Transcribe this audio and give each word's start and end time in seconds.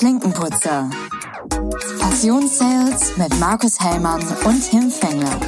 Klinkenputzer. 0.00 0.88
Passionssales 2.00 3.18
mit 3.18 3.38
Markus 3.38 3.78
Hellmann 3.78 4.22
und 4.46 4.70
Tim 4.70 4.90
Fengler. 4.90 5.38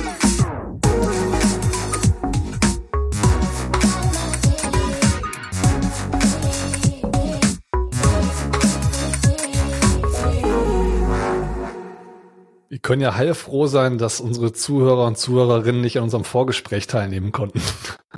Wir 12.68 12.78
können 12.78 13.00
ja 13.00 13.14
heilfroh 13.14 13.68
sein, 13.68 13.96
dass 13.96 14.20
unsere 14.20 14.52
Zuhörer 14.52 15.06
und 15.06 15.16
Zuhörerinnen 15.16 15.80
nicht 15.80 15.96
an 15.96 16.04
unserem 16.04 16.24
Vorgespräch 16.24 16.86
teilnehmen 16.86 17.32
konnten. 17.32 17.62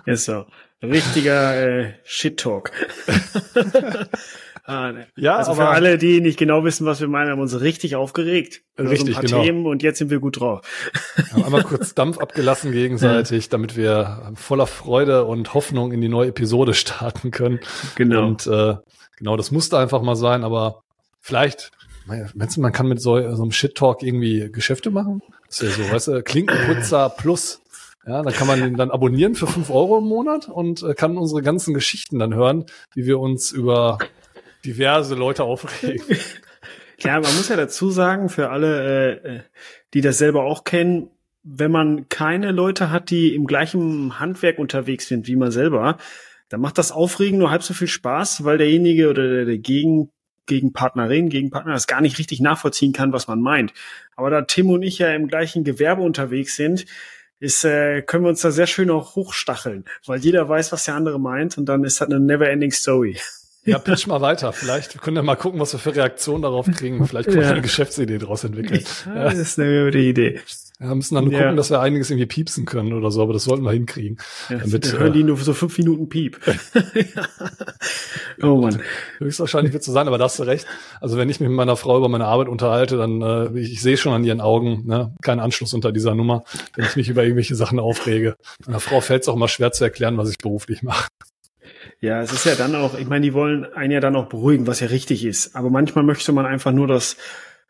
Ist 0.07 0.25
so. 0.27 0.45
Richtiger 0.82 1.86
äh, 1.86 1.93
Shit-Talk. 2.04 2.71
ah, 4.64 4.93
ne. 4.93 5.07
Ja, 5.17 5.36
also 5.36 5.54
für 5.54 5.68
alle, 5.68 5.96
die 5.96 6.21
nicht 6.21 6.39
genau 6.39 6.64
wissen, 6.64 6.86
was 6.86 7.00
wir 7.00 7.08
meinen, 7.08 7.30
haben 7.30 7.40
uns 7.40 7.58
richtig 7.61 7.96
aufgeregt. 7.96 8.63
Richtig, 8.79 8.99
so 8.99 9.07
ein 9.07 9.13
paar 9.13 9.22
genau. 9.22 9.43
Themen 9.43 9.67
und 9.67 9.82
jetzt 9.82 9.99
sind 9.99 10.11
wir 10.11 10.21
gut 10.21 10.40
drauf. 10.40 10.61
haben 11.32 11.44
einmal 11.44 11.64
kurz 11.64 11.94
Dampf 11.94 12.18
abgelassen 12.18 12.72
gegenseitig, 12.72 13.49
damit 13.49 13.77
wir 13.77 14.32
voller 14.35 14.67
Freude 14.67 15.25
und 15.25 15.54
Hoffnung 15.54 15.93
in 15.93 16.00
die 16.00 16.08
neue 16.08 16.29
Episode 16.29 16.75
starten 16.75 17.30
können. 17.30 17.61
Genau. 17.94 18.27
Und 18.27 18.46
äh, 18.46 18.75
genau, 19.16 19.36
das 19.36 19.50
musste 19.50 19.79
einfach 19.79 20.02
mal 20.02 20.16
sein, 20.16 20.44
aber 20.44 20.82
vielleicht 21.21 21.71
Meinst 22.07 22.58
du, 22.58 22.61
man 22.61 22.72
kann 22.72 22.86
mit 22.86 23.00
so, 23.00 23.18
so 23.35 23.43
einem 23.43 23.50
Shit-Talk 23.50 24.02
irgendwie 24.02 24.50
Geschäfte 24.52 24.91
machen? 24.91 25.22
Das 25.46 25.61
ist 25.61 25.79
ja 25.79 25.85
so, 25.85 25.91
weißt 25.91 26.08
du, 26.08 26.22
Klinkenputzer 26.22 27.08
plus. 27.08 27.63
Ja, 28.07 28.22
dann 28.22 28.32
kann 28.35 28.46
man 28.46 28.61
ihn 28.61 28.76
dann 28.76 28.90
abonnieren 28.90 29.35
für 29.35 29.46
fünf 29.46 29.71
Euro 29.71 29.99
im 29.99 30.04
Monat 30.04 30.49
und 30.49 30.82
äh, 30.82 30.94
kann 30.94 31.17
unsere 31.17 31.43
ganzen 31.43 31.72
Geschichten 31.72 32.19
dann 32.19 32.34
hören, 32.34 32.67
wie 32.94 33.06
wir 33.06 33.19
uns 33.19 33.50
über 33.50 33.98
diverse 34.64 35.14
Leute 35.14 35.44
aufregen. 35.44 36.05
Ja, 36.98 37.20
man 37.20 37.34
muss 37.36 37.48
ja 37.48 37.56
dazu 37.56 37.91
sagen, 37.91 38.28
für 38.28 38.50
alle, 38.50 39.20
äh, 39.20 39.41
die 39.92 40.00
das 40.00 40.16
selber 40.16 40.44
auch 40.44 40.64
kennen, 40.64 41.10
wenn 41.42 41.70
man 41.70 42.08
keine 42.08 42.52
Leute 42.52 42.91
hat, 42.91 43.10
die 43.10 43.34
im 43.34 43.47
gleichen 43.47 44.19
Handwerk 44.20 44.58
unterwegs 44.58 45.08
sind 45.08 45.27
wie 45.27 45.36
man 45.36 45.50
selber, 45.50 45.98
dann 46.48 46.60
macht 46.60 46.78
das 46.78 46.92
Aufregen 46.92 47.38
nur 47.38 47.50
halb 47.50 47.62
so 47.62 47.75
viel 47.75 47.88
Spaß, 47.88 48.44
weil 48.44 48.58
derjenige 48.58 49.10
oder 49.10 49.28
der, 49.28 49.44
der 49.44 49.58
gegen 49.58 50.10
gegen 50.47 50.72
Partnerin, 50.72 51.30
gegen 51.30 51.50
Partner 51.50 51.72
das 51.72 51.86
gar 51.86 52.02
nicht 52.02 52.19
richtig 52.19 52.41
nachvollziehen 52.41 52.92
kann, 52.92 53.12
was 53.12 53.28
man 53.28 53.41
meint. 53.41 53.72
Aber 54.14 54.28
da 54.28 54.42
Tim 54.42 54.69
und 54.69 54.82
ich 54.82 54.98
ja 54.98 55.08
im 55.14 55.28
gleichen 55.28 55.64
Gewerbe 55.64 56.02
unterwegs 56.02 56.55
sind, 56.56 56.84
ist, 57.45 57.64
äh, 57.64 58.03
können 58.03 58.25
wir 58.25 58.31
uns 58.31 58.41
da 58.41 58.50
sehr 58.50 58.67
schön 58.67 58.91
auch 58.91 59.14
hochstacheln, 59.14 59.84
weil 60.06 60.19
jeder 60.20 60.48
weiß, 60.48 60.73
was 60.73 60.84
der 60.84 60.95
andere 60.95 61.20
meint 61.20 61.59
und 61.59 61.67
dann 61.67 61.84
ist 61.84 62.00
das 62.00 62.09
eine 62.09 62.19
never-ending 62.19 62.73
Story. 62.73 63.19
Ja, 63.64 63.78
pitch 63.78 64.06
mal 64.06 64.20
weiter. 64.20 64.53
Vielleicht 64.53 65.00
können 65.00 65.17
wir 65.17 65.23
mal 65.23 65.37
gucken, 65.37 65.59
was 65.59 65.72
wir 65.72 65.78
für 65.78 65.95
Reaktionen 65.95 66.42
darauf 66.42 66.67
kriegen. 66.67 67.06
Vielleicht 67.06 67.28
können 67.28 67.41
wir 67.41 67.47
ja. 67.47 67.53
eine 67.53 67.62
Geschäftsidee 67.62 68.19
daraus 68.19 68.45
entwickeln. 68.45 68.84
Ja, 69.06 69.25
das 69.25 69.39
ist 69.39 69.59
eine 69.59 69.87
gute 69.87 69.98
Idee. 69.98 70.41
Wir 70.80 70.92
müssen 70.92 71.14
dann 71.14 71.25
nur 71.25 71.33
ja. 71.33 71.41
gucken, 71.41 71.56
dass 71.56 71.70
wir 71.70 71.80
einiges 71.80 72.11
irgendwie 72.11 72.27
piepsen 72.27 72.64
können 72.64 72.92
oder 72.92 73.12
so, 73.12 73.22
aber 73.22 73.33
das 73.33 73.44
sollten 73.44 73.62
wir 73.62 73.70
hinkriegen. 73.70 74.19
Ja, 74.50 74.58
damit, 74.58 74.92
hören 74.92 75.12
die 75.12 75.22
nur 75.22 75.36
so 75.36 75.55
fünf 75.55 75.78
Minuten 75.78 76.08
Piep. 76.08 76.41
oh 78.42 78.56
Mann. 78.56 78.83
Höchstwahrscheinlich 79.19 79.72
wird 79.72 79.83
es 79.83 79.86
so 79.86 79.92
sein, 79.92 80.08
aber 80.08 80.19
da 80.19 80.25
hast 80.25 80.41
du 80.41 80.42
recht. 80.42 80.66
Also 81.00 81.16
wenn 81.16 81.31
ich 81.31 81.39
mich 81.39 81.48
mit 81.48 81.56
meiner 81.56 81.77
Frau 81.77 81.97
über 81.98 82.08
meine 82.08 82.27
Arbeit 82.27 82.48
unterhalte, 82.48 82.97
dann 82.97 83.22
äh, 83.22 83.58
ich, 83.58 83.75
ich 83.75 83.83
sehe 83.83 83.97
schon 83.97 84.12
an 84.14 84.25
ihren 84.25 84.41
Augen, 84.41 84.84
ne, 84.86 85.14
kein 85.22 85.39
Anschluss 85.39 85.75
unter 85.75 85.92
dieser 85.92 86.16
Nummer, 86.16 86.42
wenn 86.75 86.84
ich 86.84 86.97
mich 86.97 87.09
über 87.09 87.22
irgendwelche 87.22 87.55
Sachen 87.55 87.78
aufrege. 87.78 88.36
Meiner 88.66 88.81
Frau 88.81 89.00
fällt 89.00 89.22
es 89.22 89.28
auch 89.28 89.36
immer 89.36 89.48
schwer 89.48 89.70
zu 89.70 89.84
erklären, 89.84 90.19
was 90.19 90.28
ich 90.28 90.38
beruflich 90.38 90.83
mache. 90.83 91.06
Ja, 92.00 92.20
es 92.20 92.33
ist 92.33 92.47
ja 92.47 92.56
dann 92.56 92.75
auch, 92.75 92.98
ich 92.98 93.06
meine, 93.06 93.25
die 93.25 93.33
wollen 93.33 93.64
einen 93.75 93.92
ja 93.92 94.00
dann 94.00 94.16
auch 94.16 94.27
beruhigen, 94.27 94.66
was 94.66 94.81
ja 94.81 94.88
richtig 94.88 95.25
ist. 95.25 95.55
Aber 95.55 95.70
manchmal 95.70 96.05
möchte 96.05 96.33
man 96.33 96.47
einfach 96.47 96.72
nur 96.72 96.88
das 96.88 97.16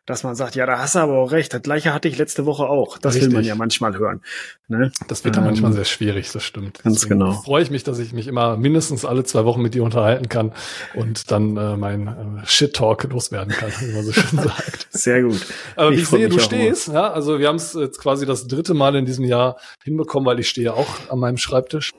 dass 0.05 0.23
man 0.23 0.35
sagt, 0.35 0.55
ja, 0.55 0.65
da 0.65 0.79
hast 0.79 0.95
du 0.95 0.99
aber 0.99 1.17
auch 1.17 1.31
recht. 1.31 1.53
Das 1.53 1.61
gleiche 1.63 1.93
hatte 1.93 2.07
ich 2.07 2.17
letzte 2.17 2.45
Woche 2.45 2.65
auch. 2.67 2.97
Das 2.99 3.15
Richtig. 3.15 3.31
will 3.31 3.37
man 3.37 3.43
ja 3.43 3.55
manchmal 3.55 3.97
hören. 3.97 4.21
Ne? 4.67 4.91
Das 5.07 5.25
wird 5.25 5.35
dann 5.35 5.43
ähm, 5.43 5.49
manchmal 5.49 5.73
sehr 5.73 5.85
schwierig, 5.85 6.31
das 6.31 6.43
stimmt. 6.43 6.83
Ganz 6.83 7.01
Deswegen 7.01 7.19
genau. 7.19 7.33
Freue 7.33 7.63
ich 7.63 7.71
mich, 7.71 7.83
dass 7.83 7.97
ich 7.97 8.13
mich 8.13 8.27
immer 8.27 8.55
mindestens 8.55 9.03
alle 9.03 9.23
zwei 9.23 9.45
Wochen 9.45 9.61
mit 9.61 9.73
dir 9.73 9.83
unterhalten 9.83 10.29
kann 10.29 10.51
und 10.93 11.31
dann 11.31 11.57
äh, 11.57 11.75
mein 11.75 12.07
äh, 12.07 12.45
Shit-Talk 12.45 13.05
loswerden 13.05 13.53
kann, 13.53 13.71
wie 13.79 13.93
man 13.93 14.03
so 14.03 14.11
schön 14.11 14.39
sagt. 14.43 14.87
Sehr 14.91 15.23
gut. 15.23 15.45
Aber 15.75 15.91
ich, 15.91 16.01
ich 16.01 16.07
sehe, 16.07 16.29
du 16.29 16.39
stehst. 16.39 16.89
Ja, 16.89 17.11
also 17.11 17.39
wir 17.39 17.47
haben 17.47 17.55
es 17.55 17.73
jetzt 17.73 17.99
quasi 17.99 18.27
das 18.27 18.47
dritte 18.47 18.75
Mal 18.75 18.95
in 18.95 19.05
diesem 19.05 19.25
Jahr 19.25 19.57
hinbekommen, 19.83 20.27
weil 20.27 20.39
ich 20.39 20.49
stehe 20.49 20.73
auch 20.73 21.09
an 21.09 21.19
meinem 21.19 21.37
Schreibtisch, 21.37 21.93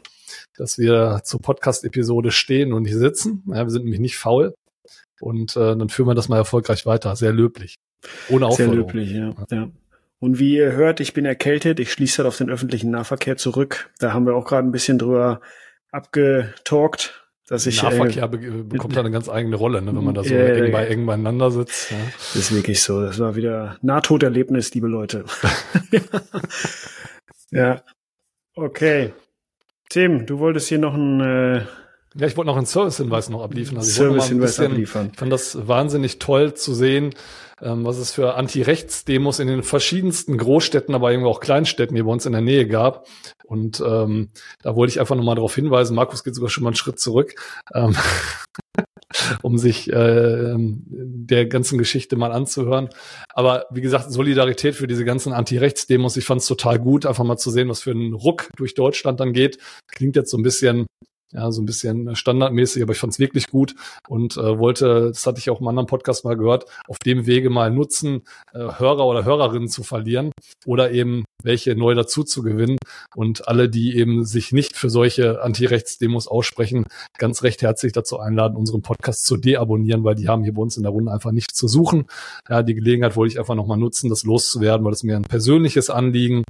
dass 0.56 0.78
wir 0.78 1.22
zur 1.24 1.42
Podcast-Episode 1.42 2.30
stehen 2.30 2.72
und 2.72 2.84
nicht 2.84 2.94
sitzen. 2.94 3.42
Ja, 3.48 3.64
wir 3.64 3.70
sind 3.70 3.82
nämlich 3.82 4.00
nicht 4.00 4.16
faul. 4.16 4.54
Und 5.20 5.56
äh, 5.56 5.76
dann 5.76 5.88
führen 5.88 6.08
wir 6.08 6.14
das 6.14 6.28
mal 6.28 6.36
erfolgreich 6.36 6.86
weiter. 6.86 7.16
Sehr 7.16 7.32
löblich. 7.32 7.76
Ohne 8.28 8.46
Aufforderung. 8.46 8.90
Sehr 8.90 9.00
löblich, 9.00 9.10
ja. 9.12 9.34
ja. 9.50 9.68
Und 10.18 10.38
wie 10.38 10.56
ihr 10.56 10.72
hört, 10.72 11.00
ich 11.00 11.14
bin 11.14 11.24
erkältet. 11.24 11.78
Ich 11.80 11.92
schließe 11.92 12.18
halt 12.18 12.28
auf 12.28 12.38
den 12.38 12.50
öffentlichen 12.50 12.90
Nahverkehr 12.90 13.36
zurück. 13.36 13.90
Da 13.98 14.12
haben 14.12 14.26
wir 14.26 14.34
auch 14.34 14.44
gerade 14.44 14.66
ein 14.66 14.72
bisschen 14.72 14.98
drüber 14.98 15.40
abgetalkt, 15.90 17.28
dass 17.46 17.66
ich. 17.66 17.82
Nahverkehr 17.82 18.24
äh, 18.24 18.28
be 18.28 18.64
bekommt 18.64 18.96
da 18.96 19.00
eine 19.00 19.10
ganz 19.10 19.28
eigene 19.28 19.56
Rolle, 19.56 19.82
ne, 19.82 19.94
wenn 19.94 20.04
man 20.04 20.14
da 20.14 20.24
so 20.24 20.34
äh, 20.34 20.66
eng, 20.66 20.72
bei, 20.72 20.86
eng 20.86 21.06
beieinander 21.06 21.50
sitzt. 21.50 21.90
Ja. 21.90 21.98
Das 22.16 22.36
ist 22.36 22.54
wirklich 22.54 22.82
so. 22.82 23.02
Das 23.02 23.18
war 23.18 23.36
wieder 23.36 23.78
Nahtoderlebnis, 23.82 24.72
liebe 24.74 24.88
Leute. 24.88 25.24
ja. 27.50 27.82
Okay. 28.54 29.12
Tim, 29.90 30.26
du 30.26 30.38
wolltest 30.38 30.68
hier 30.68 30.78
noch 30.78 30.94
ein 30.94 31.20
äh, 31.20 31.66
ja, 32.18 32.26
ich 32.26 32.36
wollte 32.36 32.46
noch 32.46 32.56
einen 32.56 32.66
Service-Hinweis 32.66 33.28
noch 33.28 33.42
abliefern. 33.42 33.76
Also 33.76 33.90
Service-Hinweis 33.90 34.58
abliefern. 34.60 35.10
Ich 35.12 35.18
fand 35.18 35.32
das 35.32 35.68
wahnsinnig 35.68 36.18
toll 36.18 36.54
zu 36.54 36.74
sehen, 36.74 37.14
ähm, 37.60 37.84
was 37.84 37.98
es 37.98 38.12
für 38.12 38.34
Anti-Rechts-Demos 38.34 39.38
in 39.38 39.48
den 39.48 39.62
verschiedensten 39.62 40.38
Großstädten, 40.38 40.94
aber 40.94 41.12
eben 41.12 41.24
auch 41.24 41.40
Kleinstädten 41.40 41.94
hier 41.94 42.04
bei 42.04 42.12
uns 42.12 42.24
in 42.26 42.32
der 42.32 42.40
Nähe 42.40 42.66
gab. 42.66 43.06
Und 43.44 43.82
ähm, 43.86 44.30
da 44.62 44.76
wollte 44.76 44.92
ich 44.92 45.00
einfach 45.00 45.16
nochmal 45.16 45.34
darauf 45.34 45.54
hinweisen, 45.54 45.94
Markus 45.94 46.24
geht 46.24 46.34
sogar 46.34 46.50
schon 46.50 46.64
mal 46.64 46.70
einen 46.70 46.76
Schritt 46.76 46.98
zurück, 46.98 47.34
ähm, 47.74 47.96
um 49.42 49.58
sich 49.58 49.92
äh, 49.92 50.54
der 50.56 51.46
ganzen 51.46 51.76
Geschichte 51.76 52.16
mal 52.16 52.32
anzuhören. 52.32 52.88
Aber 53.34 53.66
wie 53.70 53.82
gesagt, 53.82 54.10
Solidarität 54.10 54.74
für 54.74 54.86
diese 54.86 55.04
ganzen 55.04 55.32
Anti-Rechts-Demos, 55.32 56.16
ich 56.16 56.24
fand 56.24 56.40
es 56.40 56.46
total 56.46 56.78
gut, 56.78 57.04
einfach 57.04 57.24
mal 57.24 57.36
zu 57.36 57.50
sehen, 57.50 57.68
was 57.68 57.80
für 57.80 57.92
ein 57.92 58.14
Ruck 58.14 58.48
durch 58.56 58.74
Deutschland 58.74 59.20
dann 59.20 59.32
geht. 59.32 59.58
Klingt 59.88 60.16
jetzt 60.16 60.30
so 60.30 60.38
ein 60.38 60.42
bisschen 60.42 60.86
ja, 61.32 61.50
so 61.50 61.60
ein 61.60 61.66
bisschen 61.66 62.14
standardmäßig, 62.14 62.82
aber 62.82 62.92
ich 62.92 62.98
fand 62.98 63.12
es 63.12 63.18
wirklich 63.18 63.48
gut 63.48 63.74
und 64.08 64.36
äh, 64.36 64.58
wollte, 64.58 65.08
das 65.08 65.26
hatte 65.26 65.38
ich 65.38 65.50
auch 65.50 65.60
im 65.60 65.68
anderen 65.68 65.86
Podcast 65.86 66.24
mal 66.24 66.36
gehört, 66.36 66.66
auf 66.86 66.98
dem 66.98 67.26
Wege 67.26 67.50
mal 67.50 67.70
nutzen, 67.70 68.22
äh, 68.52 68.58
Hörer 68.58 69.06
oder 69.06 69.24
Hörerinnen 69.24 69.68
zu 69.68 69.82
verlieren 69.82 70.32
oder 70.64 70.92
eben 70.92 71.24
welche 71.42 71.76
neu 71.76 71.94
dazu 71.94 72.24
zu 72.24 72.42
gewinnen 72.42 72.78
und 73.14 73.48
alle, 73.48 73.68
die 73.68 73.96
eben 73.96 74.24
sich 74.24 74.52
nicht 74.52 74.76
für 74.76 74.90
solche 74.90 75.42
Anti-Rechts-Demos 75.42 76.28
aussprechen, 76.28 76.84
ganz 77.18 77.42
recht 77.42 77.62
herzlich 77.62 77.92
dazu 77.92 78.18
einladen, 78.18 78.56
unseren 78.56 78.82
Podcast 78.82 79.26
zu 79.26 79.36
deabonnieren, 79.36 80.04
weil 80.04 80.14
die 80.14 80.28
haben 80.28 80.42
hier 80.42 80.54
bei 80.54 80.62
uns 80.62 80.76
in 80.76 80.82
der 80.82 80.92
Runde 80.92 81.12
einfach 81.12 81.32
nichts 81.32 81.54
zu 81.54 81.68
suchen. 81.68 82.06
Ja, 82.48 82.62
die 82.62 82.74
Gelegenheit 82.74 83.16
wollte 83.16 83.32
ich 83.32 83.38
einfach 83.38 83.54
nochmal 83.54 83.78
nutzen, 83.78 84.10
das 84.10 84.24
loszuwerden, 84.24 84.84
weil 84.84 84.92
es 84.92 85.02
mir 85.02 85.16
ein 85.16 85.22
persönliches 85.22 85.90
Anliegen, 85.90 86.44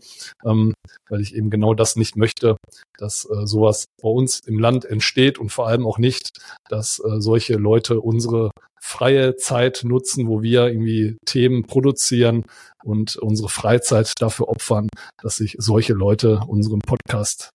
ähm, 0.44 0.74
weil 1.08 1.20
ich 1.20 1.34
eben 1.34 1.50
genau 1.50 1.74
das 1.74 1.96
nicht 1.96 2.16
möchte, 2.16 2.56
dass 2.98 3.24
äh, 3.24 3.46
sowas 3.46 3.86
bei 4.02 4.08
uns 4.08 4.40
im 4.40 4.58
Land 4.58 4.84
entsteht 4.84 5.38
und 5.38 5.50
vor 5.50 5.68
allem 5.68 5.86
auch 5.86 5.98
nicht, 5.98 6.38
dass 6.68 6.98
äh, 6.98 7.20
solche 7.20 7.54
Leute 7.54 8.00
unsere 8.00 8.50
freie 8.80 9.36
Zeit 9.36 9.82
nutzen, 9.84 10.28
wo 10.28 10.42
wir 10.42 10.68
irgendwie 10.68 11.16
Themen 11.26 11.64
produzieren 11.66 12.44
und 12.84 13.16
unsere 13.16 13.48
Freizeit 13.48 14.12
dafür 14.20 14.48
opfern, 14.48 14.88
dass 15.20 15.36
sich 15.36 15.56
solche 15.58 15.92
Leute 15.92 16.40
unseren 16.46 16.78
Podcast 16.78 17.50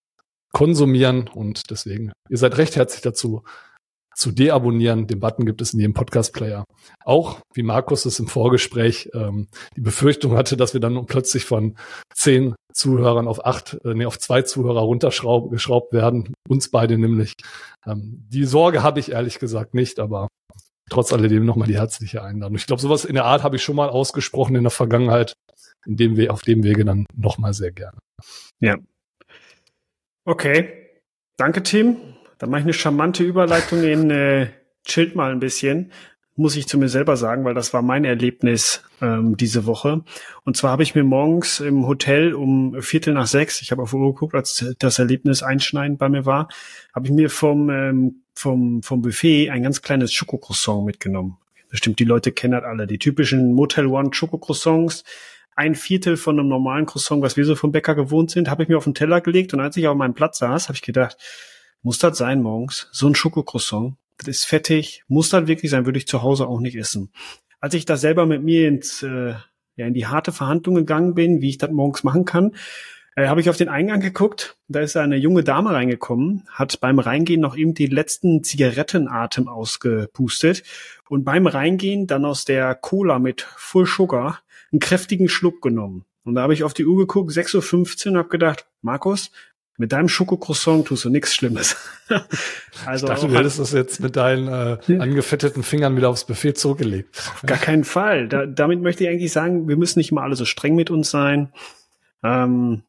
konsumieren. 0.52 1.30
Und 1.30 1.70
deswegen, 1.70 2.12
ihr 2.30 2.38
seid 2.38 2.58
recht 2.58 2.76
herzlich 2.76 3.02
dazu 3.02 3.44
zu 4.16 4.32
deabonnieren. 4.32 5.08
Den 5.08 5.20
Button 5.20 5.46
gibt 5.46 5.62
es 5.62 5.74
in 5.74 5.80
jedem 5.80 5.94
Podcast-Player. 5.94 6.66
Auch, 7.04 7.40
wie 7.54 7.64
Markus 7.64 8.06
es 8.06 8.20
im 8.20 8.28
Vorgespräch 8.28 9.10
ähm, 9.14 9.48
die 9.76 9.82
Befürchtung 9.82 10.36
hatte, 10.36 10.58
dass 10.58 10.74
wir 10.74 10.82
dann 10.82 11.06
plötzlich 11.06 11.46
von 11.46 11.76
zehn 12.14 12.56
Zuhörern 12.74 13.28
auf 13.28 13.46
acht, 13.46 13.78
äh, 13.84 13.94
nee, 13.94 14.06
auf 14.06 14.20
zwei 14.20 14.42
Zuhörer 14.42 14.82
runtergeschraubt 14.82 15.94
werden. 15.94 16.34
Uns 16.48 16.70
beide 16.70 16.98
nämlich. 16.98 17.34
Ähm, 17.86 18.26
die 18.30 18.46
Sorge 18.46 18.84
habe 18.84 19.00
ich 19.00 19.12
ehrlich 19.12 19.40
gesagt 19.40 19.74
nicht, 19.74 20.00
aber 20.00 20.28
trotz 20.90 21.14
alledem 21.14 21.46
nochmal 21.46 21.68
die 21.68 21.78
herzliche 21.78 22.24
Einladung. 22.24 22.58
Ich 22.58 22.68
glaube, 22.68 22.82
sowas 22.82 23.06
in 23.06 23.16
der 23.16 23.26
Art 23.26 23.44
habe 23.44 23.56
ich 23.56 23.64
schon 23.64 23.76
mal 23.76 23.90
ausgesprochen 23.90 24.56
in 24.56 24.64
der 24.64 24.72
Vergangenheit. 24.72 25.34
In 25.86 25.96
dem 25.96 26.16
We 26.16 26.30
auf 26.30 26.42
dem 26.42 26.64
Wege 26.64 26.86
dann 26.86 27.08
nochmal 27.16 27.54
sehr 27.54 27.72
gerne. 27.72 27.98
Ja. 28.60 28.78
Okay. 30.26 30.90
Danke, 31.38 31.64
Tim. 31.64 31.98
Dann 32.42 32.50
mache 32.50 32.62
ich 32.62 32.66
eine 32.66 32.74
charmante 32.74 33.24
Überleitung 33.24 33.84
in 33.84 34.10
äh, 34.10 34.48
Chillt 34.84 35.16
mal 35.16 35.32
ein 35.32 35.40
bisschen, 35.40 35.92
muss 36.36 36.56
ich 36.56 36.68
zu 36.68 36.80
mir 36.80 36.90
selber 36.90 37.16
sagen, 37.16 37.46
weil 37.46 37.54
das 37.54 37.72
war 37.72 37.84
mein 37.84 38.04
Erlebnis 38.04 38.84
ähm, 39.00 39.38
diese 39.38 39.68
Woche. 39.68 40.04
Und 40.44 40.58
zwar 40.58 40.72
habe 40.72 40.82
ich 40.82 40.96
mir 40.96 41.04
morgens 41.04 41.60
im 41.60 41.86
Hotel 41.86 42.34
um 42.34 42.82
Viertel 42.82 43.14
nach 43.14 43.28
sechs, 43.28 43.62
ich 43.62 43.72
habe 43.72 43.84
auf 43.84 43.94
Uhr 43.94 44.12
geguckt, 44.12 44.34
als 44.34 44.74
das 44.80 44.98
Erlebnis 44.98 45.44
einschneidend 45.44 46.00
bei 46.00 46.10
mir 46.10 46.26
war, 46.26 46.50
habe 46.96 47.06
ich 47.06 47.14
mir 47.14 47.30
vom, 47.30 47.70
ähm, 47.70 48.24
vom, 48.34 48.82
vom 48.82 49.04
Buffet 49.04 49.52
ein 49.52 49.62
ganz 49.62 49.84
kleines 49.84 50.12
Schokocroissant 50.12 50.84
mitgenommen. 50.84 51.38
bestimmt 51.70 52.00
die 52.00 52.06
Leute 52.06 52.32
kennen 52.32 52.54
das 52.54 52.64
alle. 52.64 52.88
Die 52.88 52.98
typischen 52.98 53.54
Motel 53.54 53.86
One 53.86 54.16
Schokocroissants. 54.16 55.04
Ein 55.56 55.76
Viertel 55.76 56.18
von 56.18 56.40
einem 56.40 56.48
normalen 56.48 56.88
Croissant, 56.88 57.22
was 57.22 57.38
wir 57.38 57.46
so 57.46 57.54
vom 57.56 57.72
Bäcker 57.72 57.94
gewohnt 57.94 58.32
sind, 58.32 58.50
habe 58.50 58.64
ich 58.64 58.70
mir 58.70 58.78
auf 58.78 58.86
den 58.86 58.96
Teller 58.96 59.22
gelegt 59.22 59.54
und 59.54 59.60
als 59.60 59.78
ich 59.78 59.88
auf 59.88 59.96
meinem 59.96 60.16
Platz 60.16 60.40
saß, 60.40 60.70
habe 60.70 60.76
ich 60.76 60.82
gedacht, 60.82 61.18
muss 61.82 62.00
das 62.00 62.18
sein 62.18 62.42
morgens? 62.42 62.88
So 62.92 63.08
ein 63.08 63.16
Schokocroissant, 63.16 63.96
das 64.18 64.28
ist 64.28 64.46
fettig, 64.46 65.04
muss 65.08 65.30
das 65.30 65.48
wirklich 65.48 65.72
sein, 65.72 65.86
würde 65.86 65.98
ich 65.98 66.08
zu 66.08 66.22
Hause 66.22 66.48
auch 66.48 66.60
nicht 66.60 66.76
essen. 66.76 67.12
Als 67.60 67.74
ich 67.74 67.86
da 67.86 67.98
selber 67.98 68.26
mit 68.26 68.44
mir 68.44 68.68
ins, 68.68 69.04
äh, 69.04 69.34
ja, 69.76 69.88
in 69.88 69.94
die 69.94 70.08
harte 70.08 70.32
Verhandlung 70.32 70.76
gegangen 70.76 71.16
bin, 71.16 71.42
wie 71.42 71.50
ich 71.50 71.58
das 71.58 71.72
morgens 71.72 72.04
machen 72.04 72.26
kann, 72.26 72.56
äh, 73.16 73.28
habe 73.28 73.42
ich 73.42 73.50
auf 73.50 73.58
den 73.58 73.70
Eingang 73.70 74.00
geguckt. 74.00 74.58
Da 74.68 74.80
ist 74.80 74.96
eine 74.96 75.18
junge 75.18 75.44
Dame 75.44 75.72
reingekommen, 75.72 76.44
hat 76.50 76.80
beim 76.80 77.00
Reingehen 77.00 77.42
noch 77.42 77.58
eben 77.58 77.74
die 77.74 77.88
letzten 77.88 78.44
Zigarettenatem 78.44 79.48
ausgepustet 79.48 80.64
und 81.10 81.24
beim 81.24 81.48
Reingehen 81.48 82.08
dann 82.08 82.26
aus 82.26 82.46
der 82.46 82.74
Cola 82.76 83.20
mit 83.20 83.42
Full 83.58 83.86
Sugar 83.86 84.40
einen 84.72 84.80
kräftigen 84.80 85.30
Schluck 85.30 85.62
genommen. 85.62 86.06
Und 86.24 86.36
da 86.36 86.44
habe 86.44 86.54
ich 86.54 86.64
auf 86.64 86.74
die 86.74 86.86
Uhr 86.86 86.98
geguckt, 86.98 87.32
6.15 87.32 88.06
Uhr, 88.06 88.12
und 88.12 88.18
habe 88.18 88.30
gedacht, 88.30 88.68
Markus, 88.82 89.32
mit 89.78 89.94
deinem 89.94 90.10
Schokocroissant 90.10 90.88
tust 90.88 91.06
du 91.06 91.10
nichts 91.10 91.34
Schlimmes. 91.34 91.76
also 92.86 93.08
ich 93.08 93.14
dachte, 93.14 93.28
du 93.28 93.38
hättest 93.38 93.60
das 93.60 93.72
jetzt 93.72 94.00
mit 94.00 94.16
deinen 94.16 94.48
äh, 94.48 94.98
angefetteten 95.00 95.64
Fingern 95.64 95.96
wieder 95.98 96.10
aufs 96.10 96.26
Buffet 96.26 96.54
zurückgelegt. 96.54 97.18
Auf 97.34 97.42
gar 97.44 97.58
keinen 97.58 97.84
Fall. 97.84 98.28
Da, 98.28 98.46
damit 98.46 98.82
möchte 98.82 99.04
ich 99.04 99.10
eigentlich 99.10 99.32
sagen, 99.32 99.68
wir 99.68 99.78
müssen 99.78 100.00
nicht 100.00 100.12
mal 100.12 100.24
alle 100.24 100.36
so 100.36 100.46
streng 100.46 100.76
mit 100.76 100.90
uns 100.90 101.10
sein. 101.10 101.52
Ähm, 102.24 102.84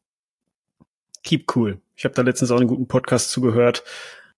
keep 1.22 1.56
cool. 1.56 1.80
Ich 1.96 2.04
habe 2.04 2.14
da 2.14 2.22
letztens 2.22 2.50
auch 2.50 2.58
einen 2.58 2.68
guten 2.68 2.88
Podcast 2.88 3.30
zugehört, 3.30 3.84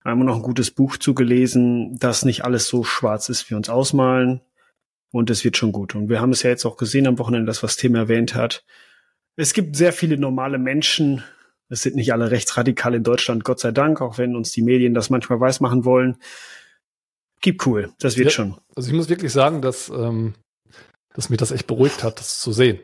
haben 0.04 0.24
noch 0.24 0.36
ein 0.36 0.42
gutes 0.42 0.70
Buch 0.70 0.98
zugelesen, 0.98 1.96
dass 1.98 2.24
nicht 2.24 2.44
alles 2.44 2.68
so 2.68 2.84
schwarz 2.84 3.30
ist, 3.30 3.46
wie 3.46 3.50
wir 3.50 3.56
uns 3.56 3.70
ausmalen. 3.70 4.42
Und 5.10 5.30
es 5.30 5.44
wird 5.44 5.56
schon 5.56 5.72
gut. 5.72 5.94
Und 5.94 6.08
wir 6.08 6.20
haben 6.20 6.32
es 6.32 6.42
ja 6.42 6.50
jetzt 6.50 6.66
auch 6.66 6.76
gesehen 6.76 7.06
am 7.06 7.18
Wochenende, 7.18 7.46
das 7.46 7.62
was 7.62 7.76
Tim 7.76 7.94
erwähnt 7.94 8.34
hat. 8.34 8.64
Es 9.36 9.54
gibt 9.54 9.76
sehr 9.76 9.92
viele 9.92 10.18
normale 10.18 10.58
Menschen. 10.58 11.22
Es 11.68 11.82
sind 11.82 11.96
nicht 11.96 12.12
alle 12.12 12.30
rechtsradikal 12.30 12.94
in 12.94 13.02
Deutschland, 13.02 13.44
Gott 13.44 13.60
sei 13.60 13.72
Dank, 13.72 14.00
auch 14.00 14.18
wenn 14.18 14.36
uns 14.36 14.52
die 14.52 14.62
Medien 14.62 14.94
das 14.94 15.10
manchmal 15.10 15.40
weiß 15.40 15.60
machen 15.60 15.84
wollen. 15.84 16.16
Keep 17.40 17.66
cool, 17.66 17.92
das 17.98 18.16
wird 18.16 18.26
ja, 18.26 18.30
schon. 18.30 18.56
Also 18.74 18.88
ich 18.88 18.94
muss 18.94 19.08
wirklich 19.08 19.32
sagen, 19.32 19.62
dass, 19.62 19.88
ähm, 19.88 20.34
dass 21.14 21.30
mich 21.30 21.38
das 21.38 21.50
echt 21.50 21.66
beruhigt 21.66 22.02
hat, 22.02 22.18
das 22.18 22.40
zu 22.40 22.52
sehen. 22.52 22.80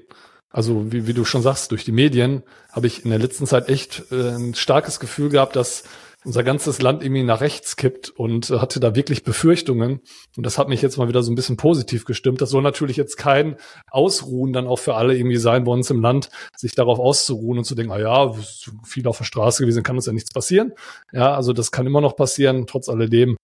Also 0.50 0.93
wie, 0.93 1.06
wie 1.06 1.15
du 1.15 1.25
schon 1.25 1.43
sagst, 1.43 1.71
durch 1.71 1.85
die 1.85 1.93
Medien 1.93 2.43
habe 2.73 2.87
ich 2.87 3.05
in 3.05 3.11
der 3.11 3.21
letzten 3.21 3.47
Zeit 3.47 3.69
echt 3.69 4.05
äh, 4.11 4.35
ein 4.35 4.55
starkes 4.55 4.99
Gefühl 4.99 5.29
gehabt, 5.29 5.56
dass 5.56 5.85
unser 6.25 6.44
ganzes 6.44 6.82
Land 6.82 7.02
irgendwie 7.02 7.22
nach 7.22 7.40
rechts 7.40 7.76
kippt 7.76 8.11
und 8.11 8.50
hatte 8.50 8.78
da 8.78 8.94
wirklich 8.94 9.25
Befürchtungen. 9.25 10.00
Und 10.37 10.46
das 10.46 10.58
hat 10.58 10.69
mich 10.69 10.82
jetzt 10.82 10.99
mal 10.99 11.08
wieder 11.08 11.22
so 11.22 11.32
ein 11.32 11.34
bisschen 11.34 11.56
positiv 11.56 12.05
gestimmt. 12.05 12.40
Das 12.40 12.50
soll 12.50 12.62
natürlich 12.62 12.96
jetzt 12.96 13.17
kein 13.17 13.56
Ausruhen 13.90 14.52
dann 14.52 14.67
auch 14.67 14.78
für 14.78 14.94
alle 14.94 15.17
irgendwie 15.17 15.38
sein 15.38 15.64
bei 15.64 15.72
uns 15.72 15.90
im 15.90 16.00
Land, 16.00 16.31
sich 16.56 16.75
darauf 16.75 16.99
auszuruhen 16.99 17.58
und 17.58 17.64
zu 17.64 17.75
denken, 17.75 17.93
ah 17.93 18.00
ja, 18.00 18.34
viel 18.84 19.06
auf 19.06 19.19
der 19.19 19.25
Straße 19.25 19.62
gewesen, 19.62 19.82
kann 19.82 19.96
uns 19.96 20.06
ja 20.06 20.12
nichts 20.12 20.32
passieren. 20.32 20.72
Ja, 21.12 21.34
also 21.34 21.52
das 21.52 21.70
kann 21.70 21.87
immer 21.87 22.00
noch 22.00 22.17
passieren, 22.17 22.67
trotz 22.67 22.88
alledem. 22.88 23.37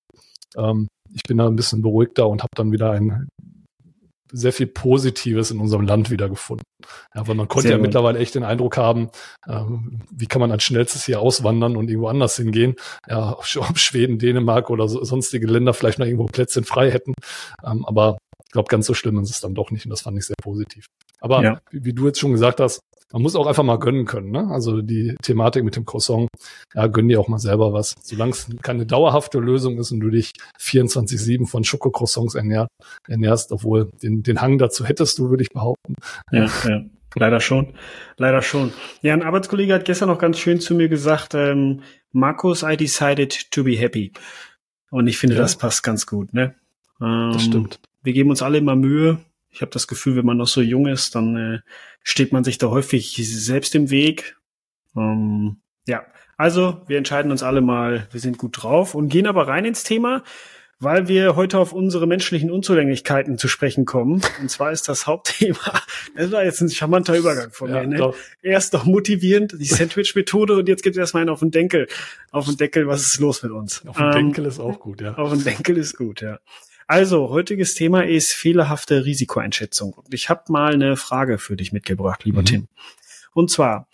Ähm, 0.57 0.89
ich 1.15 1.23
bin 1.23 1.39
da 1.39 1.47
ein 1.47 1.57
bisschen 1.57 1.81
beruhigter 1.81 2.29
und 2.29 2.43
habe 2.43 2.55
dann 2.55 2.73
wieder 2.73 2.91
ein 2.91 3.29
sehr 4.33 4.53
viel 4.53 4.67
Positives 4.67 5.51
in 5.51 5.61
unserem 5.61 5.87
Land 5.87 6.11
wiedergefunden. 6.11 6.65
Ja, 7.15 7.27
weil 7.27 7.35
man 7.35 7.49
konnte 7.49 7.69
sehr 7.69 7.73
ja 7.73 7.77
gut. 7.79 7.87
mittlerweile 7.87 8.19
echt 8.19 8.35
den 8.35 8.45
Eindruck 8.45 8.77
haben, 8.77 9.11
ähm, 9.49 10.01
wie 10.11 10.27
kann 10.27 10.41
man 10.41 10.53
als 10.53 10.65
schnellstes 10.65 11.05
hier 11.05 11.21
auswandern 11.21 11.77
und 11.77 11.89
irgendwo 11.89 12.09
anders 12.09 12.37
hingehen. 12.37 12.75
Ja, 13.09 13.33
ob 13.33 13.45
Schweden, 13.79 14.19
Dänemark 14.19 14.71
oder 14.71 14.89
so, 14.89 15.03
sonstige 15.05 15.47
Länder 15.47 15.75
vielleicht 15.75 15.99
noch 15.99 16.07
irgendwo 16.07 16.27
Plätzchen 16.27 16.65
frei 16.65 16.91
hätten. 16.91 17.15
Ähm, 17.65 17.85
aber 17.85 18.19
ich 18.45 18.53
glaube, 18.53 18.69
ganz 18.69 18.87
so 18.87 18.95
schlimm 18.95 19.19
ist 19.19 19.31
es 19.31 19.41
dann 19.41 19.55
doch 19.55 19.71
nicht 19.71 19.87
und 19.87 19.91
das 19.91 20.03
fand 20.03 20.19
ich 20.19 20.27
sehr 20.27 20.37
positiv. 20.43 20.87
Aber 21.21 21.43
ja. 21.43 21.61
wie, 21.71 21.85
wie, 21.85 21.93
du 21.93 22.07
jetzt 22.07 22.21
schon 22.21 22.33
gesagt 22.33 22.61
hast, 22.61 22.81
man 23.13 23.23
muss 23.23 23.37
auch 23.37 23.47
einfach 23.47 23.63
mal 23.63 23.79
gönnen 23.79 24.05
können. 24.05 24.31
Ne? 24.31 24.49
Also 24.49 24.83
die 24.83 25.15
Thematik 25.23 25.65
mit 25.65 25.77
dem 25.77 25.85
Croissant, 25.85 26.29
ja, 26.75 26.87
gönn 26.87 27.09
dir 27.09 27.21
auch 27.21 27.29
mal 27.29 27.39
selber 27.39 27.73
was. 27.73 27.95
Solange 28.03 28.33
es 28.33 28.49
keine 28.63 28.87
dauerhafte 28.87 29.39
Lösung 29.39 29.79
ist 29.79 29.93
und 29.93 30.01
du 30.01 30.11
dich 30.11 30.33
24-7 30.61 31.47
von 31.47 31.65
Schokocroissants 31.65 32.35
ernähr, 32.35 32.67
ernährst, 33.09 33.53
obwohl 33.53 33.91
den, 34.03 34.23
den 34.23 34.41
Hang 34.41 34.59
dazu 34.59 34.85
hättest 34.85 35.19
du, 35.19 35.31
würde 35.31 35.43
ich 35.43 35.51
behaupten. 35.51 35.95
Ja, 36.33 36.51
ja. 36.65 36.85
Leider 37.15 37.41
schon. 37.41 37.73
Leider 38.19 38.43
schon. 38.43 38.73
Ja, 39.01 39.15
ein 39.15 39.23
Arbeitskollege 39.23 39.73
hat 39.73 39.87
gestern 39.87 40.09
noch 40.09 40.19
ganz 40.19 40.39
schön 40.39 40.61
zu 40.61 40.75
mir 40.75 40.89
gesagt, 40.89 41.35
ähm, 41.35 41.83
Markus, 42.13 42.63
I 42.63 42.77
decided 42.77 43.51
to 43.53 43.65
be 43.65 43.77
happy. 43.77 44.13
Und 44.91 45.07
ich 45.07 45.17
finde, 45.17 45.37
ja. 45.37 45.43
das 45.43 45.57
passt 45.57 45.83
ganz 45.83 46.07
gut, 46.07 46.35
ne? 46.35 46.55
Ähm, 47.01 47.31
das 47.33 47.45
stimmt. 47.45 47.81
Wir 48.03 48.13
geben 48.13 48.31
uns 48.31 48.43
alle 48.43 48.59
immer 48.59 48.77
Mühe, 48.77 49.19
ich 49.57 49.63
habe 49.63 49.73
das 49.73 49.89
Gefühl, 49.89 50.17
wenn 50.17 50.27
man 50.27 50.37
noch 50.37 50.47
so 50.47 50.61
jung 50.61 50.87
ist, 50.87 51.15
dann 51.15 51.37
äh, 51.37 51.59
steht 52.03 52.31
man 52.31 52.45
sich 52.45 52.59
da 52.59 52.69
häufig 52.69 53.17
selbst 53.17 53.75
im 53.75 53.89
Weg. 53.89 54.37
Ähm, 54.95 55.63
ja, 55.87 56.05
also 56.37 56.83
wir 56.87 56.99
entscheiden 56.99 57.31
uns 57.31 57.43
alle 57.43 57.63
mal, 57.63 58.07
wir 58.11 58.21
sind 58.21 58.37
gut 58.37 58.63
drauf 58.63 58.95
und 58.95 59.09
gehen 59.09 59.27
aber 59.27 59.49
rein 59.49 59.65
ins 59.65 59.83
Thema, 59.83 60.23
weil 60.79 61.09
wir 61.09 61.37
heute 61.37 61.59
auf 61.59 61.73
unsere 61.73 62.07
menschlichen 62.07 62.51
Unzulänglichkeiten 62.51 63.39
zu 63.39 63.49
sprechen 63.49 63.87
kommen. 63.87 64.21
Und 64.43 64.51
zwar 64.51 64.73
ist 64.73 64.91
das 64.91 65.07
Hauptthema, 65.07 65.81
das 66.15 66.31
war 66.33 66.45
jetzt 66.45 66.61
ein 66.61 66.69
charmanter 66.69 67.17
Übergang 67.17 67.51
von 67.51 67.71
ja, 67.71 67.81
mir, 67.81 67.87
ne? 67.87 67.97
Doch. 67.97 68.15
Erst 68.43 68.75
noch 68.75 68.85
motivierend, 68.85 69.55
die 69.59 69.65
Sandwich-Methode 69.65 70.55
und 70.59 70.69
jetzt 70.69 70.83
gibt 70.83 70.97
es 70.97 71.01
erstmal 71.01 71.23
einen 71.23 71.31
auf 71.31 71.41
den 71.41 71.51
Denkel. 71.51 71.89
Auf 72.31 72.45
den 72.45 72.59
Deckel, 72.59 72.89
was 72.89 73.07
ist 73.07 73.21
los 73.21 73.43
mit 73.43 73.53
uns? 73.53 73.87
Auf 73.87 73.97
den 73.97 74.05
ähm, 74.05 74.13
Denkel 74.13 74.45
ist 74.45 74.61
auch 74.61 74.79
gut, 74.81 75.01
ja. 75.01 75.15
Auf 75.15 75.33
den 75.33 75.45
Denkel 75.45 75.79
ist 75.79 75.97
gut, 75.97 76.21
ja. 76.21 76.41
Also, 76.87 77.31
heutiges 77.31 77.75
Thema 77.75 78.05
ist 78.05 78.33
fehlerhafte 78.33 79.05
Risikoeinschätzung. 79.05 79.93
Und 79.93 80.15
ich 80.15 80.31
habe 80.31 80.53
mal 80.53 80.75
eine 80.75 80.97
Frage 80.97 81.39
für 81.39 81.57
dich 81.57 81.73
mitgebracht, 81.73 82.25
lieber 82.25 82.43
mhm. 82.43 82.47
Tim. 82.47 82.69
Und 83.35 83.51
zwar, 83.51 83.89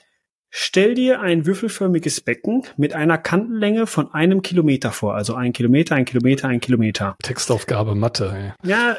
stell 0.50 0.94
dir 0.94 1.20
ein 1.20 1.46
würfelförmiges 1.46 2.20
Becken 2.20 2.64
mit 2.76 2.92
einer 2.92 3.16
Kantenlänge 3.16 3.86
von 3.86 4.12
einem 4.12 4.42
Kilometer 4.42 4.92
vor. 4.92 5.14
Also 5.14 5.34
ein 5.34 5.54
Kilometer, 5.54 5.94
ein 5.94 6.04
Kilometer, 6.04 6.48
ein 6.48 6.60
Kilometer. 6.60 7.16
Textaufgabe 7.22 7.94
Mathe. 7.94 8.54
Ey. 8.62 8.68
Ja, 8.68 8.98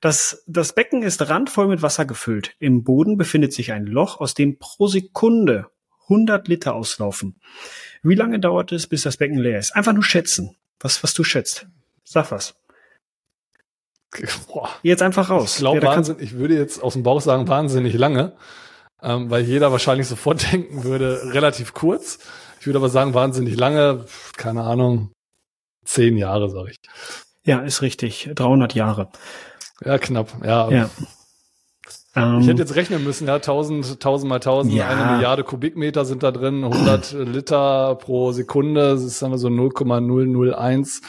das, 0.00 0.42
das 0.46 0.74
Becken 0.74 1.02
ist 1.02 1.28
randvoll 1.28 1.68
mit 1.68 1.82
Wasser 1.82 2.06
gefüllt. 2.06 2.54
Im 2.60 2.82
Boden 2.82 3.18
befindet 3.18 3.52
sich 3.52 3.72
ein 3.72 3.84
Loch, 3.86 4.20
aus 4.20 4.32
dem 4.32 4.58
pro 4.58 4.86
Sekunde 4.86 5.66
100 6.04 6.48
Liter 6.48 6.74
auslaufen. 6.74 7.36
Wie 8.02 8.14
lange 8.14 8.40
dauert 8.40 8.72
es, 8.72 8.86
bis 8.86 9.02
das 9.02 9.18
Becken 9.18 9.38
leer 9.38 9.58
ist? 9.58 9.76
Einfach 9.76 9.92
nur 9.92 10.02
schätzen. 10.02 10.56
Was, 10.80 11.02
was 11.02 11.12
du 11.12 11.24
schätzt. 11.24 11.66
Sag 12.04 12.30
was. 12.30 12.54
Boah. 14.52 14.70
Jetzt 14.82 15.02
einfach 15.02 15.30
raus. 15.30 15.54
Ich 15.54 15.58
glaube, 15.58 15.80
ja, 15.80 15.88
Wahnsinn, 15.88 16.16
ich 16.20 16.34
würde 16.34 16.54
jetzt 16.54 16.82
aus 16.82 16.94
dem 16.94 17.02
Bauch 17.02 17.20
sagen, 17.20 17.48
wahnsinnig 17.48 17.94
lange, 17.94 18.32
ähm, 19.02 19.30
weil 19.30 19.44
jeder 19.44 19.72
wahrscheinlich 19.72 20.06
sofort 20.06 20.52
denken 20.52 20.84
würde, 20.84 21.32
relativ 21.32 21.74
kurz. 21.74 22.18
Ich 22.60 22.66
würde 22.66 22.78
aber 22.78 22.88
sagen, 22.88 23.14
wahnsinnig 23.14 23.56
lange, 23.56 24.06
keine 24.36 24.62
Ahnung, 24.62 25.10
zehn 25.84 26.16
Jahre, 26.16 26.48
sage 26.48 26.70
ich. 26.70 26.78
Ja, 27.44 27.58
ist 27.60 27.82
richtig. 27.82 28.30
300 28.34 28.74
Jahre. 28.74 29.08
Ja, 29.84 29.98
knapp. 29.98 30.32
Ja. 30.42 30.70
ja. 30.70 30.90
Ich 32.16 32.22
ähm, 32.22 32.42
hätte 32.42 32.62
jetzt 32.62 32.76
rechnen 32.76 33.02
müssen, 33.02 33.26
ja, 33.26 33.34
1000, 33.34 33.94
1000 33.94 34.28
mal 34.28 34.36
1000, 34.36 34.72
ja. 34.72 34.88
eine 34.88 35.16
Milliarde 35.16 35.42
Kubikmeter 35.42 36.04
sind 36.04 36.22
da 36.22 36.30
drin, 36.30 36.62
100 36.62 37.12
Liter 37.18 37.96
pro 37.96 38.30
Sekunde, 38.30 38.92
das 38.92 39.02
ist 39.02 39.20
dann 39.20 39.36
so 39.36 39.48
0,001 39.48 41.02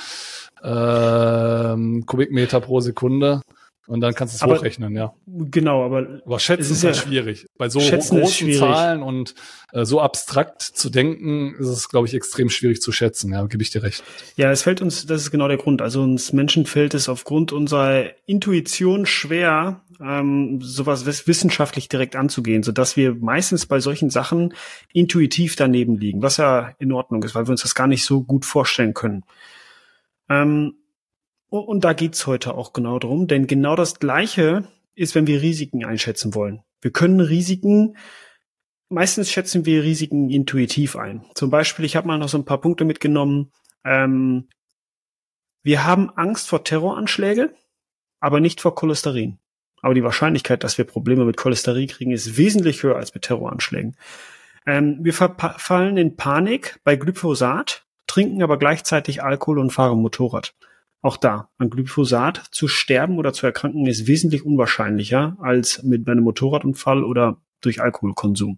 ähm, 0.65 2.05
Kubikmeter 2.05 2.59
pro 2.59 2.79
Sekunde. 2.79 3.41
Und 3.87 4.01
dann 4.01 4.15
kannst 4.15 4.33
du 4.33 4.37
es 4.37 4.41
aber, 4.41 4.55
hochrechnen, 4.55 4.95
ja. 4.95 5.13
Genau, 5.27 5.85
aber, 5.85 6.21
aber 6.25 6.39
schätzen 6.39 6.71
ist, 6.71 6.81
ja 6.81 6.93
schwierig. 6.95 7.45
Bei 7.55 7.69
so 7.69 7.79
großen 7.79 8.51
Zahlen 8.53 9.03
und 9.03 9.35
äh, 9.73 9.85
so 9.85 10.01
abstrakt 10.01 10.63
zu 10.63 10.89
denken, 10.89 11.53
ist 11.59 11.67
es, 11.67 11.89
glaube 11.89 12.07
ich, 12.07 12.15
extrem 12.15 12.49
schwierig 12.49 12.81
zu 12.81 12.91
schätzen. 12.91 13.31
Ja, 13.31 13.45
gebe 13.45 13.61
ich 13.61 13.69
dir 13.69 13.83
recht. 13.83 14.03
Ja, 14.37 14.49
es 14.49 14.63
fällt 14.63 14.81
uns, 14.81 15.05
das 15.05 15.21
ist 15.21 15.31
genau 15.31 15.47
der 15.47 15.57
Grund. 15.57 15.83
Also 15.83 16.01
uns 16.01 16.33
Menschen 16.33 16.65
fällt 16.65 16.95
es 16.95 17.09
aufgrund 17.09 17.51
unserer 17.51 18.05
Intuition 18.25 19.05
schwer, 19.05 19.81
ähm, 20.01 20.61
sowas 20.63 21.05
wissenschaftlich 21.05 21.87
direkt 21.87 22.15
anzugehen, 22.15 22.63
so 22.63 22.71
dass 22.71 22.97
wir 22.97 23.13
meistens 23.13 23.67
bei 23.67 23.79
solchen 23.79 24.09
Sachen 24.09 24.55
intuitiv 24.93 25.55
daneben 25.55 25.97
liegen, 25.99 26.23
was 26.23 26.37
ja 26.37 26.71
in 26.79 26.91
Ordnung 26.91 27.21
ist, 27.21 27.35
weil 27.35 27.45
wir 27.45 27.51
uns 27.51 27.61
das 27.61 27.75
gar 27.75 27.87
nicht 27.87 28.03
so 28.03 28.23
gut 28.23 28.45
vorstellen 28.45 28.95
können. 28.95 29.23
Ähm, 30.29 30.75
und 31.49 31.83
da 31.83 31.93
geht's 31.93 32.27
heute 32.27 32.55
auch 32.55 32.73
genau 32.73 32.99
drum, 32.99 33.27
denn 33.27 33.47
genau 33.47 33.75
das 33.75 33.99
Gleiche 33.99 34.67
ist, 34.95 35.15
wenn 35.15 35.27
wir 35.27 35.41
Risiken 35.41 35.85
einschätzen 35.85 36.33
wollen. 36.33 36.63
Wir 36.81 36.91
können 36.91 37.19
Risiken, 37.19 37.97
meistens 38.89 39.31
schätzen 39.31 39.65
wir 39.65 39.83
Risiken 39.83 40.29
intuitiv 40.29 40.95
ein. 40.95 41.25
Zum 41.35 41.49
Beispiel, 41.49 41.85
ich 41.85 41.95
habe 41.95 42.07
mal 42.07 42.17
noch 42.17 42.29
so 42.29 42.37
ein 42.37 42.45
paar 42.45 42.61
Punkte 42.61 42.85
mitgenommen. 42.85 43.51
Ähm, 43.83 44.49
wir 45.63 45.85
haben 45.85 46.09
Angst 46.11 46.47
vor 46.47 46.63
Terroranschläge, 46.63 47.53
aber 48.19 48.39
nicht 48.39 48.61
vor 48.61 48.75
Cholesterin. 48.75 49.39
Aber 49.81 49.93
die 49.93 50.03
Wahrscheinlichkeit, 50.03 50.63
dass 50.63 50.77
wir 50.77 50.85
Probleme 50.85 51.25
mit 51.25 51.37
Cholesterin 51.37 51.87
kriegen, 51.87 52.11
ist 52.11 52.37
wesentlich 52.37 52.83
höher 52.83 52.95
als 52.95 53.13
mit 53.13 53.23
Terroranschlägen. 53.23 53.95
Ähm, 54.65 54.99
wir 55.01 55.13
verfallen 55.13 55.97
in 55.97 56.15
Panik 56.15 56.79
bei 56.83 56.95
Glyphosat, 56.95 57.84
trinken 58.07 58.43
aber 58.43 58.57
gleichzeitig 58.57 59.23
Alkohol 59.23 59.59
und 59.59 59.71
fahren 59.71 59.99
Motorrad. 59.99 60.53
Auch 61.01 61.17
da, 61.17 61.49
an 61.59 61.69
Glyphosat 61.69 62.41
zu 62.51 62.67
sterben 62.67 63.19
oder 63.19 63.31
zu 63.31 63.45
erkranken 63.45 63.85
ist 63.85 64.07
wesentlich 64.07 64.43
unwahrscheinlicher 64.43 65.37
als 65.39 65.83
mit 65.83 66.09
einem 66.09 66.23
Motorradunfall 66.23 67.03
oder 67.03 67.37
durch 67.61 67.81
Alkoholkonsum. 67.81 68.57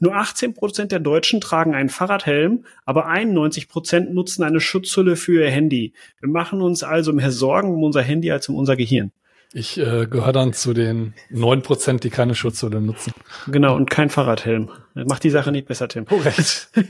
Nur 0.00 0.16
18 0.16 0.54
Prozent 0.54 0.92
der 0.92 0.98
Deutschen 0.98 1.40
tragen 1.40 1.74
einen 1.74 1.90
Fahrradhelm, 1.90 2.64
aber 2.86 3.06
91 3.06 3.68
Prozent 3.68 4.14
nutzen 4.14 4.42
eine 4.42 4.58
Schutzhülle 4.58 5.14
für 5.14 5.44
ihr 5.44 5.50
Handy. 5.50 5.92
Wir 6.20 6.30
machen 6.30 6.62
uns 6.62 6.82
also 6.82 7.12
mehr 7.12 7.30
Sorgen 7.30 7.72
um 7.74 7.84
unser 7.84 8.02
Handy 8.02 8.32
als 8.32 8.48
um 8.48 8.56
unser 8.56 8.76
Gehirn. 8.76 9.12
Ich 9.52 9.78
äh, 9.78 10.06
gehöre 10.06 10.32
dann 10.32 10.52
zu 10.52 10.74
den 10.74 11.12
9 11.30 11.62
Prozent, 11.62 12.04
die 12.04 12.10
keine 12.10 12.34
Schutzhülle 12.34 12.80
nutzen. 12.80 13.12
Genau, 13.48 13.76
und 13.76 13.90
kein 13.90 14.08
Fahrradhelm. 14.08 14.70
Das 14.94 15.06
macht 15.06 15.24
die 15.24 15.30
Sache 15.30 15.52
nicht 15.52 15.66
besser, 15.66 15.88
Tim. 15.88 16.06
Korrekt. 16.06 16.70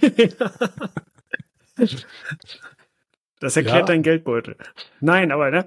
Das 3.41 3.57
erklärt 3.57 3.81
ja. 3.81 3.87
dein 3.87 4.03
Geldbeutel. 4.03 4.57
Nein, 5.01 5.33
aber 5.33 5.51
ne? 5.51 5.67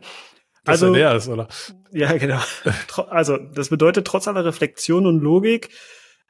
Dass 0.63 0.81
also 0.81 0.93
leer 0.93 1.15
ist, 1.15 1.27
oder? 1.27 1.47
Ja, 1.91 2.15
genau. 2.17 2.39
Also 3.09 3.37
das 3.37 3.69
bedeutet, 3.69 4.07
trotz 4.07 4.27
aller 4.27 4.45
Reflexion 4.45 5.05
und 5.05 5.19
Logik 5.19 5.69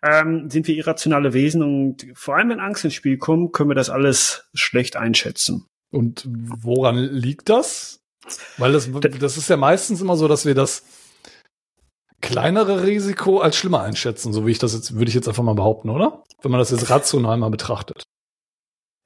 ähm, 0.02 0.50
sind 0.50 0.68
wir 0.68 0.76
irrationale 0.76 1.34
Wesen 1.34 1.62
und 1.62 2.08
vor 2.16 2.36
allem 2.36 2.50
wenn 2.50 2.60
Angst 2.60 2.84
ins 2.84 2.94
Spiel 2.94 3.18
kommt, 3.18 3.54
können 3.54 3.70
wir 3.70 3.76
das 3.76 3.90
alles 3.90 4.50
schlecht 4.54 4.96
einschätzen. 4.96 5.68
Und 5.92 6.28
woran 6.28 6.98
liegt 6.98 7.50
das? 7.50 8.02
Weil 8.58 8.72
das, 8.72 8.90
das 9.20 9.38
ist 9.38 9.50
ja 9.50 9.58
meistens 9.58 10.02
immer 10.02 10.16
so, 10.16 10.28
dass 10.28 10.46
wir 10.46 10.56
das 10.56 10.84
kleinere 12.22 12.84
Risiko 12.84 13.40
als 13.40 13.58
schlimmer 13.58 13.82
einschätzen, 13.82 14.34
so 14.34 14.48
wie 14.48 14.52
ich 14.52 14.60
das 14.60 14.74
jetzt, 14.74 14.96
würde 14.96 15.10
ich 15.10 15.16
jetzt 15.16 15.28
einfach 15.28 15.44
mal 15.44 15.56
behaupten, 15.56 15.90
oder? 15.90 16.24
Wenn 16.42 16.52
man 16.52 16.60
das 16.60 16.72
jetzt 16.72 16.90
rational 16.90 17.38
mal 17.38 17.50
betrachtet. 17.50 18.04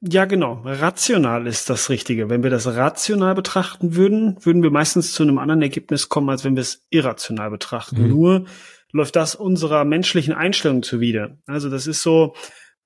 Ja, 0.02 0.26
genau. 0.26 0.62
Rational 0.64 1.48
ist 1.48 1.70
das 1.70 1.90
Richtige. 1.90 2.30
Wenn 2.30 2.44
wir 2.44 2.52
das 2.52 2.68
rational 2.68 3.34
betrachten 3.34 3.96
würden, 3.96 4.38
würden 4.46 4.62
wir 4.62 4.70
meistens 4.70 5.14
zu 5.14 5.24
einem 5.24 5.40
anderen 5.40 5.64
Ergebnis 5.64 6.08
kommen, 6.08 6.30
als 6.30 6.44
wenn 6.44 6.56
wir 6.56 6.62
es 6.62 6.86
irrational 6.90 7.50
betrachten. 7.50 8.04
Mhm. 8.04 8.10
Nur 8.10 8.46
läuft 8.92 9.16
das 9.16 9.34
unserer 9.34 9.86
menschlichen 9.86 10.34
Einstellung 10.34 10.84
zuwider. 10.84 11.38
Also 11.48 11.70
das 11.70 11.88
ist 11.88 12.04
so, 12.04 12.36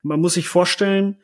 man 0.04 0.22
muss 0.22 0.36
sich 0.36 0.48
vorstellen, 0.48 1.18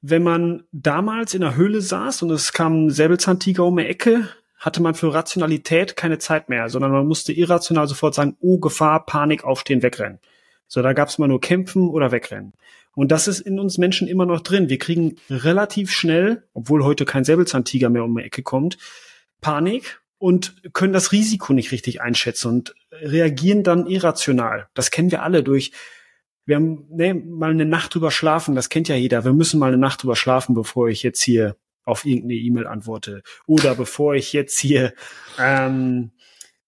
wenn 0.00 0.22
man 0.22 0.64
damals 0.70 1.34
in 1.34 1.40
der 1.40 1.56
Höhle 1.56 1.80
saß 1.80 2.22
und 2.22 2.30
es 2.30 2.52
kam 2.52 2.86
ein 2.86 2.90
Säbelzahntiger 2.90 3.64
um 3.64 3.76
die 3.76 3.86
Ecke, 3.86 4.28
hatte 4.58 4.82
man 4.82 4.94
für 4.94 5.12
Rationalität 5.12 5.96
keine 5.96 6.18
Zeit 6.18 6.48
mehr, 6.48 6.68
sondern 6.68 6.92
man 6.92 7.06
musste 7.06 7.32
irrational 7.32 7.88
sofort 7.88 8.14
sagen, 8.14 8.36
oh, 8.40 8.58
Gefahr, 8.58 9.04
Panik, 9.06 9.44
aufstehen, 9.44 9.82
wegrennen. 9.82 10.20
So, 10.68 10.82
da 10.82 10.92
gab 10.92 11.08
es 11.08 11.18
mal 11.18 11.28
nur 11.28 11.40
kämpfen 11.40 11.88
oder 11.88 12.12
wegrennen. 12.12 12.52
Und 12.94 13.10
das 13.10 13.28
ist 13.28 13.40
in 13.40 13.58
uns 13.58 13.78
Menschen 13.78 14.08
immer 14.08 14.26
noch 14.26 14.40
drin. 14.40 14.68
Wir 14.68 14.78
kriegen 14.78 15.16
relativ 15.28 15.90
schnell, 15.90 16.44
obwohl 16.52 16.84
heute 16.84 17.04
kein 17.04 17.24
Säbelzahntiger 17.24 17.90
mehr 17.90 18.04
um 18.04 18.16
die 18.16 18.22
Ecke 18.22 18.42
kommt, 18.42 18.78
Panik 19.40 20.00
und 20.18 20.56
können 20.72 20.92
das 20.92 21.12
Risiko 21.12 21.52
nicht 21.52 21.72
richtig 21.72 22.00
einschätzen 22.00 22.48
und 22.48 22.74
reagieren 22.92 23.62
dann 23.62 23.86
irrational. 23.86 24.68
Das 24.74 24.90
kennen 24.90 25.10
wir 25.10 25.22
alle 25.22 25.42
durch 25.42 25.72
wir 26.46 26.56
haben 26.56 26.86
ne, 26.90 27.14
mal 27.14 27.50
eine 27.50 27.64
Nacht 27.64 27.94
drüber 27.94 28.10
schlafen, 28.10 28.54
das 28.54 28.68
kennt 28.68 28.88
ja 28.88 28.96
jeder. 28.96 29.24
Wir 29.24 29.32
müssen 29.32 29.58
mal 29.58 29.68
eine 29.68 29.78
Nacht 29.78 30.02
drüber 30.02 30.16
schlafen, 30.16 30.54
bevor 30.54 30.88
ich 30.88 31.02
jetzt 31.02 31.22
hier 31.22 31.56
auf 31.84 32.04
irgendeine 32.04 32.34
E-Mail 32.34 32.66
antworte. 32.66 33.22
Oder 33.46 33.74
bevor 33.74 34.14
ich 34.14 34.32
jetzt 34.32 34.58
hier 34.58 34.94
ähm, 35.38 36.12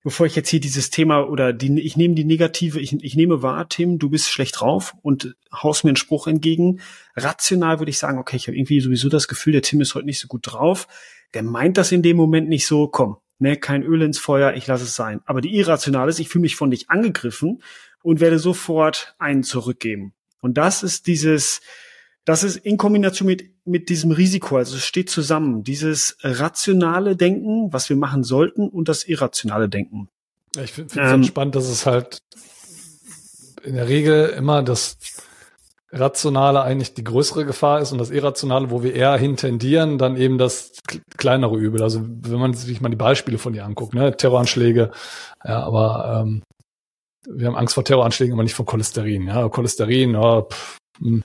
bevor 0.06 0.24
ich 0.24 0.36
jetzt 0.36 0.50
hier 0.50 0.60
dieses 0.60 0.90
Thema 0.90 1.28
oder 1.28 1.52
die, 1.52 1.80
ich 1.80 1.96
nehme 1.96 2.14
die 2.14 2.24
negative, 2.24 2.78
ich, 2.78 2.92
ich 3.02 3.16
nehme 3.16 3.42
wahr, 3.42 3.68
Tim, 3.68 3.98
du 3.98 4.08
bist 4.08 4.30
schlecht 4.30 4.60
drauf 4.60 4.94
und 5.02 5.34
haust 5.52 5.82
mir 5.82 5.90
einen 5.90 5.96
Spruch 5.96 6.28
entgegen. 6.28 6.78
Rational 7.16 7.80
würde 7.80 7.90
ich 7.90 7.98
sagen, 7.98 8.20
okay, 8.20 8.36
ich 8.36 8.46
habe 8.46 8.56
irgendwie 8.56 8.78
sowieso 8.78 9.08
das 9.08 9.26
Gefühl, 9.26 9.54
der 9.54 9.62
Tim 9.62 9.80
ist 9.80 9.96
heute 9.96 10.06
nicht 10.06 10.20
so 10.20 10.28
gut 10.28 10.42
drauf. 10.44 10.86
Der 11.34 11.42
meint 11.42 11.76
das 11.76 11.90
in 11.90 12.02
dem 12.02 12.16
Moment 12.16 12.48
nicht 12.48 12.68
so, 12.68 12.86
komm, 12.86 13.16
ne, 13.40 13.56
kein 13.56 13.82
Öl 13.82 14.00
ins 14.00 14.20
Feuer, 14.20 14.54
ich 14.54 14.68
lasse 14.68 14.84
es 14.84 14.94
sein. 14.94 15.22
Aber 15.24 15.40
die 15.40 15.56
irrational 15.56 16.08
ist, 16.08 16.20
ich 16.20 16.28
fühle 16.28 16.42
mich 16.42 16.54
von 16.54 16.70
dich 16.70 16.88
angegriffen 16.88 17.60
und 18.00 18.20
werde 18.20 18.38
sofort 18.38 19.16
einen 19.18 19.42
zurückgeben. 19.42 20.14
Und 20.40 20.56
das 20.56 20.84
ist 20.84 21.08
dieses, 21.08 21.62
das 22.26 22.42
ist 22.42 22.56
in 22.56 22.76
Kombination 22.76 23.26
mit, 23.26 23.50
mit 23.64 23.88
diesem 23.88 24.10
Risiko, 24.10 24.56
also 24.56 24.76
es 24.76 24.84
steht 24.84 25.08
zusammen, 25.08 25.62
dieses 25.62 26.18
rationale 26.22 27.16
Denken, 27.16 27.72
was 27.72 27.88
wir 27.88 27.96
machen 27.96 28.24
sollten, 28.24 28.68
und 28.68 28.88
das 28.88 29.04
irrationale 29.04 29.68
Denken. 29.68 30.08
Ich 30.60 30.72
finde 30.72 31.00
es 31.00 31.12
ähm, 31.12 31.22
spannend, 31.22 31.54
dass 31.54 31.68
es 31.68 31.86
halt 31.86 32.18
in 33.62 33.76
der 33.76 33.88
Regel 33.88 34.30
immer 34.30 34.62
das 34.64 34.98
Rationale 35.92 36.62
eigentlich 36.62 36.94
die 36.94 37.04
größere 37.04 37.44
Gefahr 37.44 37.80
ist 37.80 37.92
und 37.92 37.98
das 37.98 38.10
Irrationale, 38.10 38.70
wo 38.70 38.82
wir 38.82 38.94
eher 38.94 39.16
hintendieren, 39.16 39.96
dann 39.96 40.16
eben 40.16 40.36
das 40.36 40.72
kleinere 41.16 41.56
Übel. 41.56 41.80
Also 41.80 42.04
wenn 42.04 42.40
man 42.40 42.54
sich 42.54 42.80
mal 42.80 42.88
die 42.88 42.96
Beispiele 42.96 43.38
von 43.38 43.52
dir 43.52 43.64
anguckt, 43.64 43.94
ne, 43.94 44.16
Terroranschläge, 44.16 44.90
ja, 45.44 45.62
aber 45.62 46.24
ähm, 46.26 46.42
wir 47.28 47.46
haben 47.46 47.56
Angst 47.56 47.74
vor 47.74 47.84
Terroranschlägen, 47.84 48.34
aber 48.34 48.42
nicht 48.42 48.54
vor 48.54 48.66
Cholesterin. 48.66 49.28
Ja, 49.28 49.48
Cholesterin, 49.48 50.14
ja, 50.14 50.42
pff, 50.42 50.78
hm, 51.00 51.24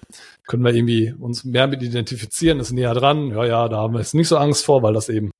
können 0.51 0.65
wir 0.65 0.73
irgendwie 0.73 1.13
uns 1.17 1.45
mehr 1.45 1.65
mit 1.67 1.81
identifizieren, 1.81 2.59
ist 2.59 2.73
näher 2.73 2.93
dran. 2.93 3.29
Ja, 3.29 3.45
ja, 3.45 3.69
da 3.69 3.77
haben 3.77 3.93
wir 3.93 3.99
jetzt 3.99 4.13
nicht 4.13 4.27
so 4.27 4.35
Angst 4.35 4.65
vor, 4.65 4.83
weil 4.83 4.93
das 4.93 5.07
eben 5.07 5.31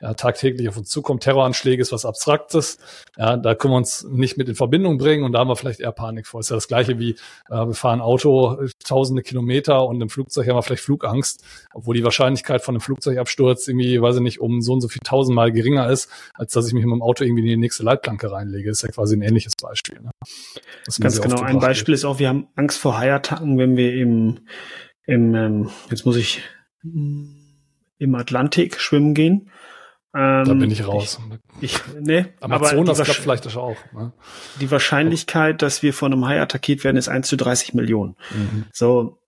ja, 0.00 0.14
tagtäglich 0.14 0.68
auf 0.68 0.76
uns 0.76 0.88
zukommt. 0.88 1.24
Terroranschläge 1.24 1.82
ist 1.82 1.90
was 1.90 2.04
Abstraktes. 2.04 2.78
Ja, 3.16 3.36
da 3.36 3.56
können 3.56 3.72
wir 3.72 3.78
uns 3.78 4.06
nicht 4.08 4.36
mit 4.36 4.48
in 4.48 4.54
Verbindung 4.54 4.98
bringen 4.98 5.24
und 5.24 5.32
da 5.32 5.40
haben 5.40 5.48
wir 5.48 5.56
vielleicht 5.56 5.80
eher 5.80 5.90
Panik 5.90 6.28
vor. 6.28 6.38
Ist 6.38 6.50
ja 6.50 6.56
das 6.56 6.68
gleiche 6.68 7.00
wie, 7.00 7.16
äh, 7.50 7.66
wir 7.66 7.74
fahren 7.74 8.00
Auto 8.00 8.68
tausende 8.84 9.22
Kilometer 9.22 9.84
und 9.84 10.00
im 10.00 10.08
Flugzeug 10.08 10.46
haben 10.46 10.56
wir 10.56 10.62
vielleicht 10.62 10.84
Flugangst, 10.84 11.44
obwohl 11.74 11.96
die 11.96 12.04
Wahrscheinlichkeit 12.04 12.62
von 12.62 12.76
einem 12.76 12.80
Flugzeugabsturz 12.80 13.66
irgendwie, 13.66 14.00
weiß 14.00 14.16
ich 14.16 14.22
nicht, 14.22 14.40
um 14.40 14.60
so 14.60 14.74
und 14.74 14.80
so 14.80 14.86
viel 14.86 15.02
tausendmal 15.04 15.50
geringer 15.50 15.90
ist, 15.90 16.08
als 16.34 16.52
dass 16.52 16.68
ich 16.68 16.72
mich 16.72 16.84
mit 16.84 16.92
dem 16.92 17.02
Auto 17.02 17.24
irgendwie 17.24 17.42
in 17.42 17.48
die 17.48 17.56
nächste 17.56 17.82
Leitplanke 17.82 18.30
reinlege. 18.30 18.70
Ist 18.70 18.82
ja 18.82 18.90
quasi 18.90 19.16
ein 19.16 19.22
ähnliches 19.22 19.54
Beispiel. 19.60 20.00
Ne? 20.00 20.10
Ganz 21.00 21.20
genau. 21.20 21.40
Ein 21.40 21.58
Beispiel 21.58 21.94
ist 21.94 22.04
auch, 22.04 22.20
wir 22.20 22.28
haben 22.28 22.46
Angst 22.54 22.78
vor 22.78 22.98
Haiattacken, 22.98 23.58
wenn 23.58 23.76
wir 23.76 23.94
im, 23.94 24.38
im 25.06 25.34
ähm, 25.34 25.70
jetzt 25.90 26.06
muss 26.06 26.16
ich 26.16 26.42
im 26.82 28.14
Atlantik 28.14 28.80
schwimmen 28.80 29.14
gehen. 29.14 29.50
Ähm, 30.14 30.44
da 30.44 30.54
bin 30.54 30.70
ich 30.70 30.86
raus. 30.86 31.18
Ich, 31.60 31.74
ich, 31.74 31.80
nee, 31.98 32.26
Amazonas 32.40 33.02
klappt 33.02 33.20
vielleicht 33.20 33.56
auch. 33.56 33.76
Ne? 33.94 34.12
Die 34.60 34.70
Wahrscheinlichkeit, 34.70 35.62
dass 35.62 35.82
wir 35.82 35.94
von 35.94 36.12
einem 36.12 36.26
Hai 36.26 36.40
attackiert 36.40 36.84
werden, 36.84 36.98
ist 36.98 37.08
1 37.08 37.26
zu 37.28 37.36
30 37.36 37.72
Millionen. 37.72 38.16
Mhm. 38.30 38.66
So, 38.72 39.21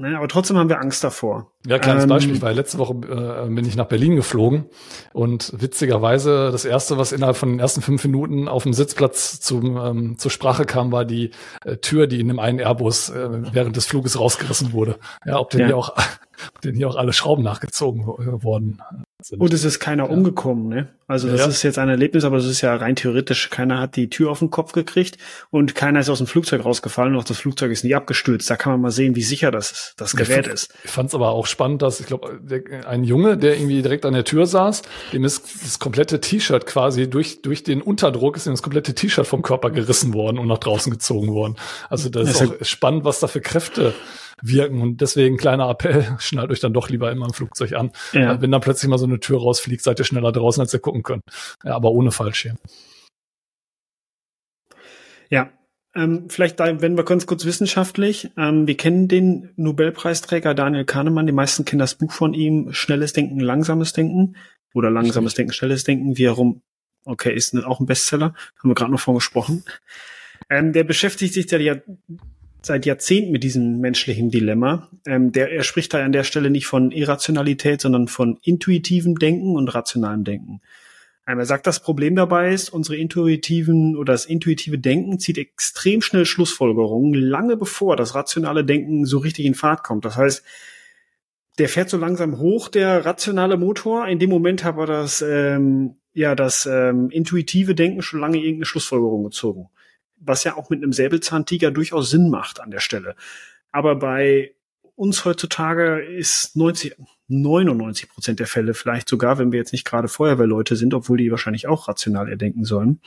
Ne, 0.00 0.16
aber 0.16 0.28
trotzdem 0.28 0.56
haben 0.56 0.68
wir 0.68 0.80
Angst 0.80 1.02
davor. 1.02 1.50
Ja, 1.66 1.80
kleines 1.80 2.04
ähm, 2.04 2.10
Beispiel, 2.10 2.40
weil 2.40 2.54
letzte 2.54 2.78
Woche 2.78 2.94
äh, 2.94 3.52
bin 3.52 3.64
ich 3.64 3.74
nach 3.74 3.88
Berlin 3.88 4.14
geflogen 4.14 4.66
und 5.12 5.52
witzigerweise 5.56 6.52
das 6.52 6.64
erste, 6.64 6.98
was 6.98 7.10
innerhalb 7.10 7.36
von 7.36 7.48
den 7.48 7.58
ersten 7.58 7.82
fünf 7.82 8.04
Minuten 8.04 8.46
auf 8.46 8.62
dem 8.62 8.74
Sitzplatz 8.74 9.40
zum, 9.40 9.76
ähm, 9.76 10.16
zur 10.16 10.30
Sprache 10.30 10.66
kam, 10.66 10.92
war 10.92 11.04
die 11.04 11.32
äh, 11.64 11.78
Tür, 11.78 12.06
die 12.06 12.20
in 12.20 12.28
dem 12.28 12.38
einen 12.38 12.60
Airbus 12.60 13.10
äh, 13.10 13.52
während 13.52 13.74
des 13.74 13.86
Fluges 13.86 14.20
rausgerissen 14.20 14.72
wurde. 14.72 15.00
Ja, 15.26 15.40
ob 15.40 15.50
denn 15.50 15.62
ja. 15.62 15.66
hier 15.66 15.76
auch 15.76 15.96
denen 16.62 16.76
hier 16.76 16.88
auch 16.88 16.96
alle 16.96 17.12
Schrauben 17.12 17.42
nachgezogen 17.42 18.06
worden 18.06 18.80
sind. 19.20 19.40
Und 19.40 19.52
es 19.52 19.64
ist 19.64 19.80
keiner 19.80 20.04
ja. 20.04 20.10
umgekommen, 20.10 20.68
ne? 20.68 20.88
Also 21.08 21.28
das 21.28 21.40
ja. 21.40 21.46
ist 21.46 21.62
jetzt 21.62 21.78
ein 21.78 21.88
Erlebnis, 21.88 22.24
aber 22.24 22.36
das 22.36 22.44
ist 22.44 22.60
ja 22.60 22.76
rein 22.76 22.94
theoretisch. 22.94 23.48
Keiner 23.48 23.80
hat 23.80 23.96
die 23.96 24.10
Tür 24.10 24.30
auf 24.30 24.40
den 24.40 24.50
Kopf 24.50 24.72
gekriegt 24.72 25.16
und 25.50 25.74
keiner 25.74 26.00
ist 26.00 26.10
aus 26.10 26.18
dem 26.18 26.26
Flugzeug 26.26 26.64
rausgefallen 26.64 27.14
und 27.14 27.20
auch 27.20 27.24
das 27.24 27.38
Flugzeug 27.38 27.72
ist 27.72 27.82
nie 27.82 27.94
abgestürzt. 27.94 28.48
Da 28.50 28.56
kann 28.56 28.72
man 28.72 28.80
mal 28.82 28.90
sehen, 28.90 29.16
wie 29.16 29.22
sicher 29.22 29.50
das, 29.50 29.94
das 29.96 30.14
Gerät 30.14 30.46
ich 30.46 30.52
ist. 30.52 30.74
Ich 30.84 30.90
fand 30.90 31.08
es 31.08 31.14
aber 31.14 31.30
auch 31.30 31.46
spannend, 31.46 31.80
dass 31.80 31.98
ich 31.98 32.06
glaube, 32.06 32.38
ein 32.86 33.04
Junge, 33.04 33.38
der 33.38 33.56
irgendwie 33.56 33.80
direkt 33.80 34.04
an 34.04 34.12
der 34.12 34.24
Tür 34.24 34.46
saß, 34.46 34.82
dem 35.12 35.24
ist 35.24 35.64
das 35.64 35.78
komplette 35.78 36.20
T-Shirt 36.20 36.66
quasi 36.66 37.08
durch, 37.08 37.40
durch 37.40 37.64
den 37.64 37.80
Unterdruck 37.80 38.36
ist 38.36 38.46
ihm 38.46 38.52
das 38.52 38.62
komplette 38.62 38.94
T-Shirt 38.94 39.26
vom 39.26 39.40
Körper 39.42 39.70
gerissen 39.70 40.12
worden 40.12 40.38
und 40.38 40.46
nach 40.46 40.58
draußen 40.58 40.92
gezogen 40.92 41.28
worden. 41.28 41.56
Also 41.88 42.10
das, 42.10 42.26
das 42.26 42.42
ist 42.42 42.50
auch 42.50 42.64
spannend, 42.64 43.04
was 43.04 43.18
da 43.18 43.26
für 43.28 43.40
Kräfte 43.40 43.94
wirken. 44.42 44.80
Und 44.80 45.00
deswegen 45.00 45.36
kleiner 45.36 45.68
Appell, 45.68 46.04
schnallt 46.18 46.50
euch 46.50 46.60
dann 46.60 46.72
doch 46.72 46.88
lieber 46.88 47.10
immer 47.10 47.26
im 47.26 47.32
Flugzeug 47.32 47.72
an. 47.74 47.92
Ja. 48.12 48.40
Wenn 48.40 48.50
dann 48.50 48.60
plötzlich 48.60 48.88
mal 48.88 48.98
so 48.98 49.06
eine 49.06 49.20
Tür 49.20 49.40
rausfliegt, 49.40 49.82
seid 49.82 49.98
ihr 49.98 50.04
schneller 50.04 50.32
draußen, 50.32 50.60
als 50.60 50.72
ihr 50.74 50.80
gucken 50.80 51.02
könnt. 51.02 51.22
Ja, 51.64 51.74
aber 51.74 51.90
ohne 51.90 52.10
Fallschirm. 52.10 52.58
Ja, 55.30 55.50
ähm, 55.94 56.28
vielleicht 56.28 56.60
da, 56.60 56.80
wenn 56.80 56.96
wir 56.96 57.04
ganz 57.04 57.26
kurz 57.26 57.44
wissenschaftlich. 57.44 58.30
Ähm, 58.36 58.66
wir 58.66 58.76
kennen 58.76 59.08
den 59.08 59.50
Nobelpreisträger 59.56 60.54
Daniel 60.54 60.84
Kahnemann. 60.84 61.26
Die 61.26 61.32
meisten 61.32 61.64
kennen 61.64 61.80
das 61.80 61.94
Buch 61.94 62.12
von 62.12 62.34
ihm, 62.34 62.72
Schnelles 62.72 63.12
Denken, 63.12 63.40
Langsames 63.40 63.92
Denken. 63.92 64.36
Oder 64.74 64.90
Langsames 64.90 65.34
Denken, 65.34 65.52
Schnelles 65.52 65.84
Denken, 65.84 66.16
wie 66.16 66.26
herum. 66.26 66.62
Okay, 67.04 67.34
ist 67.34 67.56
auch 67.64 67.80
ein 67.80 67.86
Bestseller. 67.86 68.34
Haben 68.58 68.70
wir 68.70 68.74
gerade 68.74 68.92
noch 68.92 69.00
von 69.00 69.14
gesprochen. 69.14 69.64
Ähm, 70.50 70.72
der 70.72 70.84
beschäftigt 70.84 71.34
sich 71.34 71.50
ja 71.50 71.76
seit 72.62 72.86
Jahrzehnten 72.86 73.32
mit 73.32 73.44
diesem 73.44 73.80
menschlichen 73.80 74.30
Dilemma. 74.30 74.88
Ähm, 75.06 75.32
der, 75.32 75.50
er 75.52 75.62
spricht 75.62 75.94
da 75.94 76.04
an 76.04 76.12
der 76.12 76.24
Stelle 76.24 76.50
nicht 76.50 76.66
von 76.66 76.90
Irrationalität, 76.90 77.80
sondern 77.80 78.08
von 78.08 78.38
intuitivem 78.42 79.18
Denken 79.18 79.56
und 79.56 79.68
rationalem 79.74 80.24
Denken. 80.24 80.60
Ähm, 81.26 81.38
er 81.38 81.46
sagt, 81.46 81.66
das 81.66 81.80
Problem 81.80 82.16
dabei 82.16 82.52
ist, 82.52 82.70
unsere 82.70 82.96
intuitiven 82.96 83.96
oder 83.96 84.12
das 84.14 84.24
intuitive 84.24 84.78
Denken 84.78 85.18
zieht 85.18 85.38
extrem 85.38 86.00
schnell 86.00 86.24
Schlussfolgerungen, 86.24 87.14
lange 87.14 87.56
bevor 87.56 87.96
das 87.96 88.14
rationale 88.14 88.64
Denken 88.64 89.04
so 89.04 89.18
richtig 89.18 89.44
in 89.44 89.54
Fahrt 89.54 89.84
kommt. 89.84 90.04
Das 90.04 90.16
heißt, 90.16 90.42
der 91.58 91.68
fährt 91.68 91.90
so 91.90 91.98
langsam 91.98 92.38
hoch, 92.38 92.68
der 92.68 93.04
rationale 93.04 93.56
Motor. 93.56 94.06
In 94.06 94.18
dem 94.18 94.30
Moment 94.30 94.64
hat 94.64 94.78
er 94.78 94.86
das, 94.86 95.22
ähm, 95.22 95.96
ja, 96.14 96.34
das 96.34 96.66
ähm, 96.66 97.10
intuitive 97.10 97.74
Denken 97.74 98.00
schon 98.00 98.20
lange 98.20 98.38
irgendeine 98.38 98.64
Schlussfolgerung 98.64 99.24
gezogen. 99.24 99.68
Was 100.20 100.44
ja 100.44 100.56
auch 100.56 100.70
mit 100.70 100.82
einem 100.82 100.92
Säbelzahntiger 100.92 101.70
durchaus 101.70 102.10
Sinn 102.10 102.30
macht 102.30 102.60
an 102.60 102.70
der 102.70 102.80
Stelle. 102.80 103.14
Aber 103.70 103.96
bei 103.96 104.54
uns 104.94 105.24
heutzutage 105.24 106.00
ist 106.00 106.56
90, 106.56 106.96
99 107.28 108.08
Prozent 108.08 108.40
der 108.40 108.46
Fälle, 108.46 108.74
vielleicht 108.74 109.08
sogar, 109.08 109.38
wenn 109.38 109.52
wir 109.52 109.58
jetzt 109.58 109.72
nicht 109.72 109.84
gerade 109.84 110.08
Feuerwehrleute 110.08 110.74
sind, 110.74 110.92
obwohl 110.92 111.18
die 111.18 111.30
wahrscheinlich 111.30 111.68
auch 111.68 111.86
rational 111.86 112.28
erdenken 112.28 112.64
sollen, 112.64 113.00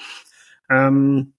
ähm, 0.70 1.34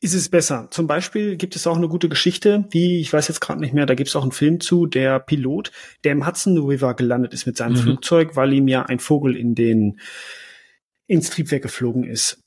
ist 0.00 0.14
es 0.14 0.28
besser. 0.28 0.68
Zum 0.70 0.86
Beispiel 0.86 1.36
gibt 1.36 1.56
es 1.56 1.66
auch 1.66 1.76
eine 1.76 1.88
gute 1.88 2.08
Geschichte, 2.08 2.66
wie, 2.70 3.00
ich 3.00 3.12
weiß 3.12 3.28
jetzt 3.28 3.40
gerade 3.40 3.60
nicht 3.60 3.74
mehr, 3.74 3.86
da 3.86 3.94
gibt 3.94 4.08
es 4.08 4.16
auch 4.16 4.22
einen 4.22 4.32
Film 4.32 4.60
zu, 4.60 4.86
der 4.86 5.18
Pilot, 5.20 5.72
der 6.04 6.12
im 6.12 6.26
Hudson 6.26 6.58
River 6.58 6.94
gelandet 6.94 7.34
ist 7.34 7.46
mit 7.46 7.56
seinem 7.56 7.72
mhm. 7.72 7.80
Flugzeug, 7.80 8.36
weil 8.36 8.52
ihm 8.52 8.68
ja 8.68 8.82
ein 8.82 8.98
Vogel 8.98 9.36
in 9.36 9.54
den, 9.54 10.00
ins 11.06 11.30
Triebwerk 11.30 11.62
geflogen 11.62 12.04
ist. 12.04 12.42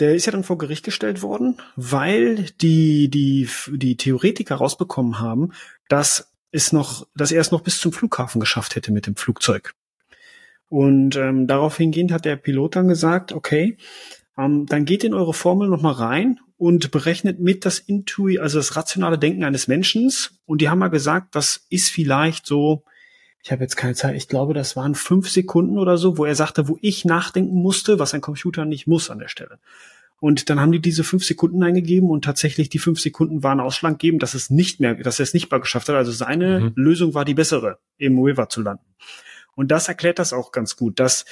Der 0.00 0.14
ist 0.14 0.26
ja 0.26 0.32
dann 0.32 0.44
vor 0.44 0.58
Gericht 0.58 0.84
gestellt 0.84 1.22
worden, 1.22 1.56
weil 1.76 2.46
die, 2.60 3.08
die, 3.08 3.48
die 3.68 3.96
Theoretiker 3.96 4.56
rausbekommen 4.56 5.20
haben, 5.20 5.52
dass 5.88 6.32
es 6.50 6.72
noch, 6.72 7.06
dass 7.14 7.32
er 7.32 7.40
es 7.40 7.50
noch 7.50 7.60
bis 7.60 7.78
zum 7.78 7.92
Flughafen 7.92 8.40
geschafft 8.40 8.76
hätte 8.76 8.92
mit 8.92 9.06
dem 9.06 9.16
Flugzeug. 9.16 9.74
Und 10.68 11.16
ähm, 11.16 11.46
darauf 11.46 11.76
hingehend 11.76 12.12
hat 12.12 12.24
der 12.24 12.36
Pilot 12.36 12.76
dann 12.76 12.88
gesagt, 12.88 13.32
okay, 13.32 13.76
ähm, 14.36 14.66
dann 14.66 14.84
geht 14.84 15.04
in 15.04 15.14
eure 15.14 15.34
Formel 15.34 15.68
nochmal 15.68 15.94
rein 15.94 16.40
und 16.58 16.90
berechnet 16.90 17.38
mit 17.40 17.64
das 17.64 17.78
Intui, 17.78 18.38
also 18.38 18.58
das 18.58 18.76
rationale 18.76 19.18
Denken 19.18 19.44
eines 19.44 19.68
Menschen. 19.68 20.10
Und 20.46 20.60
die 20.60 20.68
haben 20.68 20.78
mal 20.78 20.88
gesagt, 20.88 21.34
das 21.34 21.66
ist 21.70 21.90
vielleicht 21.90 22.46
so, 22.46 22.84
ich 23.46 23.52
habe 23.52 23.62
jetzt 23.62 23.76
keine 23.76 23.94
Zeit, 23.94 24.16
ich 24.16 24.26
glaube, 24.26 24.54
das 24.54 24.74
waren 24.74 24.96
fünf 24.96 25.30
Sekunden 25.30 25.78
oder 25.78 25.98
so, 25.98 26.18
wo 26.18 26.24
er 26.24 26.34
sagte, 26.34 26.66
wo 26.66 26.78
ich 26.80 27.04
nachdenken 27.04 27.54
musste, 27.54 28.00
was 28.00 28.12
ein 28.12 28.20
Computer 28.20 28.64
nicht 28.64 28.88
muss 28.88 29.08
an 29.08 29.20
der 29.20 29.28
Stelle. 29.28 29.60
Und 30.18 30.50
dann 30.50 30.58
haben 30.58 30.72
die 30.72 30.80
diese 30.80 31.04
fünf 31.04 31.24
Sekunden 31.24 31.62
eingegeben 31.62 32.10
und 32.10 32.24
tatsächlich 32.24 32.70
die 32.70 32.80
fünf 32.80 32.98
Sekunden 32.98 33.44
waren 33.44 33.60
ausschlaggebend, 33.60 34.20
dass 34.20 34.34
es 34.34 34.50
nicht 34.50 34.80
mehr, 34.80 34.96
dass 34.96 35.20
er 35.20 35.22
es 35.22 35.32
nicht 35.32 35.48
mal 35.48 35.60
geschafft 35.60 35.88
hat. 35.88 35.94
Also 35.94 36.10
seine 36.10 36.58
mhm. 36.58 36.72
Lösung 36.74 37.14
war 37.14 37.24
die 37.24 37.34
bessere, 37.34 37.78
im 37.98 38.18
River 38.18 38.48
zu 38.48 38.62
landen. 38.62 38.96
Und 39.54 39.70
das 39.70 39.86
erklärt 39.86 40.18
das 40.18 40.32
auch 40.32 40.50
ganz 40.50 40.74
gut, 40.74 40.98
dass 40.98 41.24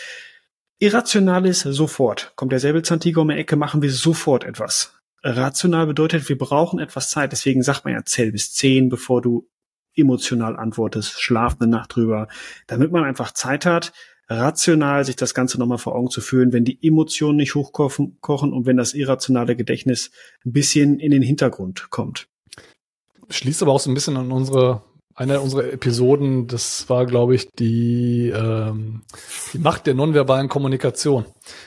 irrational 0.78 1.44
ist 1.46 1.62
sofort. 1.62 2.32
Kommt 2.36 2.52
der 2.52 2.60
Säbelzahntiger 2.60 3.22
um 3.22 3.28
die 3.30 3.34
Ecke, 3.34 3.56
machen 3.56 3.82
wir 3.82 3.90
sofort 3.90 4.44
etwas. 4.44 4.94
Rational 5.24 5.88
bedeutet, 5.88 6.28
wir 6.28 6.38
brauchen 6.38 6.78
etwas 6.78 7.10
Zeit. 7.10 7.32
Deswegen 7.32 7.64
sagt 7.64 7.84
man 7.84 7.94
ja, 7.94 8.04
zähl 8.04 8.30
bis 8.30 8.52
zehn, 8.52 8.88
bevor 8.88 9.20
du 9.20 9.48
emotional 9.96 10.56
antwortest, 10.56 11.20
schlaf 11.20 11.56
eine 11.60 11.70
Nacht 11.70 11.94
drüber, 11.94 12.28
damit 12.66 12.92
man 12.92 13.04
einfach 13.04 13.32
Zeit 13.32 13.66
hat, 13.66 13.92
rational 14.28 15.04
sich 15.04 15.16
das 15.16 15.34
Ganze 15.34 15.58
nochmal 15.58 15.78
vor 15.78 15.94
Augen 15.94 16.10
zu 16.10 16.20
führen, 16.20 16.52
wenn 16.52 16.64
die 16.64 16.78
Emotionen 16.86 17.36
nicht 17.36 17.54
hochkochen 17.54 18.18
kochen 18.20 18.52
und 18.52 18.66
wenn 18.66 18.76
das 18.76 18.94
irrationale 18.94 19.56
Gedächtnis 19.56 20.10
ein 20.44 20.52
bisschen 20.52 20.98
in 20.98 21.10
den 21.10 21.22
Hintergrund 21.22 21.90
kommt. 21.90 22.28
Schließt 23.28 23.62
aber 23.62 23.72
auch 23.72 23.80
so 23.80 23.90
ein 23.90 23.94
bisschen 23.94 24.16
an 24.16 24.32
unsere 24.32 24.82
einer 25.14 25.42
unserer 25.42 25.72
Episoden, 25.72 26.48
das 26.48 26.88
war, 26.88 27.06
glaube 27.06 27.34
ich, 27.36 27.48
die, 27.52 28.32
ähm, 28.34 29.02
die 29.52 29.58
Macht 29.58 29.86
der 29.86 29.94
nonverbalen 29.94 30.48
Kommunikation. 30.48 31.24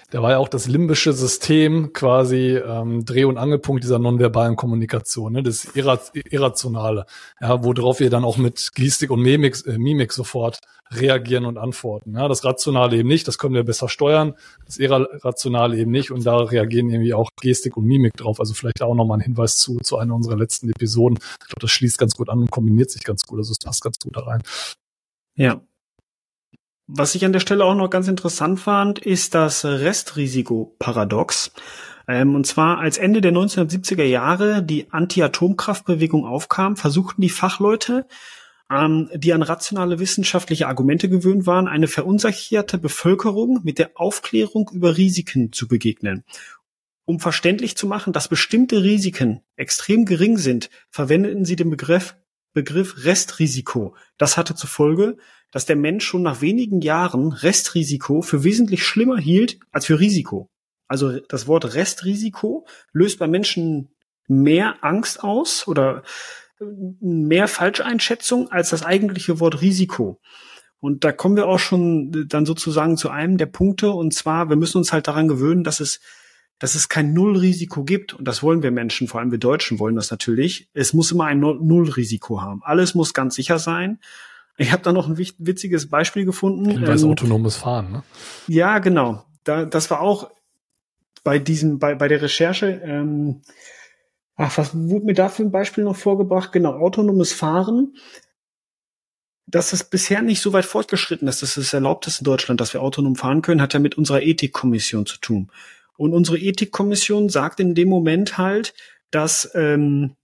Da 0.10 0.22
war 0.22 0.32
ja 0.32 0.38
auch 0.38 0.48
das 0.48 0.68
limbische 0.68 1.12
System 1.12 1.92
quasi 1.92 2.56
ähm, 2.56 3.04
Dreh- 3.04 3.26
und 3.26 3.38
Angelpunkt 3.38 3.84
dieser 3.84 4.00
nonverbalen 4.00 4.56
Kommunikation, 4.56 5.34
ne? 5.34 5.44
das 5.44 5.66
Irrationale, 5.76 7.06
ja, 7.42 7.62
worauf 7.62 8.00
wir 8.00 8.10
dann 8.10 8.24
auch 8.24 8.38
mit 8.38 8.70
Gestik 8.74 9.12
und 9.12 9.22
Mimik, 9.22 9.66
äh, 9.66 9.78
Mimik 9.78 10.14
sofort 10.14 10.60
reagieren 10.92 11.44
und 11.44 11.58
antworten. 11.58 12.16
Ja, 12.16 12.30
das 12.30 12.46
Rationale 12.46 12.96
eben 12.96 13.10
nicht, 13.10 13.28
das 13.28 13.38
können 13.38 13.54
wir 13.54 13.66
besser 13.66 13.90
steuern, 13.90 14.36
das 14.66 14.78
Irrationale 14.78 15.78
eben 15.78 15.92
nicht 15.92 16.12
und 16.12 16.26
da 16.26 16.38
reagieren 16.38 16.90
irgendwie 16.90 17.14
auch 17.14 17.30
Gestik 17.42 17.76
und 17.76 17.84
Mimik 17.84 18.14
drauf. 18.14 18.40
Also 18.40 18.54
vielleicht 18.54 18.82
auch 18.82 18.96
nochmal 18.96 19.18
ein 19.18 19.24
Hinweis 19.24 19.58
zu, 19.58 19.78
zu 19.80 19.98
einer 19.98 20.16
unserer 20.16 20.38
letzten 20.38 20.70
Episoden. 20.70 21.18
Ich 21.18 21.48
glaube, 21.48 21.60
das 21.60 21.72
schließt 21.72 21.98
ganz 21.98 22.16
gut 22.16 22.30
an 22.30 22.40
und 22.40 22.52
kombiniert 22.52 22.92
sich 22.92 23.04
ganz 23.04 23.24
gut, 23.24 23.40
also 23.40 23.52
es 23.52 23.60
passt 23.60 23.84
ganz 23.84 24.00
gut 24.00 24.16
da 24.16 24.22
rein. 24.22 24.42
Ja. 25.36 25.62
Was 26.90 27.16
ich 27.16 27.26
an 27.26 27.34
der 27.34 27.42
Stelle 27.42 27.66
auch 27.66 27.76
noch 27.76 27.90
ganz 27.90 28.08
interessant 28.08 28.62
fand, 28.62 29.00
ist 29.00 29.36
das 29.36 29.66
Restrisiko-Paradox. 29.66 31.52
Ähm, 32.08 32.34
und 32.34 32.48
zwar, 32.48 32.78
als 32.78 32.98
Ende 32.98 33.20
der 33.20 33.34
1970er 33.34 34.06
Jahre 34.06 34.64
die 34.64 34.90
Anti-Atomkraftbewegung 34.90 36.26
aufkam, 36.26 36.78
versuchten 36.78 37.22
die 37.22 37.30
Fachleute, 37.30 38.08
ähm, 38.72 39.10
die 39.14 39.34
an 39.34 39.42
rationale 39.42 40.00
wissenschaftliche 40.00 40.70
Argumente 40.70 41.10
gewöhnt 41.10 41.46
waren, 41.46 41.68
eine 41.68 41.90
verunsicherte 41.90 42.78
Bevölkerung 42.78 43.60
mit 43.64 43.80
der 43.80 43.92
Aufklärung 43.96 44.70
über 44.72 44.96
Risiken 44.96 45.52
zu 45.52 45.68
begegnen. 45.68 46.24
Um 47.04 47.20
verständlich 47.20 47.76
zu 47.76 47.88
machen, 47.88 48.14
dass 48.14 48.30
bestimmte 48.30 48.84
Risiken 48.84 49.42
extrem 49.58 50.06
gering 50.06 50.38
sind, 50.38 50.70
verwendeten 50.90 51.44
sie 51.44 51.58
den 51.58 51.70
Begriff, 51.70 52.16
Begriff 52.54 53.04
Restrisiko. 53.04 53.94
Das 54.18 54.38
hatte 54.38 54.56
zur 54.56 54.70
Folge, 54.70 55.18
dass 55.58 55.66
der 55.66 55.76
Mensch 55.76 56.06
schon 56.06 56.22
nach 56.22 56.42
wenigen 56.42 56.82
Jahren 56.82 57.32
Restrisiko 57.32 58.22
für 58.22 58.44
wesentlich 58.44 58.86
schlimmer 58.86 59.18
hielt 59.18 59.58
als 59.72 59.88
für 59.88 60.00
Risiko. 60.00 60.52
Also 60.88 61.20
das 61.20 61.48
Wort 61.48 61.74
Restrisiko 61.74 62.68
löst 62.94 63.18
bei 63.18 63.26
Menschen 63.26 63.90
mehr 64.28 64.76
Angst 64.84 65.24
aus 65.24 65.68
oder 65.68 66.04
mehr 66.60 67.48
Falscheinschätzung 67.48 68.52
als 68.52 68.70
das 68.70 68.86
eigentliche 68.86 69.40
Wort 69.40 69.64
Risiko. 69.64 70.22
Und 70.80 71.04
da 71.04 71.12
kommen 71.12 71.36
wir 71.36 71.48
auch 71.48 71.58
schon 71.58 72.28
dann 72.28 72.46
sozusagen 72.46 72.96
zu 72.96 73.10
einem 73.10 73.40
der 73.40 73.48
Punkte, 73.48 73.90
und 73.90 74.14
zwar, 74.14 74.50
wir 74.50 74.58
müssen 74.58 74.78
uns 74.78 74.94
halt 74.94 75.08
daran 75.08 75.28
gewöhnen, 75.28 75.64
dass 75.64 75.80
es, 75.80 76.02
dass 76.60 76.76
es 76.76 76.88
kein 76.88 77.14
Nullrisiko 77.14 77.84
gibt. 77.84 78.14
Und 78.14 78.28
das 78.28 78.44
wollen 78.44 78.62
wir 78.62 78.70
Menschen, 78.70 79.08
vor 79.08 79.22
allem 79.22 79.32
wir 79.32 79.40
Deutschen 79.40 79.80
wollen 79.80 79.96
das 79.96 80.12
natürlich. 80.12 80.70
Es 80.76 80.94
muss 80.94 81.12
immer 81.12 81.26
ein 81.26 81.40
Nullrisiko 81.40 82.44
haben. 82.44 82.62
Alles 82.64 82.94
muss 82.94 83.16
ganz 83.16 83.34
sicher 83.34 83.58
sein. 83.58 83.98
Ich 84.58 84.72
habe 84.72 84.84
da 84.84 84.92
noch 84.92 85.08
ein 85.08 85.18
witziges 85.18 85.90
Beispiel 85.90 86.26
gefunden. 86.26 86.84
Das 86.84 87.04
ähm, 87.04 87.12
autonomes 87.12 87.58
Fahren, 87.58 87.92
ne? 87.92 88.04
Ja, 88.48 88.80
genau. 88.80 89.24
Da, 89.44 89.66
das 89.66 89.90
war 89.92 90.02
auch 90.02 90.32
bei 91.24 91.40
diesem, 91.40 91.80
bei, 91.80 91.96
bei 91.96 92.08
der 92.08 92.22
Recherche, 92.22 92.82
ähm, 92.84 93.42
Ach, 94.38 94.56
was 94.60 94.76
wurde 94.76 95.06
mir 95.06 95.16
da 95.16 95.30
für 95.30 95.42
ein 95.42 95.52
Beispiel 95.52 95.84
noch 95.84 95.96
vorgebracht? 95.96 96.52
Genau, 96.52 96.74
autonomes 96.74 97.34
Fahren. 97.34 97.96
Dass 99.48 99.74
es 99.74 99.84
bisher 99.84 100.22
nicht 100.22 100.42
so 100.42 100.54
weit 100.54 100.66
fortgeschritten 100.66 101.28
ist, 101.28 101.42
dass 101.42 101.58
es 101.58 101.74
erlaubt 101.74 102.06
ist 102.06 102.20
in 102.20 102.26
Deutschland, 102.26 102.62
dass 102.62 102.74
wir 102.74 102.82
autonom 102.82 103.16
fahren 103.16 103.42
können, 103.42 103.62
hat 103.62 103.74
ja 103.74 103.80
mit 103.80 103.98
unserer 103.98 104.22
Ethikkommission 104.22 105.08
zu 105.08 105.18
tun. 105.20 105.52
Und 105.98 106.14
unsere 106.14 106.38
Ethikkommission 106.38 107.30
sagt 107.30 107.60
in 107.60 107.74
dem 107.74 107.90
Moment 107.90 108.38
halt, 108.38 108.76
dass 109.10 109.50
ähm, 109.56 110.16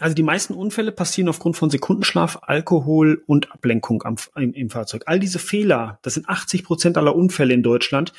also 0.00 0.14
die 0.14 0.22
meisten 0.22 0.54
Unfälle 0.54 0.92
passieren 0.92 1.28
aufgrund 1.28 1.56
von 1.56 1.70
Sekundenschlaf, 1.70 2.38
Alkohol 2.42 3.22
und 3.26 3.52
Ablenkung 3.52 4.02
am, 4.02 4.16
im, 4.36 4.52
im 4.54 4.70
Fahrzeug. 4.70 5.04
All 5.06 5.20
diese 5.20 5.38
Fehler, 5.38 5.98
das 6.02 6.14
sind 6.14 6.28
80 6.28 6.64
Prozent 6.64 6.98
aller 6.98 7.14
Unfälle 7.14 7.54
in 7.54 7.62
Deutschland, 7.62 8.12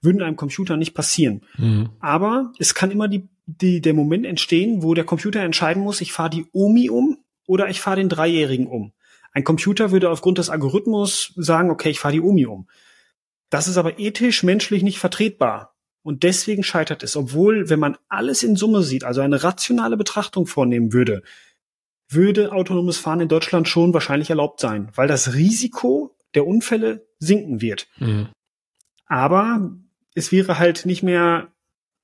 würden 0.00 0.22
einem 0.22 0.36
Computer 0.36 0.76
nicht 0.76 0.94
passieren. 0.94 1.42
Mhm. 1.56 1.90
Aber 2.00 2.52
es 2.58 2.74
kann 2.74 2.90
immer 2.90 3.08
die, 3.08 3.28
die, 3.46 3.80
der 3.80 3.94
Moment 3.94 4.26
entstehen, 4.26 4.82
wo 4.82 4.94
der 4.94 5.04
Computer 5.04 5.40
entscheiden 5.40 5.82
muss, 5.82 6.00
ich 6.00 6.12
fahre 6.12 6.30
die 6.30 6.46
Omi 6.52 6.90
um 6.90 7.18
oder 7.46 7.68
ich 7.68 7.80
fahre 7.80 7.96
den 7.96 8.08
Dreijährigen 8.08 8.66
um. 8.66 8.92
Ein 9.32 9.44
Computer 9.44 9.90
würde 9.90 10.10
aufgrund 10.10 10.38
des 10.38 10.50
Algorithmus 10.50 11.32
sagen, 11.36 11.70
okay, 11.70 11.90
ich 11.90 12.00
fahre 12.00 12.14
die 12.14 12.20
Omi 12.20 12.46
um. 12.46 12.68
Das 13.50 13.68
ist 13.68 13.76
aber 13.76 13.98
ethisch, 13.98 14.42
menschlich 14.42 14.82
nicht 14.82 14.98
vertretbar. 14.98 15.74
Und 16.08 16.22
deswegen 16.22 16.62
scheitert 16.62 17.02
es, 17.02 17.16
obwohl, 17.16 17.68
wenn 17.68 17.80
man 17.80 17.98
alles 18.08 18.42
in 18.42 18.56
Summe 18.56 18.82
sieht, 18.82 19.04
also 19.04 19.20
eine 19.20 19.44
rationale 19.44 19.98
Betrachtung 19.98 20.46
vornehmen 20.46 20.94
würde, 20.94 21.22
würde 22.08 22.50
autonomes 22.50 22.96
Fahren 22.96 23.20
in 23.20 23.28
Deutschland 23.28 23.68
schon 23.68 23.92
wahrscheinlich 23.92 24.30
erlaubt 24.30 24.58
sein, 24.58 24.90
weil 24.94 25.06
das 25.06 25.34
Risiko 25.34 26.16
der 26.32 26.46
Unfälle 26.46 27.06
sinken 27.18 27.60
wird. 27.60 27.88
Mhm. 27.98 28.30
Aber 29.04 29.70
es 30.14 30.32
wäre 30.32 30.58
halt 30.58 30.86
nicht 30.86 31.02
mehr 31.02 31.52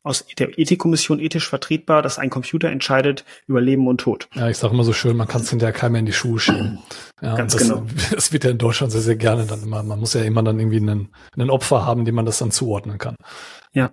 aus 0.04 0.26
der 0.38 0.58
Ethikkommission 0.58 1.18
ethisch 1.18 1.48
vertretbar, 1.48 2.02
dass 2.02 2.18
ein 2.18 2.28
Computer 2.28 2.68
entscheidet 2.68 3.24
über 3.46 3.60
Leben 3.60 3.88
und 3.88 4.02
Tod. 4.02 4.28
Ja, 4.34 4.48
ich 4.50 4.58
sage 4.58 4.74
immer 4.74 4.84
so 4.84 4.92
schön, 4.92 5.16
man 5.16 5.26
kann 5.26 5.40
es 5.40 5.50
hinterher 5.50 5.72
keiner 5.72 5.98
in 5.98 6.06
die 6.06 6.12
Schuhe 6.12 6.38
schieben. 6.38 6.78
Ja, 7.22 7.34
Ganz 7.36 7.54
das, 7.54 7.62
genau. 7.62 7.86
Das 8.12 8.30
wird 8.32 8.44
ja 8.44 8.50
in 8.50 8.58
Deutschland 8.58 8.92
sehr, 8.92 9.00
sehr 9.00 9.16
gerne 9.16 9.46
dann 9.46 9.62
immer. 9.62 9.82
Man 9.82 9.98
muss 9.98 10.12
ja 10.12 10.22
immer 10.22 10.42
dann 10.42 10.60
irgendwie 10.60 10.76
einen, 10.76 11.08
einen 11.34 11.48
Opfer 11.48 11.86
haben, 11.86 12.04
dem 12.04 12.14
man 12.14 12.26
das 12.26 12.38
dann 12.38 12.50
zuordnen 12.50 12.98
kann. 12.98 13.16
Ja. 13.72 13.90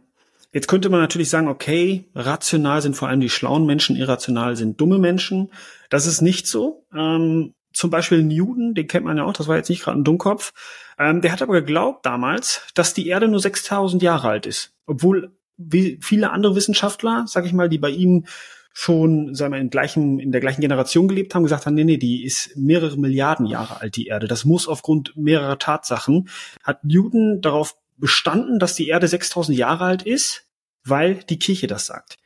Jetzt 0.54 0.67
könnte 0.67 0.89
man 0.89 1.00
natürlich 1.00 1.30
sagen, 1.30 1.47
okay, 1.47 2.10
rational 2.13 2.82
sind 2.82 2.97
vor 2.97 3.08
allem 3.08 3.21
die 3.21 3.30
schlauen 3.30 3.65
Menschen, 3.65 3.95
irrational 3.95 4.58
sind 4.58 4.82
dumme 4.82 5.00
Menschen. 5.00 5.50
Das 5.89 6.06
ist 6.06 6.21
nicht 6.21 6.45
so. 6.45 6.86
Ähm, 6.93 7.54
zum 7.71 7.89
Beispiel 7.89 8.21
Newton, 8.21 8.74
den 8.74 8.88
kennt 8.88 9.06
man 9.06 9.15
ja 9.15 9.24
auch, 9.24 9.32
das 9.32 9.47
war 9.47 9.56
jetzt 9.56 9.69
nicht 9.69 9.82
gerade 9.82 9.97
ein 9.97 10.04
Dummkopf, 10.04 10.52
ähm, 11.00 11.21
der 11.21 11.32
hat 11.32 11.41
aber 11.41 11.54
geglaubt 11.54 12.06
damals, 12.06 12.67
dass 12.74 12.93
die 12.93 13.08
Erde 13.08 13.30
nur 13.30 13.39
6000 13.39 14.04
Jahre 14.04 14.28
alt 14.28 14.45
ist. 14.45 14.74
Obwohl 14.86 15.32
wie 15.69 16.00
viele 16.02 16.32
andere 16.32 16.56
Wissenschaftler, 16.56 17.26
sag 17.28 17.45
ich 17.45 17.54
mal, 17.54 17.69
die 17.69 17.78
bei 17.78 17.89
ihm 17.89 18.26
schon, 18.74 19.36
sagen 19.36 19.54
wir, 19.54 19.60
in, 19.60 19.69
gleichen, 19.69 20.19
in 20.19 20.32
der 20.32 20.41
gleichen 20.41 20.62
Generation 20.62 21.08
gelebt 21.08 21.36
haben, 21.36 21.43
gesagt 21.43 21.65
haben, 21.65 21.74
nee, 21.74 21.84
nee, 21.84 21.97
die 21.97 22.24
ist 22.24 22.56
mehrere 22.56 22.97
Milliarden 22.97 23.45
Jahre 23.45 23.82
alt, 23.82 23.95
die 23.95 24.08
Erde. 24.08 24.28
Das 24.28 24.45
muss 24.45 24.67
aufgrund 24.67 25.15
mehrerer 25.17 25.60
Tatsachen, 25.60 26.30
hat 26.63 26.84
Newton 26.84 27.41
darauf 27.41 27.76
bestanden, 27.97 28.60
dass 28.60 28.76
die 28.76 28.88
Erde 28.88 29.08
6000 29.08 29.58
Jahre 29.58 29.86
alt 29.86 30.04
ist, 30.04 30.45
weil 30.84 31.15
die 31.15 31.39
Kirche 31.39 31.67
das 31.67 31.86
sagt. 31.86 32.17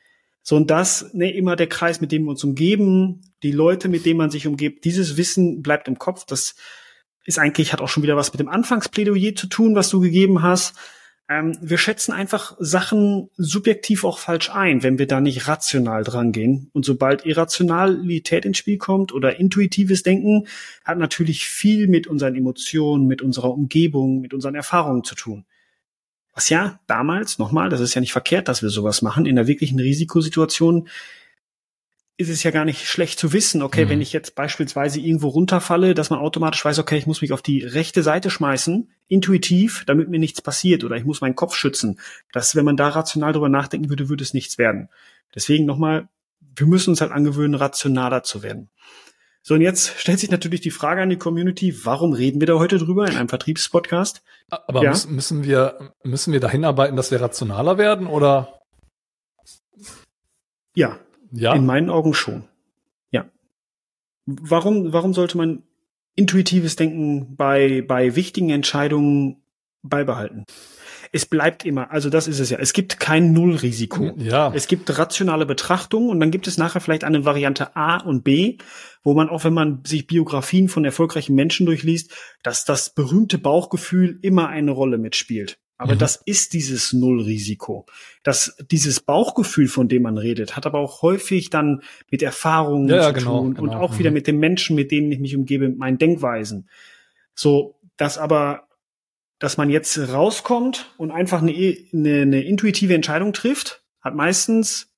So, 0.44 0.56
und 0.56 0.70
das, 0.70 1.14
ne, 1.14 1.32
immer 1.32 1.56
der 1.56 1.68
Kreis, 1.68 2.02
mit 2.02 2.12
dem 2.12 2.26
wir 2.26 2.30
uns 2.30 2.44
umgeben, 2.44 3.22
die 3.42 3.52
Leute, 3.52 3.90
mit 3.90 4.06
denen 4.06 4.20
man 4.20 4.30
sich 4.30 4.46
umgibt, 4.46 4.86
dieses 4.86 5.18
Wissen 5.18 5.64
bleibt 5.64 5.88
im 5.88 5.98
Kopf. 5.98 6.26
Das 6.26 6.56
ist 7.26 7.40
eigentlich, 7.40 7.74
hat 7.74 7.82
auch 7.82 7.90
schon 7.90 8.04
wieder 8.04 8.16
was 8.16 8.32
mit 8.32 8.40
dem 8.40 8.48
Anfangsplädoyer 8.48 9.34
zu 9.36 9.48
tun, 9.48 9.76
was 9.76 9.90
du 9.90 10.00
gegeben 10.00 10.44
hast. 10.44 10.76
Ähm, 11.28 11.58
wir 11.60 11.78
schätzen 11.78 12.12
einfach 12.12 12.56
Sachen 12.60 13.30
subjektiv 13.36 14.04
auch 14.04 14.20
falsch 14.20 14.52
ein, 14.52 14.84
wenn 14.84 15.00
wir 15.00 15.08
da 15.08 15.22
nicht 15.22 15.48
rational 15.48 16.04
dran 16.04 16.32
gehen. 16.32 16.70
Und 16.74 16.86
sobald 16.86 17.26
Irrationalität 17.26 18.46
ins 18.46 18.58
Spiel 18.58 18.78
kommt 18.78 19.12
oder 19.12 19.40
intuitives 19.40 20.04
Denken, 20.04 20.48
hat 20.84 21.00
natürlich 21.00 21.48
viel 21.48 21.88
mit 21.88 22.06
unseren 22.06 22.36
Emotionen, 22.36 23.08
mit 23.08 23.22
unserer 23.24 23.52
Umgebung, 23.52 24.22
mit 24.22 24.34
unseren 24.34 24.56
Erfahrungen 24.56 25.04
zu 25.04 25.16
tun. 25.16 25.46
Was 26.36 26.50
ja 26.50 26.80
damals, 26.86 27.40
nochmal, 27.40 27.70
das 27.70 27.80
ist 27.80 27.96
ja 27.96 28.02
nicht 28.02 28.12
verkehrt, 28.12 28.48
dass 28.48 28.62
wir 28.62 28.70
sowas 28.70 29.02
machen, 29.02 29.26
in 29.26 29.38
einer 29.38 29.48
wirklichen 29.48 29.80
Risikosituation 29.80 30.90
ist 32.18 32.30
es 32.30 32.44
ja 32.44 32.52
gar 32.52 32.64
nicht 32.64 32.88
schlecht 32.88 33.20
zu 33.20 33.34
wissen, 33.34 33.62
okay, 33.62 33.86
mhm. 33.86 33.90
wenn 33.90 34.02
ich 34.02 34.14
jetzt 34.14 34.36
beispielsweise 34.36 35.00
irgendwo 35.00 35.28
runterfalle, 35.28 35.94
dass 35.94 36.10
man 36.10 36.20
automatisch 36.20 36.64
weiß, 36.64 36.80
okay, 36.80 36.98
ich 36.98 37.08
muss 37.08 37.22
mich 37.22 37.34
auf 37.34 37.42
die 37.42 37.62
rechte 37.62 38.04
Seite 38.04 38.30
schmeißen, 38.30 38.90
intuitiv, 39.08 39.84
damit 39.86 40.10
mir 40.10 40.20
nichts 40.20 40.42
passiert 40.42 40.84
oder 40.84 40.96
ich 40.96 41.04
muss 41.04 41.22
meinen 41.22 41.36
Kopf 41.36 41.56
schützen. 41.56 42.00
Das, 42.32 42.56
wenn 42.56 42.64
man 42.64 42.78
da 42.78 42.88
rational 42.88 43.34
drüber 43.34 43.50
nachdenken 43.50 43.90
würde, 43.90 44.08
würde 44.08 44.24
es 44.24 44.34
nichts 44.34 44.58
werden. 44.58 44.90
Deswegen 45.34 45.66
nochmal, 45.66 46.08
wir 46.40 46.68
müssen 46.68 46.92
uns 46.92 47.02
halt 47.02 47.12
angewöhnen, 47.12 47.56
rationaler 47.56 48.24
zu 48.24 48.44
werden. 48.44 48.70
So, 49.42 49.54
und 49.54 49.62
jetzt 49.62 50.00
stellt 50.00 50.20
sich 50.20 50.32
natürlich 50.32 50.62
die 50.62 50.72
Frage 50.72 51.02
an 51.02 51.10
die 51.10 51.18
Community, 51.18 51.86
warum 51.86 52.14
reden 52.14 52.40
wir 52.40 52.48
da 52.48 52.56
heute 52.56 52.78
drüber 52.78 53.08
in 53.08 53.16
einem 53.16 53.30
Vertriebspodcast? 53.30 54.24
Aber 54.50 54.82
ja? 54.82 54.90
müssen, 54.90 55.14
müssen 55.14 55.44
wir, 55.44 55.94
müssen 56.04 56.34
wir 56.34 56.40
dahin 56.40 56.66
arbeiten, 56.66 56.96
dass 56.96 57.12
wir 57.12 57.22
rationaler 57.22 57.78
werden 57.78 58.08
oder? 58.08 58.62
Ja, 60.74 61.00
ja. 61.32 61.54
In 61.54 61.66
meinen 61.66 61.90
Augen 61.90 62.14
schon. 62.14 62.44
Ja. 63.12 63.26
Warum, 64.26 64.94
warum 64.94 65.14
sollte 65.14 65.38
man 65.38 65.64
intuitives 66.16 66.76
Denken 66.76 67.36
bei, 67.36 67.82
bei 67.82 68.16
wichtigen 68.16 68.50
Entscheidungen 68.50 69.44
beibehalten? 69.84 70.46
Es 71.12 71.26
bleibt 71.26 71.64
immer, 71.66 71.92
also 71.92 72.10
das 72.10 72.28
ist 72.28 72.40
es 72.40 72.50
ja. 72.50 72.58
Es 72.58 72.74
gibt 72.74 73.00
kein 73.00 73.32
Nullrisiko. 73.32 74.12
Ja. 74.18 74.52
Es 74.54 74.68
gibt 74.68 74.98
rationale 74.98 75.46
Betrachtungen 75.46 76.10
und 76.10 76.20
dann 76.20 76.32
gibt 76.32 76.48
es 76.48 76.58
nachher 76.58 76.82
vielleicht 76.82 77.06
eine 77.06 77.24
Variante 77.24 77.76
A 77.76 77.98
und 77.98 78.24
B, 78.24 78.58
wo 79.04 79.14
man 79.14 79.30
auch, 79.30 79.46
wenn 79.46 79.54
man 79.54 79.84
sich 79.86 80.08
Biografien 80.08 80.68
von 80.68 80.84
erfolgreichen 80.84 81.36
Menschen 81.36 81.66
durchliest, 81.68 82.12
dass 82.44 82.66
das 82.66 82.94
berühmte 82.94 83.38
Bauchgefühl 83.38 84.20
immer 84.24 84.50
eine 84.50 84.72
Rolle 84.72 84.98
mitspielt. 84.98 85.58
Aber 85.78 85.96
mhm. 85.96 86.00
das 86.00 86.16
ist 86.26 86.54
dieses 86.54 86.94
Nullrisiko. 86.94 87.86
Das, 88.24 88.56
dieses 88.72 89.02
Bauchgefühl, 89.02 89.68
von 89.68 89.88
dem 89.88 90.04
man 90.04 90.18
redet, 90.18 90.56
hat 90.56 90.66
aber 90.66 90.80
auch 90.80 91.02
häufig 91.02 91.50
dann 91.50 91.82
mit 92.10 92.24
Erfahrungen 92.24 92.88
ja, 92.88 93.08
zu 93.08 93.14
genau, 93.14 93.42
tun 93.42 93.56
genau. 93.56 93.64
und 93.64 93.76
auch 93.78 93.94
mhm. 93.94 94.00
wieder 94.00 94.12
mit 94.12 94.28
den 94.28 94.38
Menschen, 94.38 94.76
mit 94.76 94.92
denen 94.92 95.12
ich 95.12 95.20
mich 95.20 95.36
umgebe, 95.36 95.68
mit 95.68 95.78
meinen 95.78 95.98
Denkweisen. 95.98 96.70
So, 97.34 97.76
dass 97.98 98.18
aber, 98.18 98.68
dass 99.40 99.58
man 99.58 99.70
jetzt 99.70 99.98
rauskommt 99.98 100.94
und 100.98 101.12
einfach 101.12 101.42
eine, 101.42 101.52
eine, 101.52 102.22
eine 102.22 102.44
intuitive 102.44 102.96
Entscheidung 102.96 103.34
trifft, 103.34 103.84
hat 104.00 104.16
meistens, 104.16 104.94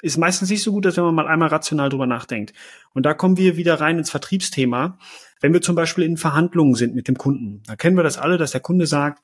ist 0.00 0.16
meistens 0.16 0.48
nicht 0.48 0.62
so 0.62 0.72
gut, 0.72 0.86
als 0.86 0.96
wenn 0.96 1.04
man 1.04 1.14
mal 1.14 1.26
einmal 1.26 1.48
rational 1.48 1.90
drüber 1.90 2.06
nachdenkt. 2.06 2.54
Und 2.94 3.04
da 3.04 3.12
kommen 3.12 3.36
wir 3.36 3.58
wieder 3.58 3.78
rein 3.78 3.98
ins 3.98 4.10
Vertriebsthema. 4.10 4.98
Wenn 5.40 5.52
wir 5.52 5.60
zum 5.60 5.76
Beispiel 5.76 6.04
in 6.04 6.16
Verhandlungen 6.16 6.76
sind 6.76 6.94
mit 6.94 7.08
dem 7.08 7.18
Kunden, 7.18 7.62
da 7.66 7.76
kennen 7.76 7.96
wir 7.96 8.02
das 8.02 8.16
alle, 8.16 8.38
dass 8.38 8.52
der 8.52 8.62
Kunde 8.62 8.86
sagt, 8.86 9.22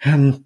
ähm, 0.00 0.44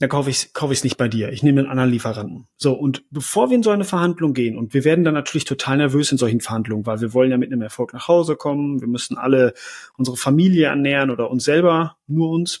dann 0.00 0.08
kaufe 0.08 0.28
ich 0.28 0.36
es 0.36 0.52
kauf 0.52 0.72
ich's 0.72 0.82
nicht 0.82 0.96
bei 0.96 1.08
dir. 1.08 1.30
Ich 1.30 1.42
nehme 1.42 1.60
einen 1.60 1.70
anderen 1.70 1.90
Lieferanten. 1.90 2.48
So, 2.56 2.72
und 2.72 3.04
bevor 3.10 3.50
wir 3.50 3.56
in 3.56 3.62
so 3.62 3.70
eine 3.70 3.84
Verhandlung 3.84 4.34
gehen, 4.34 4.58
und 4.58 4.74
wir 4.74 4.84
werden 4.84 5.04
dann 5.04 5.14
natürlich 5.14 5.44
total 5.44 5.76
nervös 5.76 6.10
in 6.10 6.18
solchen 6.18 6.40
Verhandlungen, 6.40 6.84
weil 6.84 7.00
wir 7.00 7.14
wollen 7.14 7.30
ja 7.30 7.38
mit 7.38 7.52
einem 7.52 7.62
Erfolg 7.62 7.92
nach 7.92 8.08
Hause 8.08 8.36
kommen, 8.36 8.80
wir 8.80 8.88
müssen 8.88 9.16
alle 9.16 9.54
unsere 9.96 10.16
Familie 10.16 10.66
ernähren 10.66 11.10
oder 11.10 11.30
uns 11.30 11.44
selber, 11.44 11.96
nur 12.08 12.30
uns, 12.30 12.60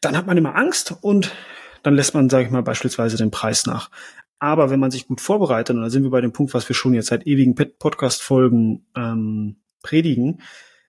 dann 0.00 0.16
hat 0.16 0.26
man 0.26 0.36
immer 0.36 0.54
Angst 0.54 0.94
und 1.00 1.34
dann 1.82 1.94
lässt 1.94 2.14
man, 2.14 2.28
sage 2.28 2.44
ich 2.44 2.50
mal, 2.50 2.62
beispielsweise 2.62 3.16
den 3.16 3.30
Preis 3.30 3.66
nach. 3.66 3.90
Aber 4.38 4.70
wenn 4.70 4.80
man 4.80 4.90
sich 4.90 5.08
gut 5.08 5.20
vorbereitet, 5.20 5.74
und 5.74 5.82
da 5.82 5.90
sind 5.90 6.02
wir 6.02 6.10
bei 6.10 6.20
dem 6.20 6.32
Punkt, 6.32 6.54
was 6.54 6.68
wir 6.68 6.76
schon 6.76 6.94
jetzt 6.94 7.08
seit 7.08 7.26
ewigen 7.26 7.54
Podcast-Folgen 7.54 8.86
ähm, 8.94 9.56
predigen, 9.82 10.42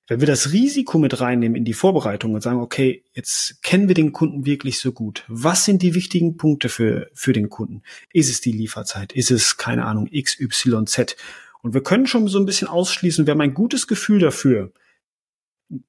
wenn 0.10 0.22
wir 0.22 0.28
das 0.28 0.52
Risiko 0.52 0.98
mit 0.98 1.22
reinnehmen 1.22 1.56
in 1.56 1.65
die 1.65 1.74
Vorbereitung 1.74 2.34
und 2.34 2.41
sagen, 2.41 2.60
okay, 2.60 3.04
jetzt 3.13 3.62
kennen 3.62 3.88
wir 3.88 3.93
den 3.93 4.12
Kunden 4.12 4.43
wirklich 4.43 4.80
so 4.80 4.91
gut. 4.91 5.24
Was 5.28 5.65
sind 5.65 5.84
die 5.84 5.93
wichtigen 5.93 6.36
Punkte 6.36 6.67
für, 6.67 7.12
für 7.13 7.32
den 7.32 7.50
Kunden? 7.50 7.84
Ist 8.12 8.30
es 8.30 8.41
die 8.41 8.52
Lieferzeit? 8.52 9.13
Ist 9.13 9.30
es, 9.30 9.58
keine 9.58 9.86
Ahnung, 9.86 10.08
X, 10.10 10.39
Y, 10.39 10.88
Z? 10.88 11.15
Und 11.62 11.76
wir 11.76 11.84
können 11.84 12.08
schon 12.08 12.28
so 12.28 12.39
ein 12.39 12.48
bisschen 12.48 12.67
ausschließen, 12.67 13.28
wir 13.28 13.32
haben 13.32 13.41
ein 13.41 13.54
gutes 13.54 13.86
Gefühl 13.86 14.17
dafür. 14.17 14.74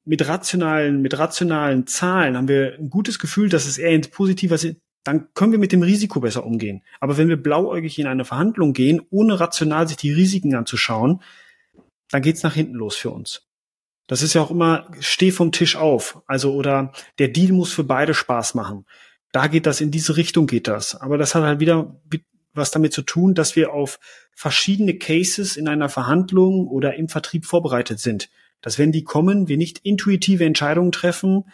Mit 0.04 0.28
rationalen, 0.28 1.00
mit 1.00 1.18
rationalen 1.18 1.86
Zahlen 1.86 2.36
haben 2.36 2.48
wir 2.48 2.74
ein 2.78 2.90
gutes 2.90 3.18
Gefühl, 3.18 3.48
dass 3.48 3.66
es 3.66 3.78
eher 3.78 3.94
ins 3.94 4.08
Positive 4.08 4.54
ist. 4.54 4.76
Dann 5.02 5.32
können 5.32 5.52
wir 5.52 5.58
mit 5.58 5.72
dem 5.72 5.80
Risiko 5.80 6.20
besser 6.20 6.44
umgehen. 6.44 6.82
Aber 7.00 7.16
wenn 7.16 7.30
wir 7.30 7.42
blauäugig 7.42 7.98
in 7.98 8.06
eine 8.06 8.26
Verhandlung 8.26 8.74
gehen, 8.74 9.00
ohne 9.08 9.40
rational 9.40 9.88
sich 9.88 9.96
die 9.96 10.12
Risiken 10.12 10.54
anzuschauen, 10.54 11.22
dann 12.10 12.20
geht's 12.20 12.42
nach 12.42 12.54
hinten 12.54 12.74
los 12.74 12.96
für 12.96 13.08
uns. 13.08 13.49
Das 14.10 14.22
ist 14.22 14.34
ja 14.34 14.42
auch 14.42 14.50
immer, 14.50 14.88
steh 14.98 15.30
vom 15.30 15.52
Tisch 15.52 15.76
auf. 15.76 16.20
Also, 16.26 16.52
oder 16.52 16.90
der 17.20 17.28
Deal 17.28 17.52
muss 17.52 17.72
für 17.72 17.84
beide 17.84 18.12
Spaß 18.12 18.54
machen. 18.54 18.84
Da 19.30 19.46
geht 19.46 19.66
das, 19.66 19.80
in 19.80 19.92
diese 19.92 20.16
Richtung 20.16 20.48
geht 20.48 20.66
das. 20.66 20.96
Aber 20.96 21.16
das 21.16 21.36
hat 21.36 21.44
halt 21.44 21.60
wieder 21.60 21.94
was 22.52 22.72
damit 22.72 22.92
zu 22.92 23.02
tun, 23.02 23.34
dass 23.36 23.54
wir 23.54 23.72
auf 23.72 24.00
verschiedene 24.34 24.98
Cases 24.98 25.56
in 25.56 25.68
einer 25.68 25.88
Verhandlung 25.88 26.66
oder 26.66 26.96
im 26.96 27.08
Vertrieb 27.08 27.46
vorbereitet 27.46 28.00
sind. 28.00 28.30
Dass 28.62 28.80
wenn 28.80 28.90
die 28.90 29.04
kommen, 29.04 29.46
wir 29.46 29.56
nicht 29.56 29.78
intuitive 29.84 30.44
Entscheidungen 30.44 30.90
treffen 30.90 31.44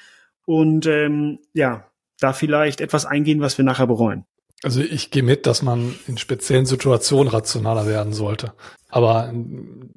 und 0.47 0.87
ähm, 0.87 1.41
ja, 1.53 1.91
da 2.21 2.33
vielleicht 2.33 2.81
etwas 2.81 3.05
eingehen, 3.05 3.41
was 3.41 3.59
wir 3.59 3.67
nachher 3.67 3.87
bereuen. 3.87 4.25
Also 4.63 4.81
ich 4.81 5.11
gehe 5.11 5.23
mit, 5.23 5.47
dass 5.47 5.63
man 5.63 5.95
in 6.07 6.19
speziellen 6.19 6.67
Situationen 6.67 7.29
rationaler 7.29 7.87
werden 7.87 8.13
sollte. 8.13 8.53
Aber 8.89 9.33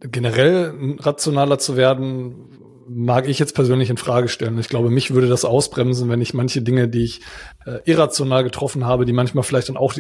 generell 0.02 0.98
rationaler 1.00 1.60
zu 1.60 1.78
werden, 1.78 2.60
mag 2.90 3.28
ich 3.28 3.40
jetzt 3.40 3.54
persönlich 3.54 3.90
in 3.90 3.98
Frage 3.98 4.28
stellen. 4.28 4.58
Ich 4.58 4.70
glaube, 4.70 4.90
mich 4.90 5.14
würde 5.14 5.28
das 5.28 5.46
ausbremsen, 5.46 6.10
wenn 6.10 6.22
ich 6.22 6.34
manche 6.34 6.62
Dinge, 6.62 6.88
die 6.88 7.04
ich 7.04 7.22
äh, 7.66 7.80
irrational 7.86 8.44
getroffen 8.44 8.86
habe, 8.86 9.06
die 9.06 9.14
manchmal 9.14 9.44
vielleicht 9.44 9.70
dann 9.70 9.78
auch 9.78 9.94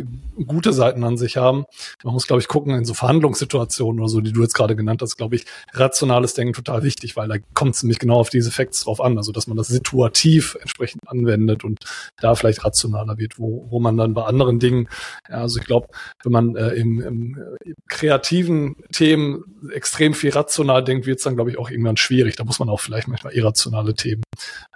gute 0.47 0.73
Seiten 0.73 1.03
an 1.03 1.17
sich 1.17 1.37
haben. 1.37 1.65
Man 2.03 2.13
muss, 2.13 2.25
glaube 2.25 2.41
ich, 2.41 2.47
gucken, 2.47 2.73
in 2.73 2.85
so 2.85 2.93
Verhandlungssituationen 2.93 3.99
oder 3.99 4.09
so, 4.09 4.21
die 4.21 4.33
du 4.33 4.41
jetzt 4.41 4.55
gerade 4.55 4.75
genannt 4.75 5.01
hast, 5.01 5.17
glaube 5.17 5.35
ich, 5.35 5.45
rationales 5.73 6.33
Denken 6.33 6.53
total 6.53 6.83
wichtig, 6.83 7.15
weil 7.15 7.27
da 7.27 7.35
kommt 7.53 7.75
es 7.75 7.83
nämlich 7.83 7.99
genau 7.99 8.19
auf 8.19 8.29
diese 8.29 8.51
Facts 8.51 8.83
drauf 8.83 9.01
an. 9.01 9.17
Also, 9.17 9.31
dass 9.31 9.47
man 9.47 9.57
das 9.57 9.67
situativ 9.67 10.57
entsprechend 10.59 11.07
anwendet 11.07 11.63
und 11.63 11.79
da 12.19 12.33
vielleicht 12.33 12.65
rationaler 12.65 13.17
wird, 13.17 13.37
wo, 13.37 13.67
wo 13.69 13.79
man 13.79 13.97
dann 13.97 14.13
bei 14.13 14.23
anderen 14.23 14.59
Dingen, 14.59 14.89
ja, 15.29 15.41
also 15.41 15.59
ich 15.59 15.65
glaube, 15.65 15.89
wenn 16.23 16.31
man 16.31 16.55
äh, 16.55 16.69
im, 16.69 17.01
im 17.01 17.37
äh, 17.37 17.73
kreativen 17.87 18.77
Themen 18.91 19.43
extrem 19.73 20.13
viel 20.13 20.31
rational 20.31 20.83
denkt, 20.83 21.05
wird 21.05 21.19
es 21.19 21.23
dann, 21.23 21.35
glaube 21.35 21.51
ich, 21.51 21.59
auch 21.59 21.69
irgendwann 21.69 21.97
schwierig. 21.97 22.35
Da 22.35 22.43
muss 22.43 22.59
man 22.59 22.69
auch 22.69 22.78
auch 22.79 22.83
vielleicht 22.83 23.07
manchmal 23.07 23.33
irrationale 23.33 23.93
Themen 23.93 24.23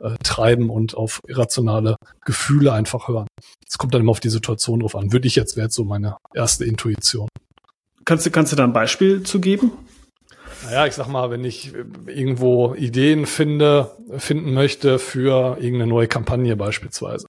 äh, 0.01 0.15
treiben 0.23 0.69
und 0.69 0.95
auf 0.95 1.21
irrationale 1.27 1.95
Gefühle 2.25 2.73
einfach 2.73 3.07
hören. 3.07 3.27
Es 3.67 3.77
kommt 3.77 3.93
dann 3.93 4.01
immer 4.01 4.11
auf 4.11 4.19
die 4.19 4.29
Situation 4.29 4.81
drauf 4.81 4.95
an. 4.95 5.11
Würde 5.11 5.27
ich 5.27 5.35
jetzt, 5.35 5.55
wäre 5.55 5.65
jetzt 5.65 5.75
so 5.75 5.85
meine 5.85 6.17
erste 6.33 6.65
Intuition. 6.65 7.29
Kannst 8.05 8.25
du, 8.25 8.31
kannst 8.31 8.51
du 8.51 8.55
da 8.55 8.65
ein 8.65 8.73
Beispiel 8.73 9.23
zu 9.23 9.39
geben? 9.39 9.71
Naja, 10.63 10.87
ich 10.87 10.93
sag 10.93 11.07
mal, 11.07 11.29
wenn 11.29 11.43
ich 11.43 11.73
irgendwo 12.07 12.73
Ideen 12.73 13.25
finde, 13.25 13.91
finden 14.17 14.53
möchte 14.53 14.97
für 14.97 15.57
irgendeine 15.57 15.87
neue 15.87 16.07
Kampagne 16.07 16.55
beispielsweise, 16.55 17.27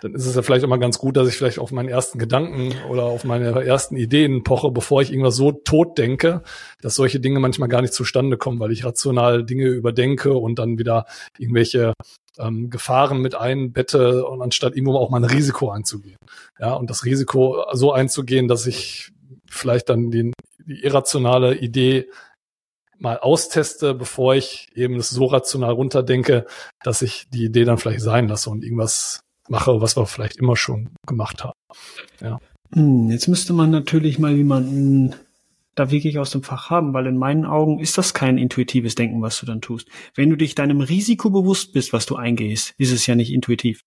dann 0.00 0.14
ist 0.14 0.26
es 0.26 0.34
ja 0.34 0.42
vielleicht 0.42 0.64
immer 0.64 0.78
ganz 0.78 0.98
gut, 0.98 1.16
dass 1.16 1.28
ich 1.28 1.36
vielleicht 1.36 1.58
auf 1.58 1.72
meinen 1.72 1.88
ersten 1.88 2.18
Gedanken 2.18 2.74
oder 2.90 3.04
auf 3.04 3.24
meine 3.24 3.64
ersten 3.64 3.96
Ideen 3.96 4.44
poche, 4.44 4.70
bevor 4.70 5.02
ich 5.02 5.10
irgendwas 5.10 5.36
so 5.36 5.52
tot 5.52 5.96
denke, 5.98 6.42
dass 6.82 6.94
solche 6.94 7.20
Dinge 7.20 7.40
manchmal 7.40 7.68
gar 7.68 7.80
nicht 7.80 7.94
zustande 7.94 8.36
kommen, 8.36 8.60
weil 8.60 8.72
ich 8.72 8.84
rational 8.84 9.44
Dinge 9.44 9.66
überdenke 9.66 10.34
und 10.34 10.58
dann 10.58 10.78
wieder 10.78 11.06
irgendwelche 11.38 11.94
ähm, 12.38 12.70
Gefahren 12.70 13.20
mit 13.20 13.34
einbette 13.34 14.26
und 14.26 14.42
anstatt 14.42 14.76
irgendwo 14.76 14.96
auch 14.96 15.10
mal 15.10 15.18
ein 15.18 15.24
Risiko 15.24 15.70
einzugehen. 15.70 16.18
Ja, 16.58 16.74
und 16.74 16.90
das 16.90 17.04
Risiko 17.04 17.64
so 17.72 17.92
einzugehen, 17.92 18.48
dass 18.48 18.66
ich 18.66 19.12
vielleicht 19.48 19.88
dann 19.88 20.10
den, 20.10 20.32
die 20.66 20.82
irrationale 20.82 21.56
Idee 21.56 22.08
mal 22.98 23.18
austeste, 23.18 23.94
bevor 23.94 24.34
ich 24.34 24.68
eben 24.74 24.96
das 24.96 25.10
so 25.10 25.26
rational 25.26 25.72
runterdenke, 25.72 26.46
dass 26.82 27.02
ich 27.02 27.26
die 27.30 27.44
Idee 27.44 27.64
dann 27.64 27.78
vielleicht 27.78 28.00
sein 28.00 28.28
lasse 28.28 28.50
und 28.50 28.64
irgendwas 28.64 29.20
mache, 29.48 29.80
was 29.80 29.96
wir 29.96 30.06
vielleicht 30.06 30.36
immer 30.36 30.56
schon 30.56 30.90
gemacht 31.06 31.44
haben. 31.44 31.58
Ja. 32.20 32.38
Hm, 32.72 33.10
jetzt 33.10 33.28
müsste 33.28 33.52
man 33.52 33.70
natürlich 33.70 34.18
mal 34.18 34.34
jemanden 34.34 35.14
da 35.74 35.90
wirklich 35.90 36.18
aus 36.18 36.30
dem 36.30 36.42
Fach 36.42 36.70
haben, 36.70 36.94
weil 36.94 37.06
in 37.06 37.18
meinen 37.18 37.44
Augen 37.44 37.80
ist 37.80 37.98
das 37.98 38.14
kein 38.14 38.38
intuitives 38.38 38.94
Denken, 38.94 39.22
was 39.22 39.40
du 39.40 39.46
dann 39.46 39.60
tust. 39.60 39.88
Wenn 40.14 40.30
du 40.30 40.36
dich 40.36 40.54
deinem 40.54 40.80
Risiko 40.80 41.30
bewusst 41.30 41.72
bist, 41.72 41.92
was 41.92 42.06
du 42.06 42.16
eingehst, 42.16 42.74
ist 42.78 42.92
es 42.92 43.06
ja 43.06 43.14
nicht 43.14 43.32
intuitiv. 43.32 43.80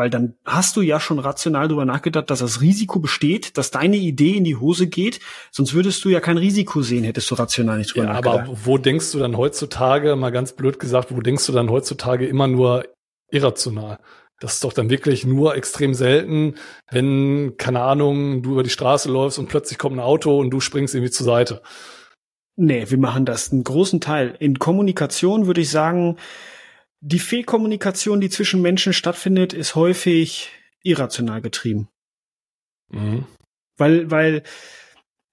Weil 0.00 0.08
dann 0.08 0.32
hast 0.46 0.78
du 0.78 0.80
ja 0.80 0.98
schon 0.98 1.18
rational 1.18 1.68
darüber 1.68 1.84
nachgedacht, 1.84 2.30
dass 2.30 2.38
das 2.38 2.62
Risiko 2.62 3.00
besteht, 3.00 3.58
dass 3.58 3.70
deine 3.70 3.98
Idee 3.98 4.34
in 4.34 4.44
die 4.44 4.56
Hose 4.56 4.86
geht. 4.86 5.20
Sonst 5.50 5.74
würdest 5.74 6.02
du 6.06 6.08
ja 6.08 6.20
kein 6.20 6.38
Risiko 6.38 6.80
sehen, 6.80 7.04
hättest 7.04 7.30
du 7.30 7.34
rational 7.34 7.76
nicht 7.76 7.94
drüber 7.94 8.06
ja, 8.06 8.12
nachgedacht. 8.14 8.48
Aber 8.48 8.58
wo 8.64 8.78
denkst 8.78 9.12
du 9.12 9.18
dann 9.18 9.36
heutzutage, 9.36 10.16
mal 10.16 10.30
ganz 10.30 10.54
blöd 10.54 10.78
gesagt, 10.78 11.14
wo 11.14 11.20
denkst 11.20 11.44
du 11.44 11.52
dann 11.52 11.68
heutzutage 11.68 12.26
immer 12.26 12.46
nur 12.46 12.86
irrational? 13.30 13.98
Das 14.40 14.54
ist 14.54 14.64
doch 14.64 14.72
dann 14.72 14.88
wirklich 14.88 15.26
nur 15.26 15.54
extrem 15.54 15.92
selten, 15.92 16.54
wenn, 16.90 17.58
keine 17.58 17.82
Ahnung, 17.82 18.40
du 18.40 18.52
über 18.52 18.62
die 18.62 18.70
Straße 18.70 19.10
läufst 19.10 19.38
und 19.38 19.50
plötzlich 19.50 19.78
kommt 19.78 19.96
ein 19.96 20.00
Auto 20.00 20.40
und 20.40 20.48
du 20.48 20.60
springst 20.60 20.94
irgendwie 20.94 21.12
zur 21.12 21.26
Seite. 21.26 21.60
Nee, 22.56 22.86
wir 22.88 22.96
machen 22.96 23.26
das 23.26 23.52
einen 23.52 23.64
großen 23.64 24.00
Teil. 24.00 24.34
In 24.38 24.58
Kommunikation 24.58 25.46
würde 25.46 25.60
ich 25.60 25.68
sagen, 25.68 26.16
die 27.00 27.18
Fehlkommunikation, 27.18 28.20
die 28.20 28.30
zwischen 28.30 28.62
Menschen 28.62 28.92
stattfindet, 28.92 29.52
ist 29.52 29.74
häufig 29.74 30.50
irrational 30.82 31.40
getrieben. 31.40 31.88
Mhm. 32.90 33.26
Weil, 33.76 34.10
weil 34.10 34.42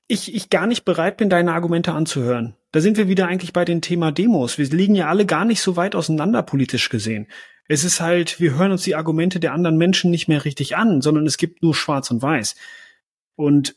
ich, 0.08 0.34
ich 0.34 0.50
gar 0.50 0.68
nicht 0.68 0.86
bereit 0.86 1.18
bin, 1.18 1.30
deine 1.30 1.54
Argumente 1.54 1.92
anzuhören. 1.92 2.56
Da 2.72 2.80
sind 2.80 2.98
wir 2.98 3.10
wieder 3.10 3.28
eigentlich 3.28 3.54
bei 3.54 3.66
dem 3.66 3.82
Thema 3.82 4.12
Demos. 4.12 4.58
Wir 4.58 4.68
liegen 4.68 4.96
ja 4.96 5.10
alle 5.10 5.26
gar 5.26 5.44
nicht 5.44 5.62
so 5.62 5.76
weit 5.76 5.96
auseinander 5.96 6.44
politisch 6.44 6.90
gesehen. 6.90 7.28
Es 7.68 7.84
ist 7.84 8.00
halt, 8.00 8.40
wir 8.40 8.56
hören 8.56 8.72
uns 8.72 8.84
die 8.84 8.96
Argumente 8.96 9.42
der 9.42 9.54
anderen 9.54 9.78
Menschen 9.78 10.10
nicht 10.10 10.30
mehr 10.30 10.46
richtig 10.46 10.78
an, 10.78 11.02
sondern 11.02 11.26
es 11.26 11.38
gibt 11.38 11.62
nur 11.62 11.76
Schwarz 11.76 12.10
und 12.12 12.22
Weiß. 12.22 12.56
Und 13.36 13.76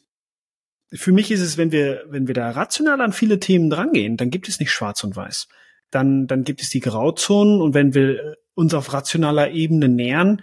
für 0.93 1.13
mich 1.13 1.33
ist 1.33 1.41
es, 1.41 1.57
wenn 1.57 1.73
wir, 1.73 2.05
wenn 2.07 2.29
wir 2.29 2.35
da 2.35 2.51
rational 2.51 3.01
an 3.01 3.13
viele 3.13 3.41
Themen 3.41 3.71
drangehen, 3.71 4.17
dann 4.17 4.31
gibt 4.31 4.49
es 4.49 4.61
nicht 4.61 4.71
Schwarz 4.71 5.03
und 5.03 5.17
Weiß. 5.17 5.49
Dann, 5.91 6.27
dann 6.27 6.45
gibt 6.45 6.63
es 6.63 6.71
die 6.71 6.81
Grauzonen 6.81 7.61
und 7.61 7.75
wenn 7.75 7.95
wir 7.95 8.37
uns 8.55 8.75
auf 8.75 8.93
rationaler 8.93 9.51
Ebene 9.51 9.89
nähern, 9.89 10.43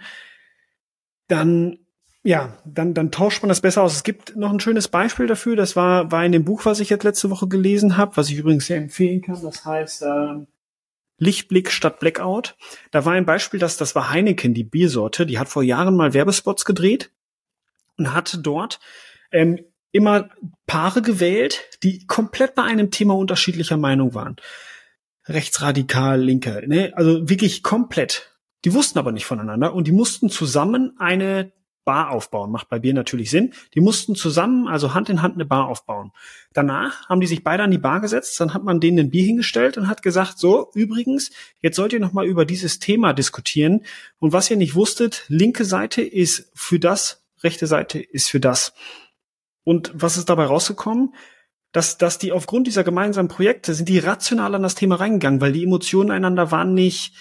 dann 1.28 1.78
ja, 2.24 2.58
dann, 2.66 2.94
dann 2.94 3.10
tauscht 3.10 3.42
man 3.42 3.48
das 3.48 3.60
besser 3.60 3.82
aus. 3.82 3.94
Es 3.94 4.02
gibt 4.02 4.36
noch 4.36 4.52
ein 4.52 4.60
schönes 4.60 4.88
Beispiel 4.88 5.26
dafür. 5.26 5.56
Das 5.56 5.76
war, 5.76 6.10
war 6.10 6.24
in 6.26 6.32
dem 6.32 6.44
Buch, 6.44 6.64
was 6.64 6.80
ich 6.80 6.90
jetzt 6.90 7.04
letzte 7.04 7.30
Woche 7.30 7.48
gelesen 7.48 7.96
habe, 7.96 8.16
was 8.16 8.28
ich 8.28 8.36
übrigens 8.36 8.66
sehr 8.66 8.76
empfehlen 8.76 9.22
kann. 9.22 9.40
Das 9.40 9.64
heißt 9.64 10.02
äh, 10.02 10.44
Lichtblick 11.18 11.70
statt 11.70 12.00
Blackout. 12.00 12.56
Da 12.90 13.04
war 13.04 13.12
ein 13.14 13.24
Beispiel, 13.24 13.60
dass 13.60 13.76
das 13.76 13.94
war 13.94 14.10
Heineken, 14.10 14.52
die 14.52 14.64
Biersorte, 14.64 15.26
die 15.26 15.38
hat 15.38 15.48
vor 15.48 15.62
Jahren 15.62 15.96
mal 15.96 16.12
Werbespots 16.12 16.64
gedreht 16.64 17.12
und 17.96 18.12
hatte 18.12 18.38
dort 18.38 18.80
ähm, 19.32 19.60
immer 19.90 20.28
Paare 20.66 21.02
gewählt, 21.02 21.78
die 21.82 22.06
komplett 22.06 22.54
bei 22.54 22.62
einem 22.62 22.90
Thema 22.90 23.14
unterschiedlicher 23.16 23.76
Meinung 23.76 24.14
waren. 24.14 24.36
Rechtsradikal, 25.28 26.20
Linke, 26.20 26.64
ne? 26.66 26.92
also 26.94 27.28
wirklich 27.28 27.62
komplett. 27.62 28.34
Die 28.64 28.74
wussten 28.74 28.98
aber 28.98 29.12
nicht 29.12 29.26
voneinander 29.26 29.74
und 29.74 29.86
die 29.86 29.92
mussten 29.92 30.30
zusammen 30.30 30.94
eine 30.98 31.52
Bar 31.88 32.10
aufbauen. 32.10 32.50
Macht 32.50 32.68
bei 32.68 32.78
Bier 32.78 32.92
natürlich 32.92 33.30
Sinn. 33.30 33.54
Die 33.72 33.80
mussten 33.80 34.14
zusammen, 34.14 34.68
also 34.68 34.92
Hand 34.92 35.08
in 35.08 35.22
Hand, 35.22 35.36
eine 35.36 35.46
Bar 35.46 35.68
aufbauen. 35.68 36.12
Danach 36.52 37.08
haben 37.08 37.22
die 37.22 37.26
sich 37.26 37.42
beide 37.42 37.62
an 37.62 37.70
die 37.70 37.78
Bar 37.78 38.02
gesetzt, 38.02 38.38
dann 38.40 38.52
hat 38.52 38.62
man 38.62 38.78
denen 38.78 38.98
ein 38.98 39.10
Bier 39.10 39.24
hingestellt 39.24 39.78
und 39.78 39.88
hat 39.88 40.02
gesagt, 40.02 40.38
so, 40.38 40.70
übrigens, 40.74 41.30
jetzt 41.60 41.76
sollt 41.76 41.94
ihr 41.94 42.00
nochmal 42.00 42.26
über 42.26 42.44
dieses 42.44 42.78
Thema 42.78 43.14
diskutieren. 43.14 43.86
Und 44.18 44.34
was 44.34 44.50
ihr 44.50 44.58
nicht 44.58 44.74
wusstet, 44.74 45.24
linke 45.28 45.64
Seite 45.64 46.02
ist 46.02 46.50
für 46.54 46.78
das, 46.78 47.24
rechte 47.42 47.66
Seite 47.66 48.00
ist 48.00 48.28
für 48.28 48.40
das. 48.40 48.74
Und 49.64 49.90
was 49.94 50.18
ist 50.18 50.28
dabei 50.28 50.44
rausgekommen? 50.44 51.14
Dass, 51.72 51.98
dass 51.98 52.18
die 52.18 52.32
aufgrund 52.32 52.66
dieser 52.66 52.82
gemeinsamen 52.82 53.28
Projekte 53.28 53.74
sind 53.74 53.88
die 53.88 53.98
rational 53.98 54.54
an 54.54 54.62
das 54.62 54.74
Thema 54.74 54.96
reingegangen, 54.96 55.40
weil 55.40 55.52
die 55.52 55.64
Emotionen 55.64 56.10
einander 56.10 56.50
waren 56.50 56.72
nicht, 56.74 57.14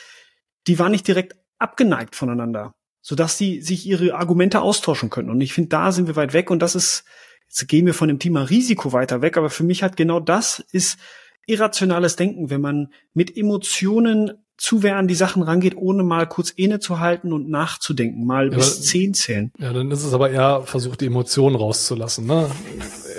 die 0.68 0.80
waren 0.80 0.92
nicht 0.92 1.08
direkt 1.08 1.36
abgeneigt 1.58 2.16
voneinander 2.16 2.74
sodass 3.08 3.38
sie 3.38 3.62
sich 3.62 3.88
ihre 3.88 4.16
Argumente 4.16 4.60
austauschen 4.60 5.10
können. 5.10 5.30
Und 5.30 5.40
ich 5.40 5.54
finde, 5.54 5.70
da 5.70 5.94
sind 5.94 6.08
wir 6.08 6.18
weit 6.18 6.34
weg 6.34 6.52
und 6.52 6.62
das 6.62 6.76
ist, 6.76 7.06
jetzt 7.48 7.66
gehen 7.70 7.86
wir 7.86 7.94
von 7.94 8.10
dem 8.10 8.20
Thema 8.20 8.42
Risiko 8.42 8.92
weiter 8.92 9.22
weg, 9.22 9.38
aber 9.38 9.50
für 9.50 9.64
mich 9.64 9.82
hat 9.82 9.96
genau 9.96 10.20
das 10.20 10.60
ist 10.74 11.00
irrationales 11.46 12.18
Denken, 12.18 12.50
wenn 12.50 12.60
man 12.60 12.92
mit 13.14 13.38
Emotionen 13.38 14.46
zu 14.58 14.82
wer 14.82 14.98
an 14.98 15.08
die 15.08 15.16
Sachen 15.16 15.44
rangeht, 15.44 15.78
ohne 15.78 16.02
mal 16.02 16.28
kurz 16.28 16.50
innezuhalten 16.50 17.32
und 17.32 17.48
nachzudenken, 17.48 18.26
mal 18.26 18.50
ja, 18.50 18.56
bis 18.56 18.82
zehn 18.82 19.14
zählen. 19.14 19.52
Ja, 19.60 19.72
dann 19.72 19.92
ist 19.92 20.04
es 20.04 20.14
aber 20.14 20.32
eher 20.32 20.64
versucht, 20.64 21.02
die 21.02 21.06
Emotionen 21.06 21.56
rauszulassen, 21.56 22.26
ne? 22.26 22.50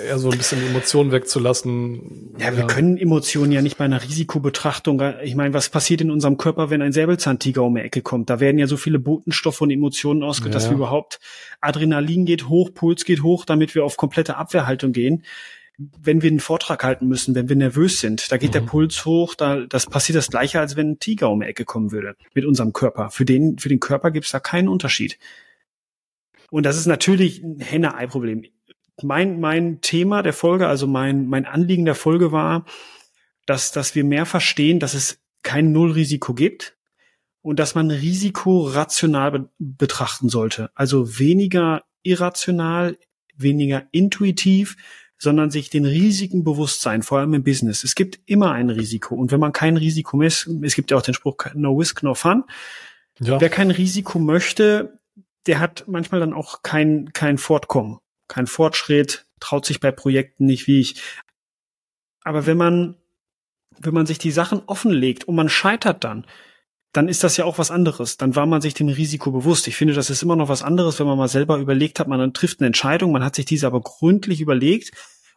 Eher 0.05 0.19
so 0.19 0.29
ein 0.29 0.37
bisschen 0.37 0.59
die 0.59 0.67
Emotionen 0.67 1.11
wegzulassen. 1.11 2.35
Ja, 2.39 2.51
wir 2.51 2.59
ja. 2.59 2.67
können 2.67 2.97
Emotionen 2.97 3.51
ja 3.53 3.61
nicht 3.61 3.77
bei 3.77 3.85
einer 3.85 4.03
Risikobetrachtung. 4.03 5.01
Ich 5.23 5.35
meine, 5.35 5.53
was 5.53 5.69
passiert 5.69 6.01
in 6.01 6.11
unserem 6.11 6.37
Körper, 6.37 6.69
wenn 6.69 6.81
ein 6.81 6.91
Säbelzahntiger 6.91 7.63
um 7.63 7.75
die 7.75 7.81
Ecke 7.81 8.01
kommt? 8.01 8.29
Da 8.29 8.39
werden 8.39 8.59
ja 8.59 8.67
so 8.67 8.75
viele 8.75 8.99
Botenstoffe 8.99 9.61
und 9.61 9.71
Emotionen 9.71 10.23
ausgeht, 10.23 10.47
ja. 10.47 10.53
dass 10.53 10.69
wir 10.69 10.75
überhaupt 10.75 11.19
Adrenalin 11.61 12.25
geht 12.25 12.49
hoch, 12.49 12.73
Puls 12.73 13.05
geht 13.05 13.23
hoch, 13.23 13.45
damit 13.45 13.75
wir 13.75 13.85
auf 13.85 13.97
komplette 13.97 14.35
Abwehrhaltung 14.37 14.91
gehen 14.91 15.23
wenn 15.79 16.21
wir 16.21 16.29
einen 16.29 16.41
Vortrag 16.41 16.83
halten 16.83 17.07
müssen, 17.07 17.35
wenn 17.35 17.47
wir 17.47 17.55
nervös 17.55 18.01
sind, 18.01 18.31
da 18.31 18.37
geht 18.37 18.49
mhm. 18.49 18.53
der 18.53 18.61
Puls 18.61 19.05
hoch, 19.05 19.33
da 19.33 19.61
das 19.61 19.85
passiert 19.85 20.17
das 20.17 20.29
gleiche, 20.29 20.59
als 20.59 20.75
wenn 20.75 20.91
ein 20.91 20.99
Tiger 20.99 21.29
um 21.29 21.39
die 21.39 21.47
Ecke 21.47 21.63
kommen 21.63 21.91
würde 21.91 22.15
mit 22.33 22.45
unserem 22.45 22.73
Körper. 22.73 23.09
Für 23.11 23.23
den, 23.23 23.57
für 23.57 23.69
den 23.69 23.79
Körper 23.79 24.11
gibt 24.11 24.25
es 24.25 24.31
da 24.31 24.39
keinen 24.39 24.67
Unterschied. 24.67 25.17
Und 26.51 26.65
das 26.65 26.77
ist 26.77 26.85
natürlich 26.85 27.41
ein 27.41 27.59
Henne-Ei-Problem. 27.59 28.43
Mein, 29.01 29.39
mein 29.39 29.79
Thema 29.79 30.21
der 30.21 30.33
Folge, 30.33 30.67
also 30.67 30.85
mein, 30.85 31.27
mein 31.27 31.45
Anliegen 31.45 31.85
der 31.85 31.95
Folge 31.95 32.33
war, 32.33 32.65
dass, 33.45 33.71
dass 33.71 33.95
wir 33.95 34.03
mehr 34.03 34.25
verstehen, 34.25 34.79
dass 34.79 34.93
es 34.93 35.21
kein 35.43 35.71
Nullrisiko 35.71 36.33
gibt 36.33 36.75
und 37.41 37.59
dass 37.59 37.73
man 37.73 37.89
Risiko 37.89 38.67
rational 38.67 39.31
be 39.31 39.49
betrachten 39.57 40.27
sollte. 40.27 40.71
Also 40.75 41.19
weniger 41.19 41.83
irrational, 42.03 42.97
weniger 43.35 43.87
intuitiv, 43.91 44.75
sondern 45.19 45.51
sich 45.51 45.69
den 45.69 45.85
Risiken 45.85 46.43
bewusst 46.45 46.81
sein, 46.81 47.03
vor 47.03 47.19
allem 47.19 47.33
im 47.33 47.43
Business. 47.43 47.83
Es 47.83 47.93
gibt 47.93 48.19
immer 48.25 48.53
ein 48.53 48.69
Risiko. 48.69 49.15
Und 49.15 49.31
wenn 49.31 49.39
man 49.39 49.51
kein 49.51 49.75
Risiko 49.75 50.15
misst, 50.15 50.47
es 50.63 50.75
gibt 50.75 50.91
ja 50.91 50.97
auch 50.97 51.01
den 51.01 51.13
Spruch, 51.13 51.35
no 51.53 51.73
risk, 51.73 52.01
no 52.03 52.15
fun. 52.15 52.45
Ja. 53.19 53.39
Wer 53.39 53.49
kein 53.49 53.69
Risiko 53.69 54.17
möchte, 54.17 54.97
der 55.45 55.59
hat 55.59 55.83
manchmal 55.87 56.21
dann 56.21 56.33
auch 56.33 56.63
kein, 56.63 57.11
kein 57.11 57.37
Fortkommen, 57.37 57.99
kein 58.29 58.47
Fortschritt, 58.47 59.25
traut 59.41 59.65
sich 59.65 59.81
bei 59.81 59.91
Projekten 59.91 60.45
nicht 60.45 60.67
wie 60.67 60.79
ich. 60.79 61.01
Aber 62.23 62.45
wenn 62.45 62.57
man, 62.57 62.95
wenn 63.77 63.93
man 63.93 64.05
sich 64.05 64.19
die 64.19 64.31
Sachen 64.31 64.61
offenlegt 64.67 65.25
und 65.25 65.35
man 65.35 65.49
scheitert 65.49 66.05
dann, 66.05 66.25
dann 66.91 67.07
ist 67.07 67.23
das 67.23 67.37
ja 67.37 67.45
auch 67.45 67.57
was 67.57 67.71
anderes. 67.71 68.17
Dann 68.17 68.35
war 68.35 68.45
man 68.45 68.61
sich 68.61 68.73
dem 68.73 68.87
Risiko 68.87 69.31
bewusst. 69.31 69.67
Ich 69.67 69.75
finde, 69.75 69.93
das 69.93 70.09
ist 70.09 70.23
immer 70.23 70.35
noch 70.35 70.49
was 70.49 70.63
anderes, 70.63 70.99
wenn 70.99 71.07
man 71.07 71.17
mal 71.17 71.27
selber 71.27 71.57
überlegt 71.57 71.99
hat, 71.99 72.07
man 72.07 72.33
trifft 72.33 72.59
eine 72.59 72.67
Entscheidung, 72.67 73.11
man 73.11 73.23
hat 73.23 73.35
sich 73.35 73.45
diese 73.45 73.67
aber 73.67 73.81
gründlich 73.81 74.41
überlegt 74.41 74.91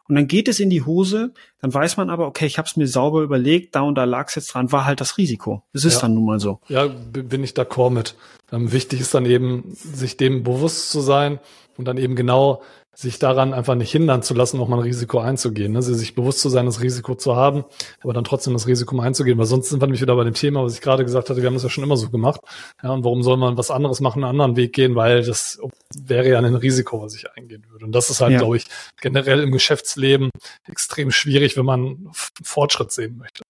und 0.07 0.15
dann 0.15 0.27
geht 0.27 0.47
es 0.47 0.59
in 0.59 0.69
die 0.69 0.81
Hose, 0.81 1.33
dann 1.61 1.73
weiß 1.73 1.97
man 1.97 2.09
aber, 2.09 2.27
okay, 2.27 2.45
ich 2.45 2.57
habe 2.57 2.67
es 2.67 2.75
mir 2.75 2.87
sauber 2.87 3.21
überlegt, 3.21 3.75
da 3.75 3.81
und 3.81 3.95
da 3.95 4.03
lag 4.03 4.27
es 4.27 4.35
jetzt 4.35 4.53
dran, 4.53 4.71
war 4.71 4.85
halt 4.85 4.99
das 4.99 5.17
Risiko. 5.17 5.63
Es 5.71 5.85
ist 5.85 5.95
ja. 5.95 6.01
dann 6.01 6.15
nun 6.15 6.25
mal 6.25 6.39
so. 6.39 6.59
Ja, 6.67 6.87
bin 6.87 7.43
ich 7.43 7.51
d'accord 7.51 7.91
mit. 7.91 8.15
Ähm, 8.51 8.71
wichtig 8.71 8.99
ist 8.99 9.13
dann 9.13 9.25
eben, 9.25 9.63
sich 9.73 10.17
dem 10.17 10.43
bewusst 10.43 10.91
zu 10.91 10.99
sein 10.99 11.39
und 11.77 11.85
dann 11.85 11.97
eben 11.97 12.15
genau 12.15 12.61
sich 12.95 13.17
daran 13.17 13.53
einfach 13.53 13.75
nicht 13.75 13.91
hindern 13.91 14.21
zu 14.21 14.33
lassen, 14.33 14.59
auch 14.59 14.67
mal 14.67 14.77
ein 14.77 14.83
Risiko 14.83 15.19
einzugehen. 15.19 15.71
Ne? 15.71 15.79
Also 15.79 15.93
sich 15.93 16.13
bewusst 16.13 16.39
zu 16.39 16.49
sein, 16.49 16.65
das 16.67 16.81
Risiko 16.81 17.15
zu 17.15 17.35
haben, 17.35 17.65
aber 18.01 18.13
dann 18.13 18.23
trotzdem 18.23 18.53
das 18.53 18.67
Risiko 18.67 18.95
mal 18.95 19.07
einzugehen, 19.07 19.37
weil 19.37 19.45
sonst 19.45 19.69
sind 19.69 19.81
wir 19.81 19.87
nämlich 19.87 20.01
wieder 20.01 20.15
bei 20.15 20.23
dem 20.23 20.35
Thema, 20.35 20.63
was 20.63 20.75
ich 20.75 20.81
gerade 20.81 21.03
gesagt 21.03 21.29
hatte, 21.29 21.41
wir 21.41 21.47
haben 21.47 21.55
es 21.55 21.63
ja 21.63 21.69
schon 21.69 21.83
immer 21.83 21.97
so 21.97 22.09
gemacht. 22.09 22.41
Ja, 22.83 22.91
und 22.91 23.03
warum 23.03 23.23
soll 23.23 23.37
man 23.37 23.57
was 23.57 23.71
anderes 23.71 23.99
machen, 23.99 24.23
einen 24.23 24.29
anderen 24.29 24.55
Weg 24.55 24.73
gehen, 24.73 24.95
weil 24.95 25.23
das 25.23 25.59
wäre 25.97 26.29
ja 26.29 26.39
ein 26.39 26.55
Risiko, 26.55 27.01
was 27.01 27.15
ich 27.15 27.31
eingehen 27.31 27.65
würde. 27.69 27.85
Und 27.85 27.93
das 27.93 28.09
ist 28.09 28.21
halt, 28.21 28.33
ja. 28.33 28.39
glaube 28.39 28.57
ich, 28.57 28.65
generell 29.01 29.39
im 29.39 29.51
Geschäftsleben 29.51 30.29
extrem 30.67 31.09
schwierig, 31.09 31.57
wenn 31.57 31.65
man 31.65 32.09
Fortschritt 32.43 32.91
sehen 32.91 33.17
möchte. 33.17 33.41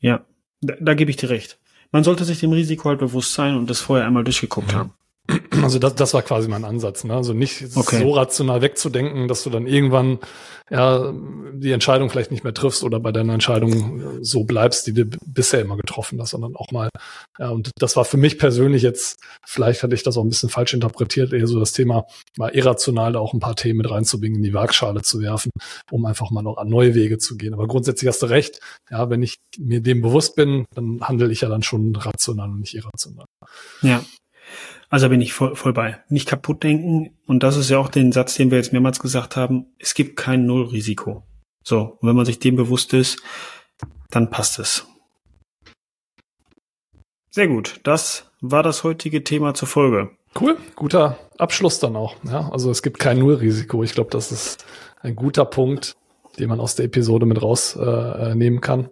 Ja, 0.00 0.24
da, 0.60 0.74
da 0.80 0.94
gebe 0.94 1.10
ich 1.10 1.16
dir 1.16 1.30
recht. 1.30 1.58
Man 1.92 2.02
sollte 2.02 2.24
sich 2.24 2.40
dem 2.40 2.52
Risiko 2.52 2.88
halt 2.88 2.98
bewusst 2.98 3.32
sein 3.32 3.56
und 3.56 3.70
das 3.70 3.80
vorher 3.80 4.06
einmal 4.06 4.24
durchgeguckt 4.24 4.72
mhm. 4.72 4.76
haben. 4.76 4.92
Also 5.62 5.78
das, 5.78 5.94
das 5.94 6.14
war 6.14 6.22
quasi 6.22 6.48
mein 6.48 6.64
Ansatz. 6.64 7.04
Ne? 7.04 7.14
Also 7.14 7.32
nicht 7.32 7.76
okay. 7.76 8.00
so 8.00 8.12
rational 8.12 8.62
wegzudenken, 8.62 9.28
dass 9.28 9.42
du 9.42 9.50
dann 9.50 9.66
irgendwann 9.66 10.18
ja 10.70 11.12
die 11.52 11.72
Entscheidung 11.72 12.10
vielleicht 12.10 12.30
nicht 12.30 12.44
mehr 12.44 12.54
triffst 12.54 12.82
oder 12.82 12.98
bei 13.00 13.12
deiner 13.12 13.34
Entscheidung 13.34 14.22
so 14.22 14.44
bleibst, 14.44 14.86
die 14.86 14.92
du 14.92 15.06
bisher 15.24 15.60
immer 15.60 15.76
getroffen 15.76 16.20
hast, 16.20 16.30
sondern 16.30 16.56
auch 16.56 16.70
mal. 16.72 16.88
Ja, 17.38 17.50
und 17.50 17.70
das 17.78 17.96
war 17.96 18.04
für 18.04 18.16
mich 18.16 18.38
persönlich 18.38 18.82
jetzt, 18.82 19.18
vielleicht 19.44 19.82
hatte 19.82 19.94
ich 19.94 20.02
das 20.02 20.16
auch 20.16 20.22
ein 20.22 20.28
bisschen 20.28 20.48
falsch 20.48 20.74
interpretiert, 20.74 21.32
eher 21.32 21.46
so 21.46 21.58
das 21.60 21.72
Thema 21.72 22.06
mal 22.36 22.50
irrational 22.50 23.12
da 23.12 23.20
auch 23.20 23.32
ein 23.32 23.40
paar 23.40 23.56
Themen 23.56 23.78
mit 23.78 23.90
reinzubringen, 23.90 24.38
in 24.38 24.42
die 24.42 24.54
Waagschale 24.54 25.02
zu 25.02 25.20
werfen, 25.20 25.50
um 25.90 26.04
einfach 26.04 26.30
mal 26.30 26.42
noch 26.42 26.56
an 26.56 26.68
neue 26.68 26.94
Wege 26.94 27.18
zu 27.18 27.36
gehen. 27.36 27.54
Aber 27.54 27.66
grundsätzlich 27.66 28.08
hast 28.08 28.22
du 28.22 28.26
recht. 28.26 28.60
Ja, 28.90 29.10
wenn 29.10 29.22
ich 29.22 29.36
mir 29.58 29.80
dem 29.80 30.02
bewusst 30.02 30.36
bin, 30.36 30.66
dann 30.74 31.00
handle 31.00 31.30
ich 31.30 31.42
ja 31.42 31.48
dann 31.48 31.62
schon 31.62 31.94
rational 31.94 32.50
und 32.50 32.60
nicht 32.60 32.74
irrational. 32.74 33.26
Ja. 33.82 34.04
Also 34.88 35.08
bin 35.08 35.20
ich 35.20 35.32
voll, 35.32 35.56
voll 35.56 35.72
bei. 35.72 35.98
Nicht 36.08 36.28
kaputt 36.28 36.62
denken. 36.62 37.16
Und 37.26 37.42
das 37.42 37.56
ist 37.56 37.70
ja 37.70 37.78
auch 37.78 37.88
den 37.88 38.12
Satz, 38.12 38.34
den 38.34 38.50
wir 38.50 38.58
jetzt 38.58 38.72
mehrmals 38.72 39.00
gesagt 39.00 39.36
haben. 39.36 39.66
Es 39.78 39.94
gibt 39.94 40.16
kein 40.16 40.46
Nullrisiko. 40.46 41.24
So. 41.64 41.98
Und 42.00 42.08
wenn 42.08 42.16
man 42.16 42.26
sich 42.26 42.38
dem 42.38 42.56
bewusst 42.56 42.92
ist, 42.92 43.20
dann 44.10 44.30
passt 44.30 44.58
es. 44.58 44.86
Sehr 47.30 47.48
gut. 47.48 47.80
Das 47.82 48.30
war 48.40 48.62
das 48.62 48.84
heutige 48.84 49.24
Thema 49.24 49.54
zur 49.54 49.68
Folge. 49.68 50.10
Cool. 50.38 50.56
Guter 50.74 51.18
Abschluss 51.38 51.78
dann 51.80 51.96
auch. 51.96 52.14
Ja, 52.24 52.50
also 52.50 52.70
es 52.70 52.82
gibt 52.82 52.98
kein 52.98 53.18
Nullrisiko. 53.18 53.82
Ich 53.82 53.92
glaube, 53.92 54.10
das 54.10 54.32
ist 54.32 54.64
ein 55.00 55.16
guter 55.16 55.44
Punkt, 55.44 55.94
den 56.38 56.48
man 56.48 56.60
aus 56.60 56.74
der 56.76 56.86
Episode 56.86 57.26
mit 57.26 57.40
rausnehmen 57.40 58.58
äh, 58.58 58.60
kann. 58.60 58.88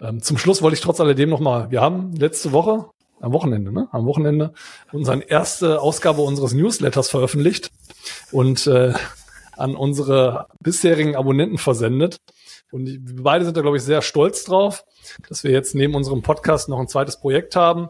Ähm, 0.00 0.20
zum 0.22 0.38
Schluss 0.38 0.62
wollte 0.62 0.74
ich 0.74 0.80
trotz 0.80 1.00
alledem 1.00 1.30
nochmal, 1.30 1.70
wir 1.70 1.80
haben 1.80 2.12
letzte 2.14 2.52
Woche 2.52 2.90
am 3.20 3.32
Wochenende, 3.32 3.72
ne? 3.72 3.88
Am 3.92 4.06
Wochenende 4.06 4.52
unsere 4.92 5.22
erste 5.22 5.80
Ausgabe 5.80 6.22
unseres 6.22 6.52
Newsletters 6.52 7.10
veröffentlicht 7.10 7.70
und 8.32 8.66
äh, 8.66 8.92
an 9.56 9.74
unsere 9.74 10.46
bisherigen 10.60 11.16
Abonnenten 11.16 11.58
versendet. 11.58 12.20
Und 12.70 12.86
wir 12.86 13.22
beide 13.22 13.44
sind 13.44 13.56
da, 13.56 13.62
glaube 13.62 13.78
ich, 13.78 13.82
sehr 13.82 14.02
stolz 14.02 14.44
drauf, 14.44 14.84
dass 15.28 15.42
wir 15.42 15.50
jetzt 15.50 15.74
neben 15.74 15.94
unserem 15.94 16.22
Podcast 16.22 16.68
noch 16.68 16.78
ein 16.78 16.88
zweites 16.88 17.18
Projekt 17.18 17.56
haben 17.56 17.88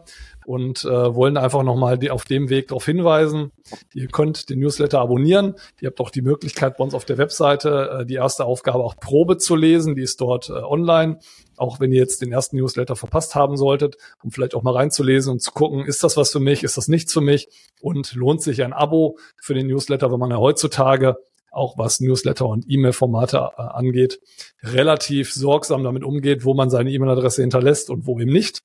und 0.49 0.83
äh, 0.83 1.13
wollen 1.13 1.37
einfach 1.37 1.61
nochmal 1.61 1.99
auf 2.09 2.23
dem 2.23 2.49
Weg 2.49 2.69
darauf 2.69 2.83
hinweisen. 2.83 3.51
Ihr 3.93 4.07
könnt 4.07 4.49
den 4.49 4.57
Newsletter 4.57 4.99
abonnieren. 4.99 5.53
Ihr 5.79 5.89
habt 5.89 5.99
auch 5.99 6.09
die 6.09 6.23
Möglichkeit 6.23 6.75
bei 6.75 6.83
uns 6.83 6.95
auf 6.95 7.05
der 7.05 7.19
Webseite 7.19 7.99
äh, 7.99 8.05
die 8.07 8.15
erste 8.15 8.45
Aufgabe 8.45 8.79
auch 8.79 8.95
Probe 8.95 9.37
zu 9.37 9.55
lesen. 9.55 9.93
Die 9.93 10.01
ist 10.01 10.19
dort 10.21 10.49
äh, 10.49 10.53
online. 10.53 11.19
Auch 11.55 11.79
wenn 11.79 11.91
ihr 11.91 11.99
jetzt 11.99 12.23
den 12.23 12.31
ersten 12.31 12.57
Newsletter 12.57 12.95
verpasst 12.95 13.35
haben 13.35 13.57
solltet, 13.57 13.97
um 14.23 14.31
vielleicht 14.31 14.55
auch 14.55 14.63
mal 14.63 14.73
reinzulesen 14.73 15.33
und 15.33 15.39
zu 15.39 15.51
gucken, 15.51 15.85
ist 15.85 16.03
das 16.03 16.17
was 16.17 16.31
für 16.31 16.39
mich, 16.39 16.63
ist 16.63 16.77
das 16.77 16.87
nichts 16.87 17.13
für 17.13 17.21
mich 17.21 17.49
und 17.79 18.15
lohnt 18.15 18.41
sich 18.41 18.63
ein 18.63 18.73
Abo 18.73 19.19
für 19.39 19.53
den 19.53 19.67
Newsletter, 19.67 20.11
wenn 20.11 20.19
man 20.19 20.31
ja 20.31 20.37
heutzutage 20.37 21.17
auch 21.51 21.77
was 21.77 21.99
Newsletter 21.99 22.45
und 22.45 22.63
E-Mail-Formate 22.67 23.51
äh, 23.57 23.61
angeht, 23.61 24.19
relativ 24.63 25.33
sorgsam 25.33 25.83
damit 25.83 26.03
umgeht, 26.03 26.45
wo 26.45 26.53
man 26.53 26.69
seine 26.69 26.91
E-Mail-Adresse 26.91 27.41
hinterlässt 27.41 27.89
und 27.89 28.05
wo 28.07 28.19
eben 28.19 28.31
nicht. 28.31 28.59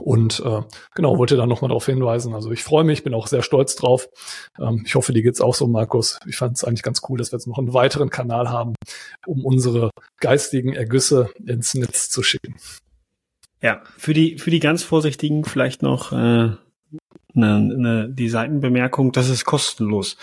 und 0.00 0.40
äh, 0.40 0.62
genau, 0.94 1.18
wollte 1.18 1.36
da 1.36 1.46
nochmal 1.46 1.68
darauf 1.68 1.86
hinweisen. 1.86 2.34
Also 2.34 2.50
ich 2.50 2.64
freue 2.64 2.84
mich, 2.84 3.04
bin 3.04 3.14
auch 3.14 3.26
sehr 3.26 3.42
stolz 3.42 3.76
drauf. 3.76 4.08
Ähm, 4.60 4.82
ich 4.84 4.94
hoffe, 4.94 5.12
dir 5.12 5.22
geht's 5.22 5.40
auch 5.40 5.54
so, 5.54 5.66
Markus. 5.66 6.18
Ich 6.26 6.36
fand 6.36 6.56
es 6.56 6.64
eigentlich 6.64 6.82
ganz 6.82 7.02
cool, 7.08 7.18
dass 7.18 7.32
wir 7.32 7.38
jetzt 7.38 7.46
noch 7.46 7.58
einen 7.58 7.72
weiteren 7.72 8.10
Kanal 8.10 8.50
haben, 8.50 8.74
um 9.26 9.44
unsere 9.44 9.90
geistigen 10.18 10.72
Ergüsse 10.72 11.30
ins 11.44 11.74
Netz 11.74 12.10
zu 12.10 12.22
schicken. 12.22 12.56
Ja, 13.62 13.82
für 13.96 14.12
die, 14.12 14.38
für 14.38 14.50
die 14.50 14.60
ganz 14.60 14.82
Vorsichtigen 14.82 15.44
vielleicht 15.44 15.82
noch 15.82 16.12
äh, 16.12 16.16
ne, 16.16 17.60
ne, 17.60 18.08
die 18.10 18.28
Seitenbemerkung, 18.28 19.12
das 19.12 19.28
ist 19.28 19.44
kostenlos. 19.44 20.16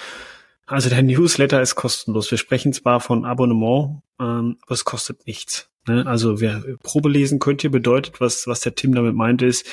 Also 0.66 0.90
der 0.90 1.04
Newsletter 1.04 1.62
ist 1.62 1.76
kostenlos. 1.76 2.32
Wir 2.32 2.38
sprechen 2.38 2.74
zwar 2.74 3.00
von 3.00 3.26
Abonnement, 3.26 4.02
ähm, 4.20 4.58
aber 4.62 4.74
es 4.74 4.86
kostet 4.86 5.26
nichts. 5.28 5.70
Ne? 5.88 6.06
Also 6.06 6.40
wer 6.40 6.64
Probe 6.82 7.10
lesen 7.10 7.40
könnt 7.40 7.64
ihr, 7.64 7.72
bedeutet, 7.72 8.22
was, 8.22 8.48
was 8.48 8.62
der 8.62 8.76
Tim 8.76 8.96
damit 8.96 9.16
meinte, 9.16 9.46
ist, 9.46 9.68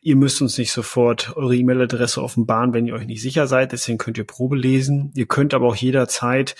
ihr 0.00 0.16
müsst 0.16 0.40
uns 0.40 0.56
nicht 0.58 0.72
sofort 0.72 1.36
eure 1.36 1.56
E-Mail-Adresse 1.56 2.22
offenbaren, 2.22 2.72
wenn 2.72 2.86
ihr 2.86 2.94
euch 2.94 3.06
nicht 3.06 3.22
sicher 3.22 3.46
seid. 3.46 3.72
Deswegen 3.72 3.98
könnt 3.98 4.18
ihr 4.18 4.24
Probe 4.24 4.56
lesen. 4.56 5.12
Ihr 5.14 5.26
könnt 5.26 5.54
aber 5.54 5.66
auch 5.66 5.76
jederzeit 5.76 6.56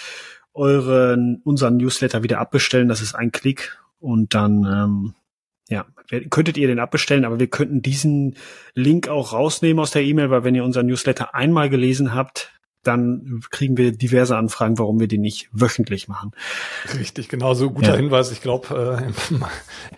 euren, 0.52 1.40
unseren 1.44 1.76
Newsletter 1.76 2.22
wieder 2.22 2.38
abbestellen. 2.38 2.88
Das 2.88 3.00
ist 3.00 3.14
ein 3.14 3.32
Klick 3.32 3.78
und 3.98 4.34
dann, 4.34 4.64
ähm, 4.64 5.14
ja, 5.68 5.86
könntet 6.30 6.58
ihr 6.58 6.66
den 6.66 6.80
abbestellen, 6.80 7.24
aber 7.24 7.38
wir 7.38 7.46
könnten 7.46 7.82
diesen 7.82 8.36
Link 8.74 9.08
auch 9.08 9.32
rausnehmen 9.32 9.80
aus 9.80 9.92
der 9.92 10.02
E-Mail, 10.02 10.30
weil 10.30 10.42
wenn 10.42 10.56
ihr 10.56 10.64
unseren 10.64 10.86
Newsletter 10.86 11.34
einmal 11.34 11.70
gelesen 11.70 12.12
habt, 12.12 12.52
dann 12.82 13.42
kriegen 13.50 13.76
wir 13.76 13.92
diverse 13.92 14.36
Anfragen, 14.36 14.78
warum 14.78 15.00
wir 15.00 15.08
die 15.08 15.18
nicht 15.18 15.48
wöchentlich 15.52 16.08
machen. 16.08 16.32
Richtig, 16.98 17.28
genau 17.28 17.52
so 17.52 17.70
guter 17.70 17.90
ja. 17.90 17.96
Hinweis. 17.96 18.32
Ich 18.32 18.40
glaube, 18.40 19.04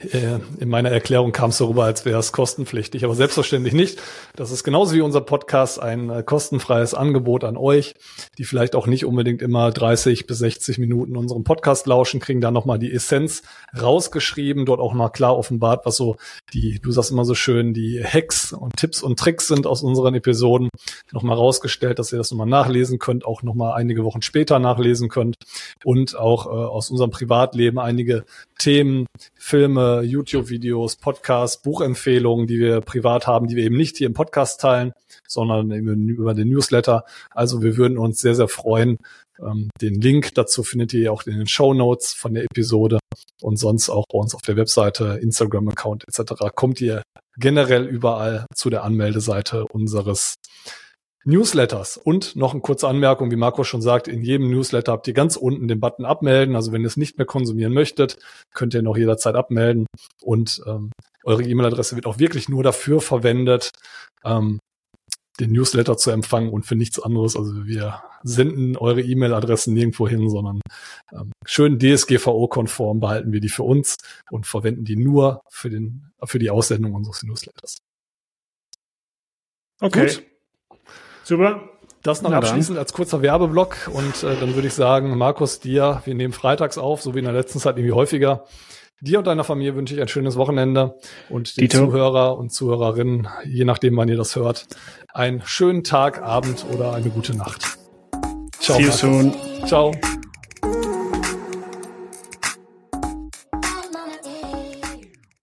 äh, 0.03 0.07
äh, 0.17 0.41
in 0.59 0.69
meiner 0.69 0.91
Erklärung 0.91 1.31
kam 1.33 1.51
es 1.51 1.59
so 1.59 1.67
rüber, 1.67 1.85
als 1.85 2.05
wäre 2.05 2.19
es 2.19 2.33
kostenpflichtig, 2.33 3.05
aber 3.05 3.15
selbstverständlich 3.15 3.75
nicht. 3.75 4.03
Das 4.35 4.51
ist 4.51 4.65
genauso 4.65 4.95
wie 4.95 5.01
unser 5.01 5.21
Podcast 5.21 5.81
ein 5.81 6.11
äh, 6.11 6.23
kostenfreies 6.25 6.95
Angebot 6.95 7.45
an 7.45 7.57
euch, 7.57 7.95
die 8.39 8.45
vielleicht 8.45 8.75
auch 8.75 8.89
nicht 8.89 9.05
unbedingt 9.05 9.43
immer 9.43 9.71
30 9.71 10.27
bis 10.27 10.39
60 10.39 10.79
Minuten 10.79 11.17
unserem 11.17 11.45
Podcast 11.45 11.87
lauschen, 11.87 12.19
kriegen 12.19 12.41
da 12.41 12.51
nochmal 12.51 12.81
die 12.81 12.93
Essenz 12.93 13.43
rausgeschrieben, 13.81 14.67
dort 14.67 14.81
auch 14.81 14.93
mal 14.93 15.11
klar 15.11 15.37
offenbart, 15.37 15.87
was 15.87 15.97
so 15.97 16.17
die, 16.53 16.81
du 16.81 16.91
sagst 16.91 17.13
immer 17.13 17.25
so 17.25 17.35
schön, 17.35 17.75
die 17.75 18.03
Hacks 18.03 18.53
und 18.53 18.77
Tipps 18.77 19.03
und 19.03 19.19
Tricks 19.19 19.47
sind 19.47 19.69
aus 19.69 19.83
unseren 19.83 20.15
Episoden, 20.15 20.69
nochmal 21.13 21.37
rausgestellt, 21.37 22.01
dass 22.01 22.13
ihr 22.13 22.19
das 22.19 22.33
nochmal 22.33 22.49
nach 22.49 22.72
nachlesen 22.73 22.99
könnt, 22.99 23.25
auch 23.27 23.43
nochmal 23.43 23.75
einige 23.75 24.03
Wochen 24.05 24.23
später 24.23 24.59
nachlesen 24.59 25.09
könnt 25.09 25.37
und 25.85 26.17
auch 26.17 26.47
äh, 26.47 26.49
aus 26.49 26.91
unserem 26.91 27.11
Privatleben 27.11 27.79
einige 27.79 28.25
Themen, 28.59 29.07
Filme, 29.35 30.03
YouTube-Videos, 30.03 30.97
Podcasts, 30.97 31.61
Buchempfehlungen, 31.61 32.47
die 32.47 32.59
wir 32.59 32.81
privat 32.81 33.27
haben, 33.27 33.47
die 33.47 33.57
wir 33.57 33.65
eben 33.65 33.77
nicht 33.77 33.99
hier 33.99 34.07
im 34.07 34.15
Podcast 34.15 34.61
teilen, 34.61 34.93
sondern 35.29 35.71
über 35.71 36.35
den 36.35 36.49
Newsletter. 36.49 37.05
Also 37.31 37.63
wir 37.63 37.77
würden 37.77 37.99
uns 37.99 38.21
sehr, 38.21 38.35
sehr 38.35 38.49
freuen. 38.49 38.97
Ähm, 39.39 39.69
den 39.81 40.01
Link 40.01 40.35
dazu 40.35 40.63
findet 40.63 40.95
ihr 40.95 41.13
auch 41.13 41.25
in 41.27 41.37
den 41.37 41.47
Show 41.47 41.75
Notes 41.75 42.15
von 42.15 42.33
der 42.33 42.45
Episode 42.45 42.99
und 43.43 43.59
sonst 43.59 43.91
auch 43.91 44.07
bei 44.11 44.19
uns 44.19 44.35
auf 44.35 44.43
der 44.43 44.57
Webseite, 44.57 45.19
Instagram-Account 45.21 46.05
etc. 46.09 46.33
kommt 46.55 46.81
ihr 46.81 47.03
generell 47.37 47.85
überall 47.87 48.47
zu 48.55 48.71
der 48.71 48.85
Anmeldeseite 48.85 49.67
unseres 49.67 50.37
Newsletters. 51.25 51.97
Und 51.97 52.37
noch 52.37 52.53
eine 52.53 52.61
kurze 52.61 52.89
Anmerkung, 52.89 53.31
wie 53.31 53.37
Marco 53.37 53.65
schon 53.65 53.83
sagt, 53.83 54.09
in 54.09 54.23
jedem 54.23 54.51
Newsletter 54.51 54.93
habt 54.93 55.07
ihr 55.07 55.15
ganz 55.15 55.37
unten 55.37 55.69
den 55.69 55.81
Button 55.81 56.05
abmelden. 56.05 56.57
Also 56.57 56.73
wenn 56.73 56.83
ihr 56.83 56.89
es 56.89 56.97
nicht 56.97 57.19
mehr 57.19 57.27
konsumieren 57.27 57.73
möchtet, 57.73 58.19
könnt 58.53 58.75
ihr 58.75 58.83
noch 58.83 58.97
jederzeit 58.97 59.35
abmelden. 59.35 59.87
Und 60.21 60.63
ähm, 60.67 60.91
eure 61.25 61.43
E-Mail-Adresse 61.43 61.97
wird 61.97 62.07
auch 62.07 62.19
wirklich 62.19 62.49
nur 62.49 62.63
dafür 62.63 63.01
verwendet, 63.01 63.71
ähm, 64.25 64.59
den 65.41 65.53
Newsletter 65.53 65.97
zu 65.97 66.11
empfangen 66.11 66.51
und 66.51 66.67
für 66.67 66.77
nichts 66.77 67.01
anderes. 67.01 67.37
Also 67.37 67.67
wir 67.67 68.03
senden 68.23 68.77
eure 68.77 69.01
E-Mail-Adressen 69.01 69.75
nirgendwo 69.75 70.09
hin, 70.09 70.29
sondern 70.29 70.61
ähm, 71.13 71.33
schön 71.47 71.79
DSGVO-konform 71.79 73.01
behalten 73.01 73.33
wir 73.33 73.41
die 73.41 73.49
für 73.49 73.63
uns 73.63 73.97
und 74.31 74.47
verwenden 74.47 74.85
die 74.85 74.97
nur 74.97 75.43
für, 75.49 75.71
den, 75.71 76.13
für 76.25 76.39
die 76.39 76.51
Aussendung 76.51 76.95
unseres 76.95 77.23
Newsletters. 77.23 77.79
Okay. 79.81 80.07
Gut. 80.07 80.32
Super. 81.25 81.61
Das 82.03 82.21
noch 82.23 82.31
Na 82.31 82.39
abschließend 82.39 82.77
dann. 82.77 82.83
als 82.83 82.93
kurzer 82.93 83.23
Werbeblock 83.23 83.91
und 83.93 84.25
äh, 84.25 84.35
dann 84.41 84.55
würde 84.55 84.67
ich 84.67 84.75
sagen, 84.75 85.17
Markus, 85.17 85.61
dir, 85.61 86.03
wir 86.05 86.15
nehmen 86.15 86.33
freitags 86.33 86.77
auf, 86.77 87.01
so 87.01 87.15
wie 87.15 87.21
in 87.21 87.25
der 87.25 87.35
letzten 87.35 87.61
Zeit 87.61 87.77
irgendwie 87.77 87.93
häufiger. 87.93 88.45
Dir 89.01 89.19
und 89.19 89.27
deiner 89.27 89.45
Familie 89.45 89.75
wünsche 89.77 89.95
ich 89.95 90.01
ein 90.01 90.09
schönes 90.09 90.37
Wochenende 90.37 90.97
und 91.29 91.57
den 91.57 91.69
Dito. 91.69 91.79
Zuhörer 91.79 92.39
und 92.39 92.53
Zuhörerinnen, 92.53 93.29
je 93.45 93.65
nachdem, 93.65 93.97
wann 93.97 94.09
ihr 94.09 94.17
das 94.17 94.37
hört, 94.37 94.67
einen 95.13 95.43
schönen 95.45 95.85
Tag, 95.85 96.23
Abend 96.23 96.65
oder 96.73 96.95
eine 96.95 97.11
gute 97.11 97.37
Nacht. 97.37 97.79
Ciao. 98.59 98.79
See 98.79 98.85
you 98.85 98.93
soon. 98.93 99.35
Ciao. 99.67 99.93